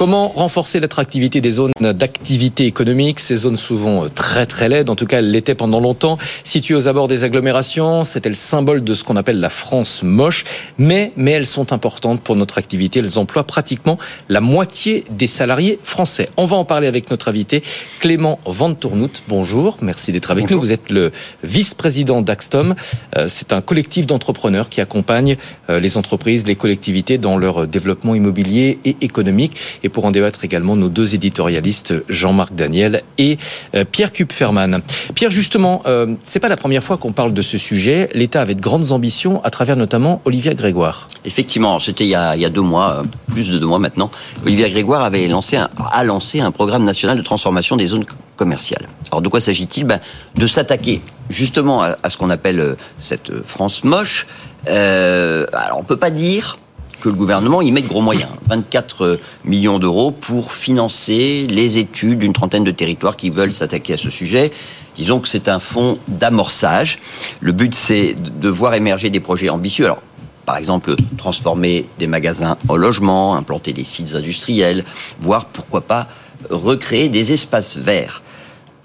Comment 0.00 0.28
renforcer 0.28 0.80
l'attractivité 0.80 1.42
des 1.42 1.52
zones 1.52 1.72
d'activité 1.78 2.64
économique? 2.64 3.20
Ces 3.20 3.36
zones 3.36 3.58
souvent 3.58 4.04
euh, 4.04 4.08
très 4.08 4.46
très 4.46 4.70
laides, 4.70 4.88
en 4.88 4.96
tout 4.96 5.04
cas 5.04 5.18
elles 5.18 5.30
l'étaient 5.30 5.54
pendant 5.54 5.78
longtemps, 5.78 6.16
situées 6.42 6.74
aux 6.74 6.88
abords 6.88 7.06
des 7.06 7.22
agglomérations, 7.22 8.04
c'était 8.04 8.30
le 8.30 8.34
symbole 8.34 8.82
de 8.82 8.94
ce 8.94 9.04
qu'on 9.04 9.16
appelle 9.16 9.40
la 9.40 9.50
France 9.50 10.02
moche, 10.02 10.44
mais, 10.78 11.12
mais 11.16 11.32
elles 11.32 11.46
sont 11.46 11.74
importantes 11.74 12.22
pour 12.22 12.34
notre 12.34 12.56
activité, 12.56 13.00
elles 13.00 13.18
emploient 13.18 13.44
pratiquement 13.44 13.98
la 14.30 14.40
moitié 14.40 15.04
des 15.10 15.26
salariés 15.26 15.78
français. 15.84 16.30
On 16.38 16.46
va 16.46 16.56
en 16.56 16.64
parler 16.64 16.86
avec 16.86 17.10
notre 17.10 17.28
invité 17.28 17.62
Clément 17.98 18.40
Van 18.46 18.72
Tournout. 18.72 19.22
Bonjour, 19.28 19.76
merci 19.82 20.12
d'être 20.12 20.30
avec 20.30 20.50
nous. 20.50 20.58
Vous 20.58 20.72
êtes 20.72 20.88
le 20.88 21.12
vice-président 21.44 22.22
d'Axtom. 22.22 22.74
Euh, 23.18 23.26
c'est 23.28 23.52
un 23.52 23.60
collectif 23.60 24.06
d'entrepreneurs 24.06 24.70
qui 24.70 24.80
accompagne 24.80 25.36
euh, 25.68 25.78
les 25.78 25.98
entreprises, 25.98 26.46
les 26.46 26.56
collectivités 26.56 27.18
dans 27.18 27.36
leur 27.36 27.66
développement 27.66 28.14
immobilier 28.14 28.78
et 28.86 28.96
économique. 29.02 29.58
Et 29.82 29.89
pour 29.90 30.04
en 30.04 30.10
débattre 30.10 30.44
également 30.44 30.76
nos 30.76 30.88
deux 30.88 31.14
éditorialistes, 31.14 31.94
Jean-Marc 32.08 32.54
Daniel 32.54 33.02
et 33.18 33.38
euh, 33.74 33.84
Pierre 33.84 34.12
Kupferman. 34.12 34.80
Pierre, 35.14 35.30
justement, 35.30 35.82
euh, 35.86 36.14
c'est 36.24 36.40
pas 36.40 36.48
la 36.48 36.56
première 36.56 36.82
fois 36.82 36.96
qu'on 36.96 37.12
parle 37.12 37.32
de 37.32 37.42
ce 37.42 37.58
sujet. 37.58 38.08
L'État 38.14 38.40
avait 38.40 38.54
de 38.54 38.60
grandes 38.60 38.92
ambitions 38.92 39.42
à 39.44 39.50
travers 39.50 39.76
notamment 39.76 40.22
Olivia 40.24 40.54
Grégoire. 40.54 41.08
Effectivement, 41.24 41.78
c'était 41.78 42.04
il, 42.04 42.10
y 42.10 42.14
a 42.14 42.48
deux 42.48 42.60
mois, 42.60 43.00
euh, 43.00 43.02
plus 43.32 43.50
de 43.50 43.58
deux 43.58 43.66
mois 43.66 43.78
maintenant. 43.78 44.10
Olivia 44.44 44.68
Grégoire 44.68 45.02
avait 45.02 45.26
lancé 45.28 45.56
un, 45.56 45.68
a 45.92 46.04
lancé 46.04 46.40
un 46.40 46.50
programme 46.50 46.84
national 46.84 47.16
de 47.18 47.22
transformation 47.22 47.76
des 47.76 47.88
zones 47.88 48.04
commerciales. 48.36 48.88
Alors 49.10 49.22
de 49.22 49.28
quoi 49.28 49.40
s'agit-il? 49.40 49.84
Ben, 49.84 50.00
De 50.36 50.46
s'attaquer 50.46 51.02
justement 51.28 51.82
à, 51.82 52.10
ce 52.10 52.16
qu'on 52.16 52.30
appelle 52.30 52.76
cette 52.98 53.30
France 53.46 53.84
moche. 53.84 54.26
alors 54.66 55.78
on 55.78 55.84
peut 55.84 55.96
pas 55.96 56.10
dire 56.10 56.58
que 57.00 57.08
le 57.08 57.14
gouvernement 57.14 57.62
y 57.62 57.72
met 57.72 57.82
de 57.82 57.88
gros 57.88 58.02
moyens. 58.02 58.30
24 58.48 59.18
millions 59.44 59.78
d'euros 59.78 60.10
pour 60.10 60.52
financer 60.52 61.46
les 61.48 61.78
études 61.78 62.18
d'une 62.18 62.32
trentaine 62.32 62.64
de 62.64 62.70
territoires 62.70 63.16
qui 63.16 63.30
veulent 63.30 63.52
s'attaquer 63.52 63.94
à 63.94 63.98
ce 63.98 64.10
sujet. 64.10 64.52
Disons 64.94 65.20
que 65.20 65.28
c'est 65.28 65.48
un 65.48 65.58
fonds 65.58 65.98
d'amorçage. 66.08 66.98
Le 67.40 67.52
but, 67.52 67.74
c'est 67.74 68.14
de 68.14 68.48
voir 68.48 68.74
émerger 68.74 69.10
des 69.10 69.20
projets 69.20 69.48
ambitieux. 69.48 69.86
Alors, 69.86 70.02
par 70.46 70.56
exemple, 70.56 70.94
transformer 71.16 71.86
des 71.98 72.06
magasins 72.06 72.56
en 72.68 72.76
logement, 72.76 73.36
implanter 73.36 73.72
des 73.72 73.84
sites 73.84 74.14
industriels, 74.14 74.84
voire 75.20 75.46
pourquoi 75.46 75.80
pas 75.80 76.08
recréer 76.50 77.08
des 77.08 77.32
espaces 77.32 77.76
verts. 77.76 78.22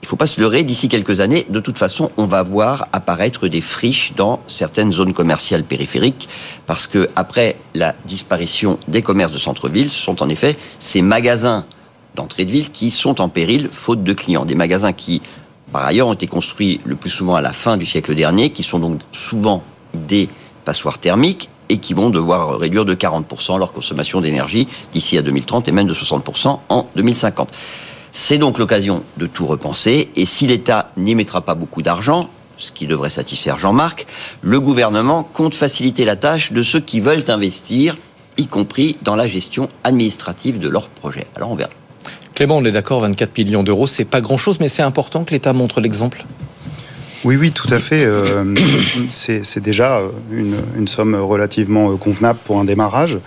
Il 0.05 0.07
ne 0.07 0.09
faut 0.11 0.17
pas 0.17 0.27
se 0.27 0.39
leurrer, 0.39 0.63
d'ici 0.63 0.87
quelques 0.87 1.19
années, 1.19 1.47
de 1.49 1.59
toute 1.59 1.79
façon, 1.79 2.11
on 2.17 2.27
va 2.27 2.43
voir 2.43 2.87
apparaître 2.93 3.47
des 3.47 3.59
friches 3.59 4.13
dans 4.15 4.39
certaines 4.45 4.93
zones 4.93 5.13
commerciales 5.13 5.63
périphériques, 5.63 6.29
parce 6.67 6.85
que 6.85 7.09
après 7.15 7.55
la 7.73 7.95
disparition 8.05 8.77
des 8.87 9.01
commerces 9.01 9.31
de 9.31 9.39
centre-ville, 9.39 9.89
ce 9.89 9.99
sont 9.99 10.21
en 10.21 10.29
effet 10.29 10.57
ces 10.77 11.01
magasins 11.01 11.65
d'entrée 12.13 12.45
de 12.45 12.51
ville 12.51 12.69
qui 12.69 12.91
sont 12.91 13.19
en 13.19 13.29
péril 13.29 13.67
faute 13.71 14.03
de 14.03 14.13
clients. 14.13 14.45
Des 14.45 14.53
magasins 14.53 14.93
qui, 14.93 15.23
par 15.71 15.83
ailleurs, 15.83 16.07
ont 16.07 16.13
été 16.13 16.27
construits 16.27 16.81
le 16.85 16.95
plus 16.95 17.09
souvent 17.09 17.33
à 17.33 17.41
la 17.41 17.51
fin 17.51 17.75
du 17.75 17.87
siècle 17.87 18.13
dernier, 18.13 18.51
qui 18.51 18.61
sont 18.61 18.77
donc 18.77 18.99
souvent 19.11 19.63
des 19.95 20.29
passoires 20.65 20.99
thermiques 20.99 21.49
et 21.69 21.79
qui 21.79 21.95
vont 21.95 22.11
devoir 22.11 22.59
réduire 22.59 22.85
de 22.85 22.93
40% 22.93 23.57
leur 23.57 23.73
consommation 23.73 24.21
d'énergie 24.21 24.67
d'ici 24.93 25.17
à 25.17 25.23
2030 25.23 25.67
et 25.67 25.71
même 25.71 25.87
de 25.87 25.95
60% 25.95 26.59
en 26.69 26.87
2050. 26.95 27.49
C'est 28.17 28.37
donc 28.37 28.59
l'occasion 28.59 29.03
de 29.17 29.27
tout 29.27 29.45
repenser 29.45 30.07
et 30.15 30.25
si 30.25 30.47
l'État 30.47 30.87
n'y 30.95 31.15
mettra 31.15 31.41
pas 31.41 31.53
beaucoup 31.53 31.81
d'argent, 31.81 32.29
ce 32.57 32.71
qui 32.71 32.87
devrait 32.87 33.09
satisfaire 33.09 33.59
Jean-Marc, 33.59 34.07
le 34.41 34.61
gouvernement 34.61 35.23
compte 35.23 35.53
faciliter 35.53 36.05
la 36.05 36.15
tâche 36.15 36.53
de 36.53 36.61
ceux 36.61 36.79
qui 36.79 37.01
veulent 37.01 37.25
investir, 37.27 37.97
y 38.37 38.47
compris 38.47 38.95
dans 39.03 39.17
la 39.17 39.27
gestion 39.27 39.67
administrative 39.83 40.59
de 40.59 40.69
leurs 40.69 40.87
projets. 40.87 41.27
Alors 41.35 41.51
on 41.51 41.55
verra. 41.55 41.71
Clément, 42.35 42.55
on 42.55 42.63
est 42.63 42.71
d'accord, 42.71 43.01
24 43.01 43.37
millions 43.37 43.63
d'euros, 43.63 43.85
c'est 43.85 44.05
pas 44.05 44.21
grand-chose, 44.21 44.61
mais 44.61 44.69
c'est 44.69 44.81
important 44.81 45.25
que 45.25 45.31
l'État 45.31 45.51
montre 45.51 45.81
l'exemple? 45.81 46.23
Oui, 47.25 47.35
oui, 47.35 47.51
tout 47.51 47.67
à 47.69 47.79
fait. 47.79 48.05
Euh, 48.05 48.55
c'est 49.09 49.59
déjà 49.59 49.99
une, 50.31 50.87
somme 50.87 51.15
relativement 51.15 51.97
convenable 51.97 52.39
pour 52.45 52.59
un 52.59 52.63
démarrage. 52.63 53.17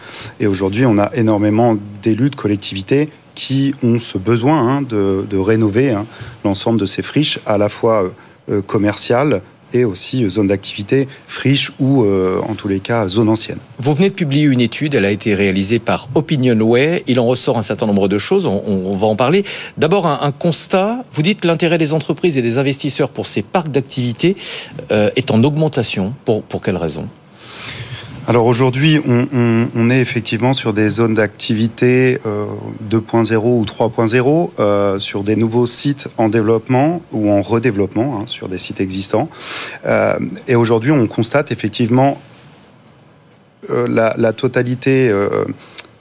Et 0.41 0.47
aujourd'hui, 0.47 0.86
on 0.86 0.97
a 0.97 1.11
énormément 1.14 1.76
d'élus 2.03 2.30
de 2.30 2.36
collectivités 2.36 3.11
qui 3.39 3.72
ont 3.84 4.01
ce 4.01 4.18
besoin 4.18 4.78
hein, 4.78 4.82
de, 4.82 5.39
rénover 5.39 5.93
hein, 5.93 6.07
l'ensemble 6.45 6.80
de 6.80 6.86
ces 6.86 7.03
friches, 7.03 7.39
à 7.47 7.57
la 7.57 7.68
fois 7.68 8.11
euh, 8.51 8.62
commerciales, 8.62 9.43
et 9.72 9.84
aussi 9.84 10.24
euh, 10.24 10.30
zone 10.30 10.49
d'activité, 10.49 11.09
friche 11.26 11.72
ou 11.78 12.03
euh, 12.03 12.41
en 12.49 12.55
tous 12.55 12.68
les 12.68 12.80
cas 12.80 13.09
zone 13.09 13.28
ancienne. 13.28 13.59
Vous 13.78 13.93
venez 13.95 14.09
de 14.09 14.14
publier 14.14 14.45
une 14.45 14.61
étude, 14.61 14.95
elle 14.95 15.05
a 15.05 15.11
été 15.11 15.34
réalisée 15.34 15.78
par 15.78 16.09
Opinionway. 16.14 17.05
Il 17.07 17.20
en 17.20 17.26
ressort 17.26 17.59
un 17.59 17.62
certain 17.62 17.86
nombre 17.86 18.09
de 18.09 18.18
choses, 18.18 18.47
on, 18.47 18.97
va 18.97 19.07
en 19.07 19.16
parler. 19.16 19.45
D'abord 19.76 20.07
un, 20.07 20.32
constat, 20.32 21.05
vous 21.12 21.22
dites 21.22 21.45
l'intérêt 21.45 21.78
des 21.78 21.93
entreprises 21.93 22.39
et 22.39 22.43
des 22.43 22.59
investisseurs 22.59 23.11
pour 23.11 23.26
ces 23.26 23.43
parcs 23.43 23.70
d'activité 23.70 24.36
euh, 24.91 25.11
est 25.16 25.30
en 25.30 25.45
augmentation. 25.45 26.14
Pour, 26.24 26.43
pour 26.43 26.61
quelles 26.61 26.76
raisons 26.76 27.09
alors 28.29 28.45
aujourd'hui, 28.45 29.01
on, 29.07 29.89
est 29.89 30.03
effectivement 30.03 30.53
sur 30.53 30.74
des 30.74 30.91
zones 30.91 31.14
d'activité 31.14 32.18
2.0 32.91 33.37
ou 33.37 33.64
3.0, 33.64 34.99
sur 34.99 35.22
des 35.22 35.35
nouveaux 35.35 35.66
sites 35.66 36.09
en 36.18 36.29
développement 36.29 37.01
ou 37.12 37.31
en 37.31 37.41
redéveloppement, 37.41 38.20
hein, 38.20 38.24
sur 38.26 38.49
des 38.49 38.59
sites 38.59 38.83
existants. 38.83 39.31
Euh, 39.87 40.18
et 40.47 40.57
aujourd'hui, 40.57 40.93
on 40.93 41.07
constate 41.07 41.53
effectivement 41.53 42.20
euh, 43.70 43.89
la, 43.89 44.33
totalité 44.35 45.11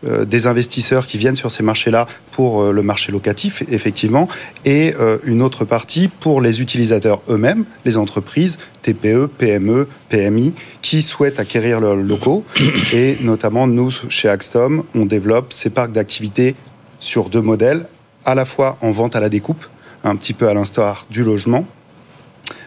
euh, 0.05 0.25
des 0.25 0.45
investisseurs 0.45 1.07
qui 1.07 1.17
viennent 1.17 1.35
sur 1.35 1.51
ces 1.51 1.63
marchés-là 1.63 2.05
pour 2.31 2.61
euh, 2.61 2.71
le 2.71 2.83
marché 2.83 3.11
locatif, 3.11 3.63
effectivement, 3.67 4.27
et 4.63 4.93
euh, 4.99 5.17
une 5.23 5.41
autre 5.41 5.65
partie 5.65 6.07
pour 6.07 6.39
les 6.39 6.61
utilisateurs 6.61 7.23
eux-mêmes, 7.29 7.65
les 7.83 7.97
entreprises, 7.97 8.59
TPE, 8.83 9.25
PME, 9.25 9.87
PMI, 10.09 10.53
qui 10.83 11.01
souhaitent 11.01 11.39
acquérir 11.39 11.79
leurs 11.79 11.95
locaux. 11.95 12.45
Et 12.93 13.17
notamment, 13.21 13.65
nous, 13.65 13.91
chez 14.09 14.29
Axtom, 14.29 14.83
on 14.93 15.07
développe 15.07 15.51
ces 15.51 15.71
parcs 15.71 15.93
d'activité 15.93 16.53
sur 16.99 17.29
deux 17.29 17.41
modèles, 17.41 17.87
à 18.23 18.35
la 18.35 18.45
fois 18.45 18.77
en 18.81 18.91
vente 18.91 19.15
à 19.15 19.19
la 19.19 19.29
découpe, 19.29 19.65
un 20.03 20.15
petit 20.15 20.33
peu 20.33 20.47
à 20.47 20.53
l'instar 20.53 21.07
du 21.09 21.23
logement, 21.23 21.65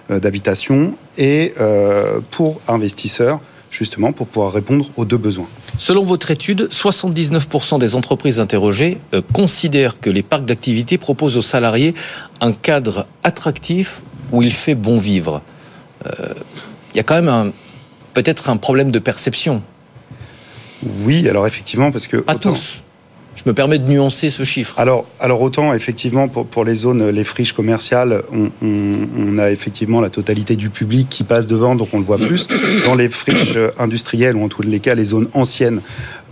d'habitation, 0.09 0.95
et 1.17 1.55
pour 2.33 2.61
investisseurs, 2.67 3.41
justement, 3.71 4.13
pour 4.13 4.27
pouvoir 4.27 4.53
répondre 4.53 4.87
aux 4.97 5.05
deux 5.05 5.17
besoins. 5.17 5.47
Selon 5.79 6.05
votre 6.05 6.31
étude, 6.31 6.69
79% 6.71 7.79
des 7.79 7.95
entreprises 7.95 8.41
interrogées 8.41 8.99
euh, 9.15 9.23
considèrent 9.33 10.01
que 10.01 10.11
les 10.11 10.23
parcs 10.23 10.45
d'activité 10.45 10.99
proposent 10.99 11.37
aux 11.37 11.43
salariés 11.43 11.95
un 12.41 12.53
cadre 12.53 13.07
attractif 13.23 14.03
où 14.33 14.43
il 14.43 14.53
fait 14.53 14.75
bon 14.75 14.99
vivre. 14.99 15.43
Euh, 16.07 16.35
il 16.93 16.97
y 16.97 17.01
a 17.01 17.03
quand 17.03 17.21
même 17.21 17.53
peut-être 18.15 18.51
un 18.51 18.57
problème 18.57 18.91
de 18.91 18.99
perception. 18.99 19.63
Oui, 21.05 21.29
alors 21.29 21.47
effectivement, 21.47 21.93
parce 21.93 22.09
que... 22.09 22.17
Pas 22.17 22.35
tous. 22.35 22.83
Je 23.43 23.49
me 23.49 23.55
permets 23.55 23.79
de 23.79 23.91
nuancer 23.91 24.29
ce 24.29 24.43
chiffre. 24.43 24.79
Alors, 24.79 25.07
alors 25.19 25.41
autant 25.41 25.73
effectivement 25.73 26.29
pour, 26.29 26.65
les 26.65 26.75
zones, 26.75 27.09
les 27.09 27.25
friches 27.25 27.55
commerciales, 27.55 28.23
on, 28.33 28.51
on, 28.63 29.39
a 29.39 29.51
effectivement 29.51 30.03
la 30.03 30.11
totalité 30.11 30.57
du 30.57 30.69
public 30.69 31.09
qui 31.09 31.25
passe 31.25 31.47
devant, 31.47 31.75
donc 31.75 31.89
on 31.95 31.99
le 31.99 32.05
voit 32.05 32.19
plus. 32.19 32.49
Dans 32.85 32.95
les 32.95 33.09
friches 33.09 33.57
industrielles 33.79 34.37
ou 34.37 34.45
en 34.45 34.49
tous 34.49 34.61
les 34.61 34.81
cas 34.81 34.95
les 34.95 35.05
zones 35.05 35.29
anciennes, 35.33 35.81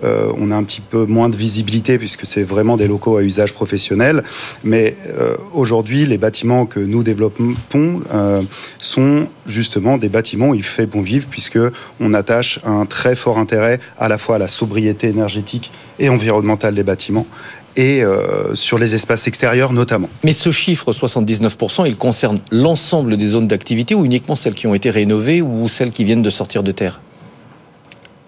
euh, 0.04 0.30
on 0.36 0.50
a 0.50 0.54
un 0.54 0.62
petit 0.64 0.80
peu 0.80 1.06
moins 1.06 1.28
de 1.28 1.36
visibilité 1.36 1.98
puisque 1.98 2.26
c'est 2.26 2.42
vraiment 2.42 2.76
des 2.76 2.86
locaux 2.86 3.16
à 3.16 3.22
usage 3.22 3.52
professionnel. 3.52 4.22
Mais 4.62 4.96
euh, 5.06 5.36
aujourd'hui, 5.54 6.06
les 6.06 6.18
bâtiments 6.18 6.66
que 6.66 6.80
nous 6.80 7.02
développons 7.02 7.54
euh, 8.12 8.42
sont 8.78 9.26
justement 9.46 9.98
des 9.98 10.08
bâtiments 10.08 10.50
où 10.50 10.54
il 10.54 10.62
fait 10.62 10.86
bon 10.86 11.00
vivre 11.00 11.26
puisque 11.30 11.58
on 12.00 12.14
attache 12.14 12.60
un 12.64 12.86
très 12.86 13.16
fort 13.16 13.38
intérêt 13.38 13.80
à 13.98 14.08
la 14.08 14.18
fois 14.18 14.36
à 14.36 14.38
la 14.38 14.48
sobriété 14.48 15.08
énergétique 15.08 15.72
et 15.98 16.08
environnementale 16.08 16.74
des 16.74 16.82
bâtiments 16.82 17.26
et 17.76 18.02
sur 18.54 18.76
les 18.76 18.96
espaces 18.96 19.28
extérieurs 19.28 19.72
notamment. 19.72 20.08
Mais 20.24 20.32
ce 20.32 20.50
chiffre, 20.50 20.90
79%, 20.92 21.86
il 21.86 21.96
concerne 21.96 22.40
l'ensemble 22.50 23.16
des 23.16 23.28
zones 23.28 23.46
d'activité 23.46 23.94
ou 23.94 24.04
uniquement 24.04 24.34
celles 24.34 24.54
qui 24.54 24.66
ont 24.66 24.74
été 24.74 24.90
rénovées 24.90 25.42
ou 25.42 25.68
celles 25.68 25.92
qui 25.92 26.02
viennent 26.02 26.22
de 26.22 26.30
sortir 26.30 26.64
de 26.64 26.72
terre? 26.72 27.00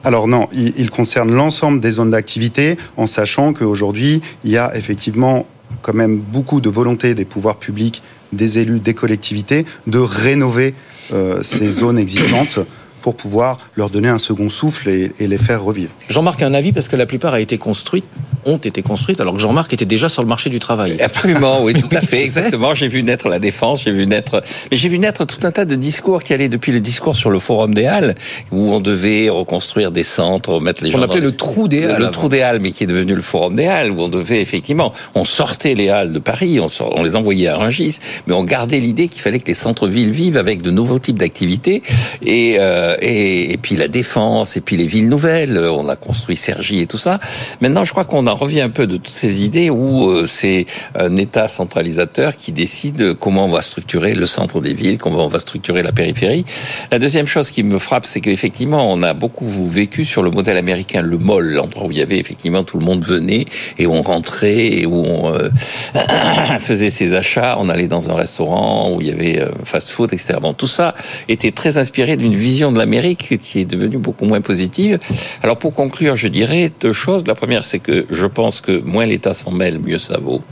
Alors 0.02 0.28
non, 0.28 0.48
il, 0.52 0.90
concerne 0.90 1.30
l'ensemble 1.30 1.80
des 1.80 1.90
zones 1.92 2.10
d'activité, 2.10 2.78
en 2.96 3.06
sachant 3.06 3.52
qu'aujourd'hui, 3.52 4.22
il 4.44 4.50
y 4.50 4.56
a 4.56 4.74
effectivement 4.74 5.46
quand 5.82 5.92
même 5.92 6.18
beaucoup 6.18 6.60
de 6.60 6.70
volonté 6.70 7.14
des 7.14 7.26
pouvoirs 7.26 7.56
publics, 7.56 8.02
des 8.32 8.58
élus, 8.58 8.80
des 8.80 8.94
collectivités, 8.94 9.66
de 9.86 9.98
rénover 9.98 10.74
euh, 11.12 11.42
ces 11.42 11.68
zones 11.80 11.98
existantes 11.98 12.60
pour 13.02 13.14
pouvoir 13.14 13.58
leur 13.76 13.90
donner 13.90 14.08
un 14.08 14.18
second 14.18 14.48
souffle 14.48 14.88
et, 14.88 15.12
les 15.18 15.38
faire 15.38 15.62
revivre. 15.62 15.92
Jean-Marc 16.08 16.42
un 16.42 16.54
avis 16.54 16.72
parce 16.72 16.88
que 16.88 16.96
la 16.96 17.06
plupart 17.06 17.34
a 17.34 17.40
été 17.40 17.56
construite, 17.58 18.04
ont 18.44 18.56
été 18.56 18.82
construites, 18.82 19.20
alors 19.20 19.34
que 19.34 19.40
Jean-Marc 19.40 19.72
était 19.72 19.84
déjà 19.84 20.08
sur 20.08 20.22
le 20.22 20.28
marché 20.28 20.50
du 20.50 20.58
travail. 20.58 20.96
Absolument, 21.00 21.62
oui, 21.62 21.74
tout 21.74 21.94
à 21.94 22.00
fait, 22.00 22.20
exactement. 22.20 22.74
J'ai 22.74 22.88
vu 22.88 23.02
naître 23.02 23.28
la 23.28 23.38
défense, 23.38 23.84
j'ai 23.84 23.92
vu 23.92 24.06
naître, 24.06 24.42
mais 24.70 24.76
j'ai 24.76 24.88
vu 24.88 24.98
naître 24.98 25.24
tout 25.24 25.46
un 25.46 25.50
tas 25.50 25.64
de 25.64 25.74
discours 25.74 26.22
qui 26.22 26.32
allaient 26.32 26.48
depuis 26.48 26.72
le 26.72 26.80
discours 26.80 27.16
sur 27.16 27.30
le 27.30 27.38
Forum 27.38 27.74
des 27.74 27.86
Halles, 27.86 28.14
où 28.50 28.72
on 28.72 28.80
devait 28.80 29.28
reconstruire 29.28 29.92
des 29.92 30.04
centres, 30.04 30.60
mettre 30.60 30.82
les 30.82 30.90
gens. 30.90 30.98
On 30.98 31.02
appelait 31.02 31.20
le 31.20 31.32
trou 31.32 31.68
des 31.68 31.84
Halles. 31.86 32.02
Le, 32.02 32.10
trou 32.10 32.28
des 32.28 32.42
Halles, 32.42 32.60
mais 32.60 32.72
qui 32.72 32.84
est 32.84 32.88
devenu 32.88 33.14
le 33.14 33.22
Forum 33.22 33.54
des 33.54 33.66
Halles, 33.66 33.92
où 33.92 34.00
on 34.00 34.08
devait 34.08 34.40
effectivement, 34.40 34.92
on 35.14 35.24
sortait 35.24 35.74
les 35.74 35.88
Halles 35.88 36.12
de 36.12 36.18
Paris, 36.18 36.60
on, 36.60 36.66
on 36.80 37.02
les 37.02 37.16
envoyait 37.16 37.48
à 37.48 37.56
Rungis, 37.56 37.98
mais 38.26 38.34
on 38.34 38.44
gardait 38.44 38.80
l'idée 38.80 39.08
qu'il 39.08 39.20
fallait 39.20 39.40
que 39.40 39.48
les 39.48 39.54
centres-villes 39.54 40.10
vivent 40.10 40.36
avec 40.36 40.62
de 40.62 40.70
nouveaux 40.70 40.98
types 40.98 41.18
d'activités 41.18 41.82
et 42.22 42.56
euh, 42.58 42.70
euh, 42.70 42.96
et, 43.00 43.56
puis 43.56 43.76
la 43.76 43.88
défense, 43.88 44.56
et 44.56 44.60
puis 44.60 44.76
les 44.76 44.86
villes 44.86 45.08
nouvelles. 45.08 45.58
On 45.58 45.88
a 45.88 45.96
construit 45.96 46.36
Sergi 46.36 46.80
et 46.80 46.86
tout 46.86 46.98
ça. 46.98 47.20
Maintenant, 47.60 47.84
je 47.84 47.90
crois 47.90 48.04
qu'on 48.04 48.26
en 48.30 48.34
revient 48.36 48.60
un 48.60 48.70
peu 48.70 48.86
de 48.86 48.96
toutes 48.96 49.08
ces 49.08 49.42
idées 49.42 49.70
où 49.70 50.08
euh, 50.08 50.26
c'est 50.26 50.66
un 50.94 51.16
État 51.16 51.48
centralisateur 51.48 52.36
qui 52.36 52.52
décide 52.52 53.14
comment 53.14 53.46
on 53.46 53.50
va 53.50 53.62
structurer 53.62 54.14
le 54.14 54.26
centre 54.26 54.60
des 54.60 54.74
villes, 54.74 54.98
comment 54.98 55.24
on 55.24 55.28
va 55.28 55.38
structurer 55.38 55.82
la 55.82 55.92
périphérie. 55.92 56.44
La 56.90 56.98
deuxième 56.98 57.26
chose 57.26 57.50
qui 57.50 57.62
me 57.62 57.78
frappe, 57.78 58.06
c'est 58.06 58.20
qu'effectivement, 58.20 58.90
on 58.90 59.02
a 59.02 59.12
beaucoup 59.14 59.46
vécu 59.46 60.04
sur 60.04 60.22
le 60.22 60.30
modèle 60.30 60.56
américain, 60.56 61.02
le 61.02 61.18
mall, 61.18 61.52
l'endroit 61.52 61.86
où 61.86 61.90
il 61.90 61.98
y 61.98 62.02
avait 62.02 62.18
effectivement 62.18 62.62
tout 62.62 62.78
le 62.78 62.84
monde 62.84 63.04
venait 63.04 63.46
et 63.78 63.86
on 63.86 64.02
rentrait 64.02 64.66
et 64.66 64.86
où 64.86 65.04
on 65.04 65.32
euh, 65.34 65.50
faisait 66.60 66.90
ses 66.90 67.14
achats. 67.14 67.56
On 67.58 67.68
allait 67.68 67.88
dans 67.88 68.10
un 68.10 68.14
restaurant 68.14 68.92
où 68.94 69.00
il 69.00 69.08
y 69.08 69.10
avait 69.10 69.44
fast-food, 69.64 70.12
etc. 70.12 70.38
Bon, 70.40 70.52
tout 70.52 70.66
ça 70.66 70.94
était 71.28 71.50
très 71.50 71.78
inspiré 71.78 72.16
d'une 72.16 72.34
vision 72.34 72.70
de 72.72 72.78
l'Amérique 72.78 73.38
qui 73.38 73.60
est 73.60 73.64
devenue 73.64 73.98
beaucoup 73.98 74.24
moins 74.24 74.40
positive. 74.40 74.98
Alors 75.42 75.58
pour 75.58 75.74
conclure, 75.74 76.16
je 76.16 76.28
dirais 76.28 76.70
deux 76.80 76.92
choses. 76.92 77.26
La 77.26 77.34
première, 77.34 77.64
c'est 77.64 77.78
que 77.78 78.06
je 78.10 78.19
pense 78.26 78.60
que 78.60 78.80
moins 78.80 79.06
l'État 79.06 79.34
s'en 79.34 79.50
mêle, 79.50 79.78
mieux 79.78 79.98
ça 79.98 80.18
vaut. 80.18 80.42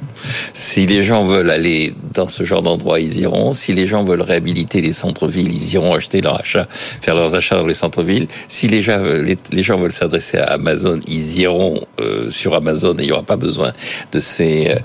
Si 0.53 0.87
les 0.87 1.03
gens 1.03 1.25
veulent 1.25 1.51
aller 1.51 1.95
dans 2.15 2.29
ce 2.29 2.45
genre 2.45 2.63
d'endroit, 2.63 3.01
ils 3.01 3.19
iront. 3.21 3.53
Si 3.53 3.73
les 3.73 3.87
gens 3.87 4.05
veulent 4.05 4.23
réhabiliter 4.23 4.81
les 4.81 4.93
centres-villes, 4.93 5.53
ils 5.53 5.75
iront 5.75 5.95
acheter 5.95 6.21
leur 6.21 6.41
achat, 6.41 6.67
faire 6.71 7.15
leurs 7.15 7.35
achats 7.35 7.57
dans 7.57 7.67
les 7.67 7.75
centres-villes. 7.75 8.29
Si 8.49 8.69
les 8.69 8.83
gens, 8.83 8.99
veulent 8.99 9.93
s'adresser 9.93 10.39
à 10.39 10.53
Amazon, 10.53 11.01
ils 11.07 11.41
iront 11.41 11.87
euh, 12.01 12.31
sur 12.31 12.55
Amazon 12.55 12.95
et 12.99 13.03
il 13.03 13.07
n'y 13.07 13.13
aura 13.13 13.23
pas 13.23 13.37
besoin 13.37 13.73
de 14.13 14.21
ces, 14.21 14.71
euh, 14.71 14.79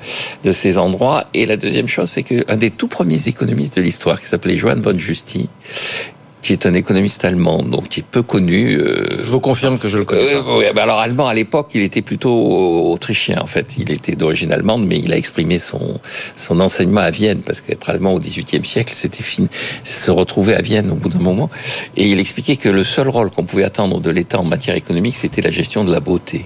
de 0.44 0.52
ces 0.52 0.78
endroits. 0.78 1.26
Et 1.34 1.46
la 1.46 1.58
deuxième 1.58 1.88
chose, 1.88 2.10
c'est 2.10 2.24
qu'un 2.24 2.56
des 2.56 2.72
tout 2.72 2.88
premiers 2.88 3.28
économistes 3.28 3.78
de 3.78 3.82
l'histoire, 3.82 4.20
qui 4.22 4.28
s'appelait 4.28 4.58
Johann 4.58 4.82
von 4.82 4.98
Justy, 4.98 5.50
qui 6.44 6.52
est 6.52 6.66
un 6.66 6.74
économiste 6.74 7.24
allemand, 7.24 7.64
donc 7.64 7.88
qui 7.88 8.02
est 8.02 8.06
peu 8.06 8.22
connu. 8.22 8.76
Euh, 8.76 9.22
je 9.22 9.30
vous 9.32 9.40
confirme 9.40 9.80
que 9.80 9.88
je 9.88 9.98
le 9.98 10.04
connais. 10.04 10.36
Euh, 10.36 10.74
alors 10.76 11.00
allemand 11.00 11.28
à 11.28 11.34
l'époque, 11.34 11.70
il 11.74 11.82
était 11.82 12.02
plutôt 12.02 12.92
autrichien 12.92 13.42
en 13.42 13.46
fait. 13.46 13.76
Il 13.78 13.92
était 13.92 14.16
d'origine 14.16 14.52
allemande, 14.52 14.86
mais 14.86 15.00
il 15.00 15.14
a 15.14 15.18
exprimé 15.18 15.58
son 15.58 16.02
son 16.36 16.60
enseignement 16.60 17.02
à 17.02 17.12
Vienne 17.12 17.40
parce 17.40 17.62
qu'être 17.62 17.90
allemand 17.90 18.14
au 18.14 18.20
XVIIIe 18.20 18.66
siècle, 18.66 18.94
c'était 18.94 19.24
fin, 19.24 19.46
se 19.86 20.12
retrouver 20.12 20.54
à 20.54 20.62
Vienne 20.62 20.92
au 20.92 20.96
bout 20.96 21.10
d'un 21.10 21.20
moment. 21.20 21.50
Et 21.96 22.08
il 22.08 22.20
expliquait 22.20 22.58
que 22.58 22.70
le 22.70 22.84
seul 22.84 23.08
rôle 23.08 23.32
qu'on 23.32 23.46
pouvait 23.46 23.64
attendre 23.64 24.02
de 24.02 24.10
l'État 24.10 24.40
en 24.40 24.44
matière 24.44 24.76
économique, 24.76 25.16
c'était 25.16 25.42
la 25.42 25.52
gestion 25.52 25.86
de 25.86 25.92
la 25.94 26.02
beauté. 26.02 26.46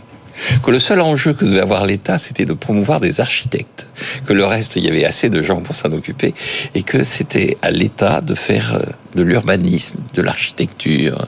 que 0.63 0.69
le 0.69 0.77
seul 0.77 1.01
enjeu 1.01 1.33
que 1.33 1.45
devait 1.45 1.61
avoir 1.61 1.85
l'État, 1.85 2.19
c'était 2.19 2.45
de 2.45 2.53
promouvoir 2.53 2.99
des 2.99 3.19
architectes, 3.19 3.87
que 4.25 4.33
le 4.33 4.45
reste, 4.45 4.75
il 4.75 4.85
y 4.85 4.89
avait 4.89 5.05
assez 5.05 5.29
de 5.29 5.41
gens 5.41 5.61
pour 5.61 5.75
s'en 5.75 5.91
occuper, 5.91 6.35
et 6.75 6.83
que 6.83 7.03
c'était 7.03 7.57
à 7.63 7.71
l'État 7.71 8.21
de 8.21 8.35
faire 8.35 8.75
euh, 8.75 8.85
de 9.15 9.23
l'urbanisme, 9.23 9.97
de 10.13 10.21
l'architecture. 10.21 11.27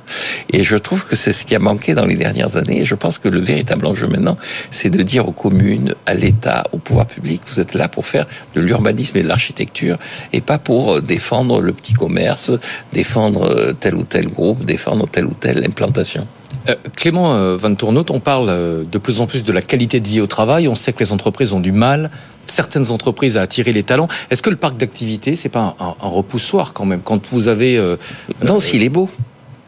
Et 0.52 0.64
je 0.64 0.78
trouve 0.78 1.06
que 1.06 1.16
c'est 1.16 1.32
ce 1.32 1.46
qui 1.46 1.56
a 1.56 1.60
manqué 1.60 1.94
dans 1.94 2.06
les 2.06 2.16
dernières 2.16 2.58
années. 2.58 2.82
Et 2.82 2.86
je 2.86 2.96
pense 2.96 3.18
que 3.18 3.30
le 3.30 3.40
véritable 3.40 3.86
enjeu 3.86 4.08
maintenant, 4.08 4.38
c'est 4.72 4.90
de 4.90 5.02
dire 5.04 5.28
aux 5.28 5.34
communes, 5.34 5.96
à 6.06 6.14
l'État, 6.14 6.66
au 6.72 6.78
pouvoir 6.78 7.06
public, 7.06 7.42
vous 7.48 7.60
êtes 7.60 7.74
là 7.74 7.88
pour 7.88 8.06
faire 8.06 8.26
de 8.56 8.62
l'urbanisme 8.62 9.18
et 9.18 9.24
de 9.24 9.28
l'architecture, 9.28 9.98
et 10.34 10.42
pas 10.42 10.58
pour 10.58 10.94
euh, 10.94 11.02
défendre 11.02 11.62
le 11.62 11.74
petit 11.74 11.94
commerce, 11.94 12.52
défendre 12.94 13.50
euh, 13.50 13.74
tel 13.74 13.96
ou 13.96 14.04
tel 14.04 14.28
groupe, 14.28 14.66
défendre 14.66 15.08
telle 15.08 15.26
ou 15.26 15.34
telle 15.34 15.64
implantation. 15.66 16.28
Euh, 16.68 16.76
Clément 16.96 17.56
Van 17.56 17.76
Tournout, 17.76 18.10
on 18.12 18.20
parle 18.20 18.86
de 18.90 18.98
plus 18.98 19.22
en 19.22 19.28
plus 19.28 19.44
de 19.44 19.52
la 19.52 19.62
qualité 19.62 20.00
de 20.00 20.08
vie 20.08 20.22
au 20.22 20.28
travail. 20.28 20.68
On 20.68 20.76
sait 20.76 20.94
que 20.94 21.00
les 21.00 21.14
entreprises 21.14 21.54
ont 21.54 21.60
du 21.60 21.72
mal, 21.72 22.10
certaines 22.50 22.92
entreprises, 22.92 23.38
à 23.38 23.42
attirer 23.42 23.72
les 23.72 23.84
talents. 23.84 24.08
Est-ce 24.30 24.42
que 24.42 24.50
le 24.50 24.56
parc 24.56 24.78
d'activité, 24.78 25.36
c'est 25.36 25.50
pas 25.50 25.76
un, 25.80 25.84
un, 25.84 25.96
un, 26.02 26.08
repoussoir 26.08 26.74
quand 26.74 26.86
même 26.86 27.02
Quand 27.02 27.28
vous 27.32 27.48
avez. 27.48 27.78
Euh, 27.78 27.98
non, 28.46 28.60
s'il 28.60 28.84
est 28.84 28.90
beau. 28.90 29.10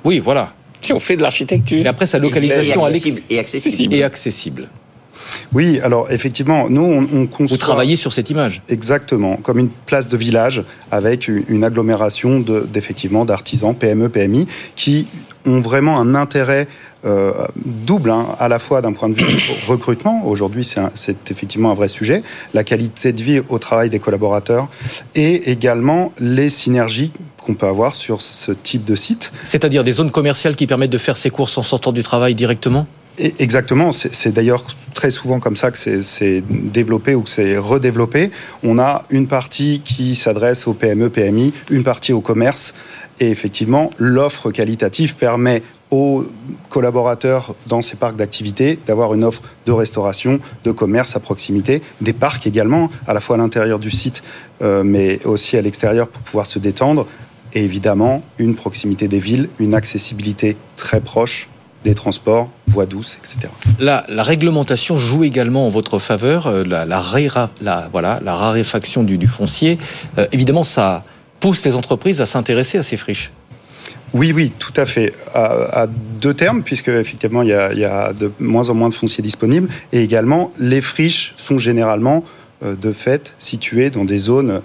Oui, 0.03 0.19
voilà. 0.19 0.53
Si 0.81 0.93
on 0.93 0.99
fait 0.99 1.15
de 1.15 1.21
l'architecture. 1.21 1.85
Et 1.85 1.87
après, 1.87 2.07
sa 2.07 2.17
localisation 2.17 2.81
et 2.81 2.89
accessible, 2.89 3.21
et 3.29 3.39
accessible. 3.39 3.93
Et 3.93 4.03
accessible. 4.03 4.67
Oui, 5.53 5.79
alors 5.81 6.11
effectivement, 6.11 6.69
nous, 6.69 6.81
on, 6.81 7.07
on 7.13 7.27
conçoit... 7.27 7.55
Vous 7.55 7.61
travaillez 7.61 7.95
sur 7.95 8.13
cette 8.13 8.29
image 8.29 8.61
Exactement, 8.69 9.37
comme 9.37 9.59
une 9.59 9.69
place 9.69 10.07
de 10.07 10.17
village 10.17 10.63
avec 10.89 11.27
une 11.27 11.63
agglomération 11.63 12.39
d'effectivement 12.39 13.25
d'artisans, 13.25 13.75
PME, 13.75 14.09
PMI, 14.09 14.47
qui 14.75 15.07
ont 15.45 15.61
vraiment 15.61 15.99
un 15.99 16.15
intérêt 16.15 16.67
euh, 17.03 17.31
double, 17.55 18.11
hein, 18.11 18.27
à 18.37 18.47
la 18.47 18.59
fois 18.59 18.81
d'un 18.81 18.93
point 18.93 19.09
de 19.09 19.15
vue 19.15 19.41
recrutement, 19.67 20.25
aujourd'hui 20.27 20.63
c'est 20.63 21.31
effectivement 21.31 21.71
un 21.71 21.73
vrai 21.73 21.87
sujet, 21.87 22.21
la 22.53 22.63
qualité 22.63 23.11
de 23.11 23.21
vie 23.21 23.41
au 23.49 23.57
travail 23.57 23.89
des 23.89 23.99
collaborateurs, 23.99 24.67
et 25.15 25.51
également 25.51 26.13
les 26.19 26.49
synergies 26.49 27.11
qu'on 27.43 27.55
peut 27.55 27.65
avoir 27.65 27.95
sur 27.95 28.21
ce 28.21 28.51
type 28.51 28.85
de 28.85 28.95
site. 28.95 29.31
C'est-à-dire 29.45 29.83
des 29.83 29.93
zones 29.93 30.11
commerciales 30.11 30.55
qui 30.55 30.67
permettent 30.67 30.91
de 30.91 30.99
faire 30.99 31.17
ses 31.17 31.31
courses 31.31 31.57
en 31.57 31.63
sortant 31.63 31.91
du 31.91 32.03
travail 32.03 32.35
directement? 32.35 32.85
Exactement, 33.17 33.91
c'est 33.91 34.31
d'ailleurs 34.31 34.63
très 34.93 35.11
souvent 35.11 35.39
comme 35.39 35.57
ça 35.57 35.69
que 35.69 35.77
c'est 35.77 36.43
développé 36.49 37.13
ou 37.13 37.21
que 37.21 37.29
c'est 37.29 37.57
redéveloppé. 37.57 38.31
On 38.63 38.79
a 38.79 39.03
une 39.09 39.27
partie 39.27 39.81
qui 39.83 40.15
s'adresse 40.15 40.65
aux 40.65 40.73
PME, 40.73 41.09
PMI, 41.09 41.53
une 41.69 41.83
partie 41.83 42.13
au 42.13 42.21
commerce, 42.21 42.73
et 43.19 43.29
effectivement, 43.29 43.91
l'offre 43.97 44.49
qualitative 44.49 45.15
permet 45.15 45.61
aux 45.91 46.23
collaborateurs 46.69 47.53
dans 47.67 47.81
ces 47.81 47.97
parcs 47.97 48.15
d'activité 48.15 48.79
d'avoir 48.87 49.13
une 49.13 49.25
offre 49.25 49.41
de 49.65 49.73
restauration, 49.73 50.39
de 50.63 50.71
commerce 50.71 51.17
à 51.17 51.19
proximité, 51.19 51.81
des 51.99 52.13
parcs 52.13 52.47
également, 52.47 52.89
à 53.07 53.13
la 53.13 53.19
fois 53.19 53.35
à 53.35 53.39
l'intérieur 53.39 53.77
du 53.77 53.91
site, 53.91 54.23
euh, 54.61 54.83
mais 54.83 55.23
aussi 55.25 55.57
à 55.57 55.61
l'extérieur 55.61 56.07
pour 56.07 56.21
pouvoir 56.23 56.47
se 56.47 56.59
détendre, 56.59 57.05
et 57.53 57.63
évidemment 57.63 58.23
une 58.39 58.55
proximité 58.55 59.09
des 59.09 59.19
villes, 59.19 59.49
une 59.59 59.73
accessibilité 59.73 60.55
très 60.77 61.01
proche 61.01 61.49
des 61.83 61.95
transports, 61.95 62.49
voies 62.67 62.85
douces, 62.85 63.17
etc. 63.19 63.51
La, 63.79 64.05
la, 64.07 64.23
réglementation 64.23 64.97
joue 64.97 65.23
également 65.23 65.65
en 65.65 65.69
votre 65.69 65.99
faveur, 65.99 66.47
euh, 66.47 66.63
la, 66.63 66.85
la, 66.85 66.99
réra, 66.99 67.49
la 67.61 67.89
voilà, 67.91 68.19
la 68.23 68.35
raréfaction 68.35 69.03
du, 69.03 69.17
du 69.17 69.27
foncier. 69.27 69.77
Euh, 70.17 70.27
évidemment, 70.31 70.63
ça 70.63 71.03
pousse 71.39 71.65
les 71.65 71.75
entreprises 71.75 72.21
à 72.21 72.25
s'intéresser 72.25 72.77
à 72.77 72.83
ces 72.83 72.97
friches. 72.97 73.31
Oui, 74.13 74.33
oui, 74.33 74.51
tout 74.59 74.73
à 74.75 74.85
fait. 74.85 75.13
À, 75.33 75.83
à 75.83 75.87
deux 75.87 76.33
termes, 76.33 76.63
puisque 76.63 76.89
effectivement, 76.89 77.41
il 77.41 77.49
y, 77.49 77.53
a, 77.53 77.71
il 77.71 77.79
y, 77.79 77.85
a, 77.85 78.13
de 78.13 78.31
moins 78.39 78.69
en 78.69 78.73
moins 78.73 78.89
de 78.89 78.93
fonciers 78.93 79.23
disponibles, 79.23 79.69
et 79.93 80.03
également, 80.03 80.51
les 80.59 80.81
friches 80.81 81.33
sont 81.37 81.57
généralement, 81.57 82.23
euh, 82.63 82.75
de 82.75 82.91
fait, 82.91 83.33
situées 83.39 83.89
dans 83.89 84.05
des 84.05 84.17
zones 84.17 84.61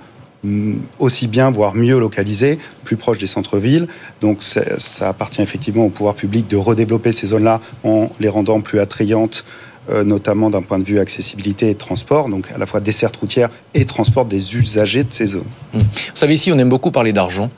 aussi 0.98 1.26
bien, 1.26 1.50
voire 1.50 1.74
mieux 1.74 1.98
localisées, 1.98 2.58
plus 2.84 2.96
proches 2.96 3.18
des 3.18 3.26
centres-villes. 3.26 3.88
Donc 4.20 4.42
ça 4.42 5.08
appartient 5.08 5.42
effectivement 5.42 5.84
au 5.86 5.90
pouvoir 5.90 6.14
public 6.14 6.48
de 6.48 6.56
redévelopper 6.56 7.12
ces 7.12 7.28
zones-là 7.28 7.60
en 7.84 8.10
les 8.20 8.28
rendant 8.28 8.60
plus 8.60 8.78
attrayantes, 8.78 9.44
euh, 9.90 10.04
notamment 10.04 10.50
d'un 10.50 10.62
point 10.62 10.78
de 10.78 10.84
vue 10.84 10.98
accessibilité 10.98 11.70
et 11.70 11.74
transport, 11.74 12.28
donc 12.28 12.50
à 12.52 12.58
la 12.58 12.66
fois 12.66 12.80
desserte 12.80 13.16
routière 13.16 13.50
et 13.74 13.84
transport 13.84 14.24
des 14.24 14.56
usagers 14.56 15.04
de 15.04 15.12
ces 15.12 15.26
zones. 15.26 15.44
Vous 15.72 15.80
savez, 16.14 16.34
ici, 16.34 16.50
on 16.52 16.58
aime 16.58 16.68
beaucoup 16.68 16.90
parler 16.90 17.12
d'argent. 17.12 17.50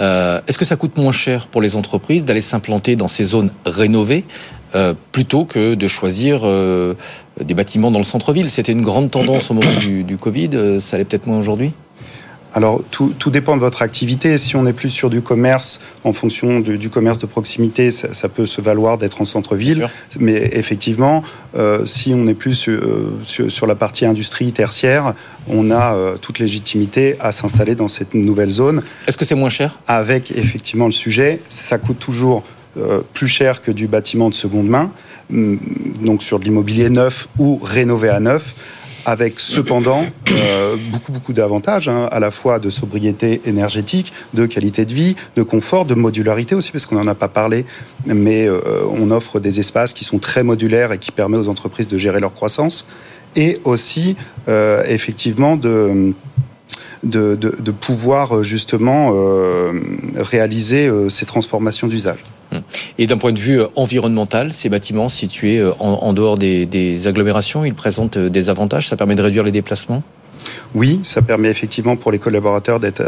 Euh, 0.00 0.40
Est-ce 0.46 0.58
que 0.58 0.64
ça 0.64 0.76
coûte 0.76 0.96
moins 0.98 1.12
cher 1.12 1.46
pour 1.46 1.62
les 1.62 1.76
entreprises 1.76 2.24
d'aller 2.24 2.40
s'implanter 2.40 2.96
dans 2.96 3.08
ces 3.08 3.24
zones 3.24 3.50
rénovées 3.64 4.24
euh, 4.74 4.92
plutôt 5.12 5.44
que 5.44 5.74
de 5.74 5.86
choisir 5.86 6.40
des 7.40 7.54
bâtiments 7.54 7.90
dans 7.90 8.00
le 8.00 8.04
centre-ville? 8.04 8.50
C'était 8.50 8.72
une 8.72 8.82
grande 8.82 9.10
tendance 9.10 9.50
au 9.50 9.54
moment 9.54 9.78
du 9.78 10.16
Covid, 10.16 10.80
ça 10.80 10.98
l'est 10.98 11.04
peut-être 11.04 11.26
moins 11.26 11.38
aujourd'hui? 11.38 11.72
Alors, 12.54 12.84
tout, 12.92 13.12
tout, 13.18 13.30
dépend 13.30 13.56
de 13.56 13.60
votre 13.60 13.82
activité. 13.82 14.38
Si 14.38 14.54
on 14.54 14.64
est 14.64 14.72
plus 14.72 14.90
sur 14.90 15.10
du 15.10 15.22
commerce, 15.22 15.80
en 16.04 16.12
fonction 16.12 16.60
du, 16.60 16.78
du 16.78 16.88
commerce 16.88 17.18
de 17.18 17.26
proximité, 17.26 17.90
ça, 17.90 18.14
ça 18.14 18.28
peut 18.28 18.46
se 18.46 18.60
valoir 18.60 18.96
d'être 18.96 19.20
en 19.20 19.24
centre-ville. 19.24 19.88
Mais 20.20 20.50
effectivement, 20.52 21.24
euh, 21.56 21.84
si 21.84 22.14
on 22.14 22.28
est 22.28 22.34
plus 22.34 22.68
euh, 22.68 23.10
sur, 23.24 23.50
sur, 23.50 23.66
la 23.66 23.74
partie 23.74 24.06
industrie 24.06 24.52
tertiaire, 24.52 25.14
on 25.48 25.72
a 25.72 25.94
euh, 25.94 26.16
toute 26.16 26.38
légitimité 26.38 27.16
à 27.18 27.32
s'installer 27.32 27.74
dans 27.74 27.88
cette 27.88 28.14
nouvelle 28.14 28.50
zone. 28.50 28.84
Est-ce 29.08 29.18
que 29.18 29.24
c'est 29.24 29.34
moins 29.34 29.48
cher? 29.48 29.80
Avec 29.88 30.30
effectivement 30.30 30.86
le 30.86 30.92
sujet, 30.92 31.40
ça 31.48 31.78
coûte 31.78 31.98
toujours 31.98 32.44
euh, 32.76 33.02
plus 33.12 33.28
cher 33.28 33.62
que 33.62 33.72
du 33.72 33.88
bâtiment 33.88 34.28
de 34.28 34.34
seconde 34.34 34.68
main, 34.68 34.90
donc 35.30 36.22
sur 36.22 36.38
de 36.38 36.44
l'immobilier 36.44 36.90
neuf 36.90 37.28
ou 37.38 37.58
rénové 37.62 38.10
à 38.10 38.20
neuf 38.20 38.54
avec 39.04 39.40
cependant 39.40 40.06
euh, 40.30 40.76
beaucoup 40.90 41.12
beaucoup 41.12 41.32
d'avantages, 41.32 41.88
hein, 41.88 42.08
à 42.10 42.20
la 42.20 42.30
fois 42.30 42.58
de 42.58 42.70
sobriété 42.70 43.42
énergétique, 43.44 44.12
de 44.32 44.46
qualité 44.46 44.84
de 44.84 44.94
vie, 44.94 45.16
de 45.36 45.42
confort, 45.42 45.84
de 45.84 45.94
modularité 45.94 46.54
aussi, 46.54 46.70
parce 46.72 46.86
qu'on 46.86 46.96
n'en 46.96 47.06
a 47.06 47.14
pas 47.14 47.28
parlé, 47.28 47.64
mais 48.06 48.46
euh, 48.46 48.60
on 48.90 49.10
offre 49.10 49.40
des 49.40 49.60
espaces 49.60 49.92
qui 49.92 50.04
sont 50.04 50.18
très 50.18 50.42
modulaires 50.42 50.92
et 50.92 50.98
qui 50.98 51.10
permettent 51.10 51.40
aux 51.40 51.48
entreprises 51.48 51.88
de 51.88 51.98
gérer 51.98 52.20
leur 52.20 52.34
croissance, 52.34 52.86
et 53.36 53.60
aussi 53.64 54.16
euh, 54.48 54.82
effectivement 54.86 55.56
de 55.56 56.14
de, 57.04 57.34
de, 57.34 57.56
de, 57.58 57.70
pouvoir 57.70 58.42
justement 58.42 59.10
euh, 59.12 59.72
réaliser 60.16 60.86
euh, 60.86 61.08
ces 61.08 61.26
transformations 61.26 61.86
d'usage. 61.86 62.18
Et 62.98 63.08
d'un 63.08 63.18
point 63.18 63.32
de 63.32 63.40
vue 63.40 63.60
environnemental, 63.74 64.52
ces 64.52 64.68
bâtiments 64.68 65.08
situés 65.08 65.60
en, 65.80 65.88
en 65.88 66.12
dehors 66.12 66.38
des, 66.38 66.66
des, 66.66 67.08
agglomérations, 67.08 67.64
ils 67.64 67.74
présentent 67.74 68.16
des 68.16 68.48
avantages? 68.48 68.86
Ça 68.86 68.96
permet 68.96 69.16
de 69.16 69.22
réduire 69.22 69.42
les 69.42 69.50
déplacements? 69.50 70.04
Oui, 70.72 71.00
ça 71.02 71.20
permet 71.20 71.48
effectivement 71.50 71.96
pour 71.96 72.12
les 72.12 72.20
collaborateurs 72.20 72.78
d'être 72.78 73.02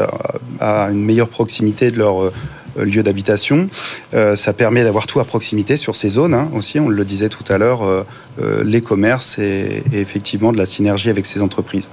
à, 0.58 0.88
une 0.90 1.04
meilleure 1.04 1.28
proximité 1.28 1.92
de 1.92 1.98
leur 1.98 2.32
lieu 2.84 3.02
d'habitation. 3.02 3.68
Euh, 4.14 4.36
ça 4.36 4.52
permet 4.52 4.84
d'avoir 4.84 5.06
tout 5.06 5.20
à 5.20 5.24
proximité 5.24 5.76
sur 5.76 5.96
ces 5.96 6.10
zones 6.10 6.34
hein, 6.34 6.48
aussi, 6.54 6.78
on 6.80 6.88
le 6.88 7.04
disait 7.04 7.28
tout 7.28 7.44
à 7.48 7.58
l'heure, 7.58 7.82
euh, 7.82 8.04
euh, 8.40 8.62
les 8.64 8.80
commerces 8.80 9.38
et, 9.38 9.82
et 9.92 10.00
effectivement 10.00 10.52
de 10.52 10.58
la 10.58 10.66
synergie 10.66 11.10
avec 11.10 11.26
ces 11.26 11.42
entreprises. 11.42 11.90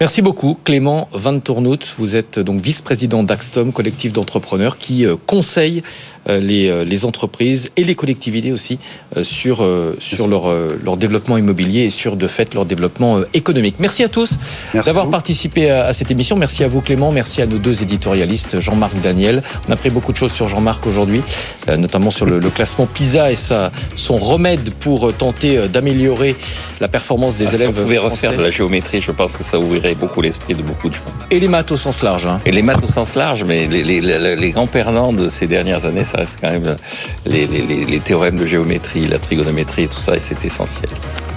Merci 0.00 0.22
beaucoup, 0.22 0.56
Clément 0.62 1.08
Van 1.12 1.40
Tournout. 1.40 1.80
Vous 1.98 2.14
êtes 2.14 2.38
donc 2.38 2.60
vice-président 2.60 3.24
d'Axtom, 3.24 3.72
collectif 3.72 4.12
d'entrepreneurs 4.12 4.78
qui 4.78 5.04
conseille 5.26 5.82
les, 6.28 6.84
les, 6.84 7.04
entreprises 7.04 7.70
et 7.76 7.82
les 7.82 7.94
collectivités 7.94 8.52
aussi 8.52 8.78
sur, 9.22 9.66
sur 9.98 10.28
leur, 10.28 10.52
leur 10.84 10.98
développement 10.98 11.36
immobilier 11.36 11.80
et 11.80 11.90
sur, 11.90 12.16
de 12.16 12.26
fait, 12.28 12.54
leur 12.54 12.64
développement 12.64 13.20
économique. 13.34 13.76
Merci 13.78 14.04
à 14.04 14.08
tous 14.08 14.38
d'avoir 14.72 15.08
participé 15.10 15.70
à, 15.70 15.86
à, 15.86 15.92
cette 15.92 16.10
émission. 16.10 16.36
Merci 16.36 16.62
à 16.62 16.68
vous, 16.68 16.80
Clément. 16.80 17.10
Merci 17.10 17.42
à 17.42 17.46
nos 17.46 17.58
deux 17.58 17.82
éditorialistes, 17.82 18.60
Jean-Marc 18.60 18.92
Daniel. 19.02 19.42
On 19.66 19.70
a 19.70 19.74
appris 19.74 19.90
beaucoup 19.90 20.12
de 20.12 20.18
choses 20.18 20.32
sur 20.32 20.48
Jean-Marc 20.48 20.86
aujourd'hui, 20.86 21.22
notamment 21.66 22.10
sur 22.10 22.26
le, 22.26 22.38
le, 22.38 22.50
classement 22.50 22.86
PISA 22.86 23.32
et 23.32 23.36
sa, 23.36 23.72
son 23.96 24.16
remède 24.16 24.70
pour 24.74 25.12
tenter 25.14 25.66
d'améliorer 25.66 26.36
la 26.80 26.88
performance 26.88 27.36
des 27.36 27.46
ah, 27.46 27.54
élèves. 27.54 27.72
Si 27.72 27.78
on 27.78 27.82
pouvait 27.82 27.98
refaire 27.98 28.36
de 28.36 28.42
la 28.42 28.50
géométrie, 28.50 29.00
je 29.00 29.12
pense 29.12 29.36
que 29.36 29.42
ça 29.42 29.58
ouvrirait 29.58 29.87
beaucoup 29.94 30.20
l'esprit 30.20 30.54
de 30.54 30.62
beaucoup 30.62 30.88
de 30.88 30.94
gens. 30.94 31.00
Et 31.30 31.40
les 31.40 31.48
maths 31.48 31.70
au 31.72 31.76
sens 31.76 32.02
large. 32.02 32.26
Hein. 32.26 32.40
Et 32.44 32.52
les 32.52 32.62
maths 32.62 32.82
au 32.82 32.88
sens 32.88 33.14
large, 33.14 33.44
mais 33.44 33.66
les, 33.66 33.82
les, 33.82 34.00
les, 34.00 34.36
les 34.36 34.50
grands 34.50 34.66
perdants 34.66 35.12
de 35.12 35.28
ces 35.28 35.46
dernières 35.46 35.84
années, 35.86 36.04
ça 36.04 36.18
reste 36.18 36.38
quand 36.40 36.50
même 36.50 36.76
les, 37.26 38.00
théorèmes 38.00 38.36
de 38.36 38.46
géométrie, 38.46 39.06
la 39.06 39.18
trigonométrie 39.18 39.84
et 39.84 39.88
tout 39.88 39.98
ça, 39.98 40.16
et 40.16 40.20
c'est 40.20 40.44
essentiel. 40.44 40.90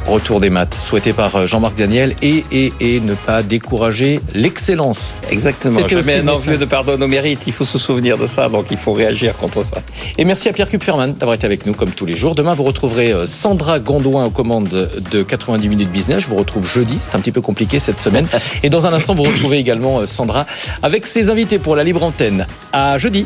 Retour 0.08 0.39
des 0.39 0.49
maths, 0.49 0.74
souhaité 0.74 1.14
par 1.14 1.45
Jean-Marc 1.45 1.78
Daniel, 1.78 2.16
et, 2.22 2.43
et, 2.52 2.74
et 2.80 2.99
ne 2.99 3.14
pas 3.14 3.43
décourager 3.43 4.20
l'excellence. 4.34 5.14
Exactement. 5.30 5.88
Jamais 5.88 6.16
un 6.16 6.28
envieux 6.28 6.58
de 6.58 6.66
pardon 6.66 6.99
au 6.99 7.08
mérite, 7.08 7.43
il 7.47 7.54
faut 7.54 7.66
se 7.66 7.78
souvenir 7.78 8.18
de 8.18 8.26
ça, 8.26 8.49
donc 8.49 8.66
il 8.72 8.78
faut 8.78 8.93
réagir 8.93 9.38
contre 9.38 9.64
ça. 9.64 9.78
Et 10.18 10.26
merci 10.26 10.49
à 10.49 10.54
Pierre 10.54 10.70
Kupferman 10.70 11.14
d'avoir 11.14 11.36
été 11.36 11.45
avec 11.45 11.66
nous 11.66 11.74
comme 11.74 11.91
tous 11.91 12.06
les 12.06 12.16
jours. 12.16 12.36
Demain, 12.36 12.54
vous 12.54 12.64
retrouverez 12.64 13.14
Sandra 13.26 13.80
Gondouin 13.80 14.26
aux 14.26 14.32
commandes 14.32 14.89
de 15.12 15.24
90 15.24 15.70
minutes 15.70 15.91
business. 15.91 16.20
Je 16.24 16.28
vous 16.28 16.36
retrouve 16.36 16.68
jeudi, 16.68 16.97
c'est 16.99 17.16
un 17.16 17.20
petit 17.20 17.32
peu 17.32 17.41
compliqué 17.41 17.80
cette 17.80 17.99
semaine. 17.99 18.28
Et 18.64 18.70
dans 18.70 18.88
un 18.88 18.93
instant, 18.93 19.14
vous 19.14 19.24
retrouvez 19.24 19.58
également 19.58 20.06
Sandra 20.06 20.45
avec 20.82 21.06
ses 21.08 21.30
invités 21.30 21.60
pour 21.60 21.76
la 21.76 21.84
libre 21.84 22.04
antenne. 22.04 22.47
À 22.74 22.97
jeudi. 22.97 23.26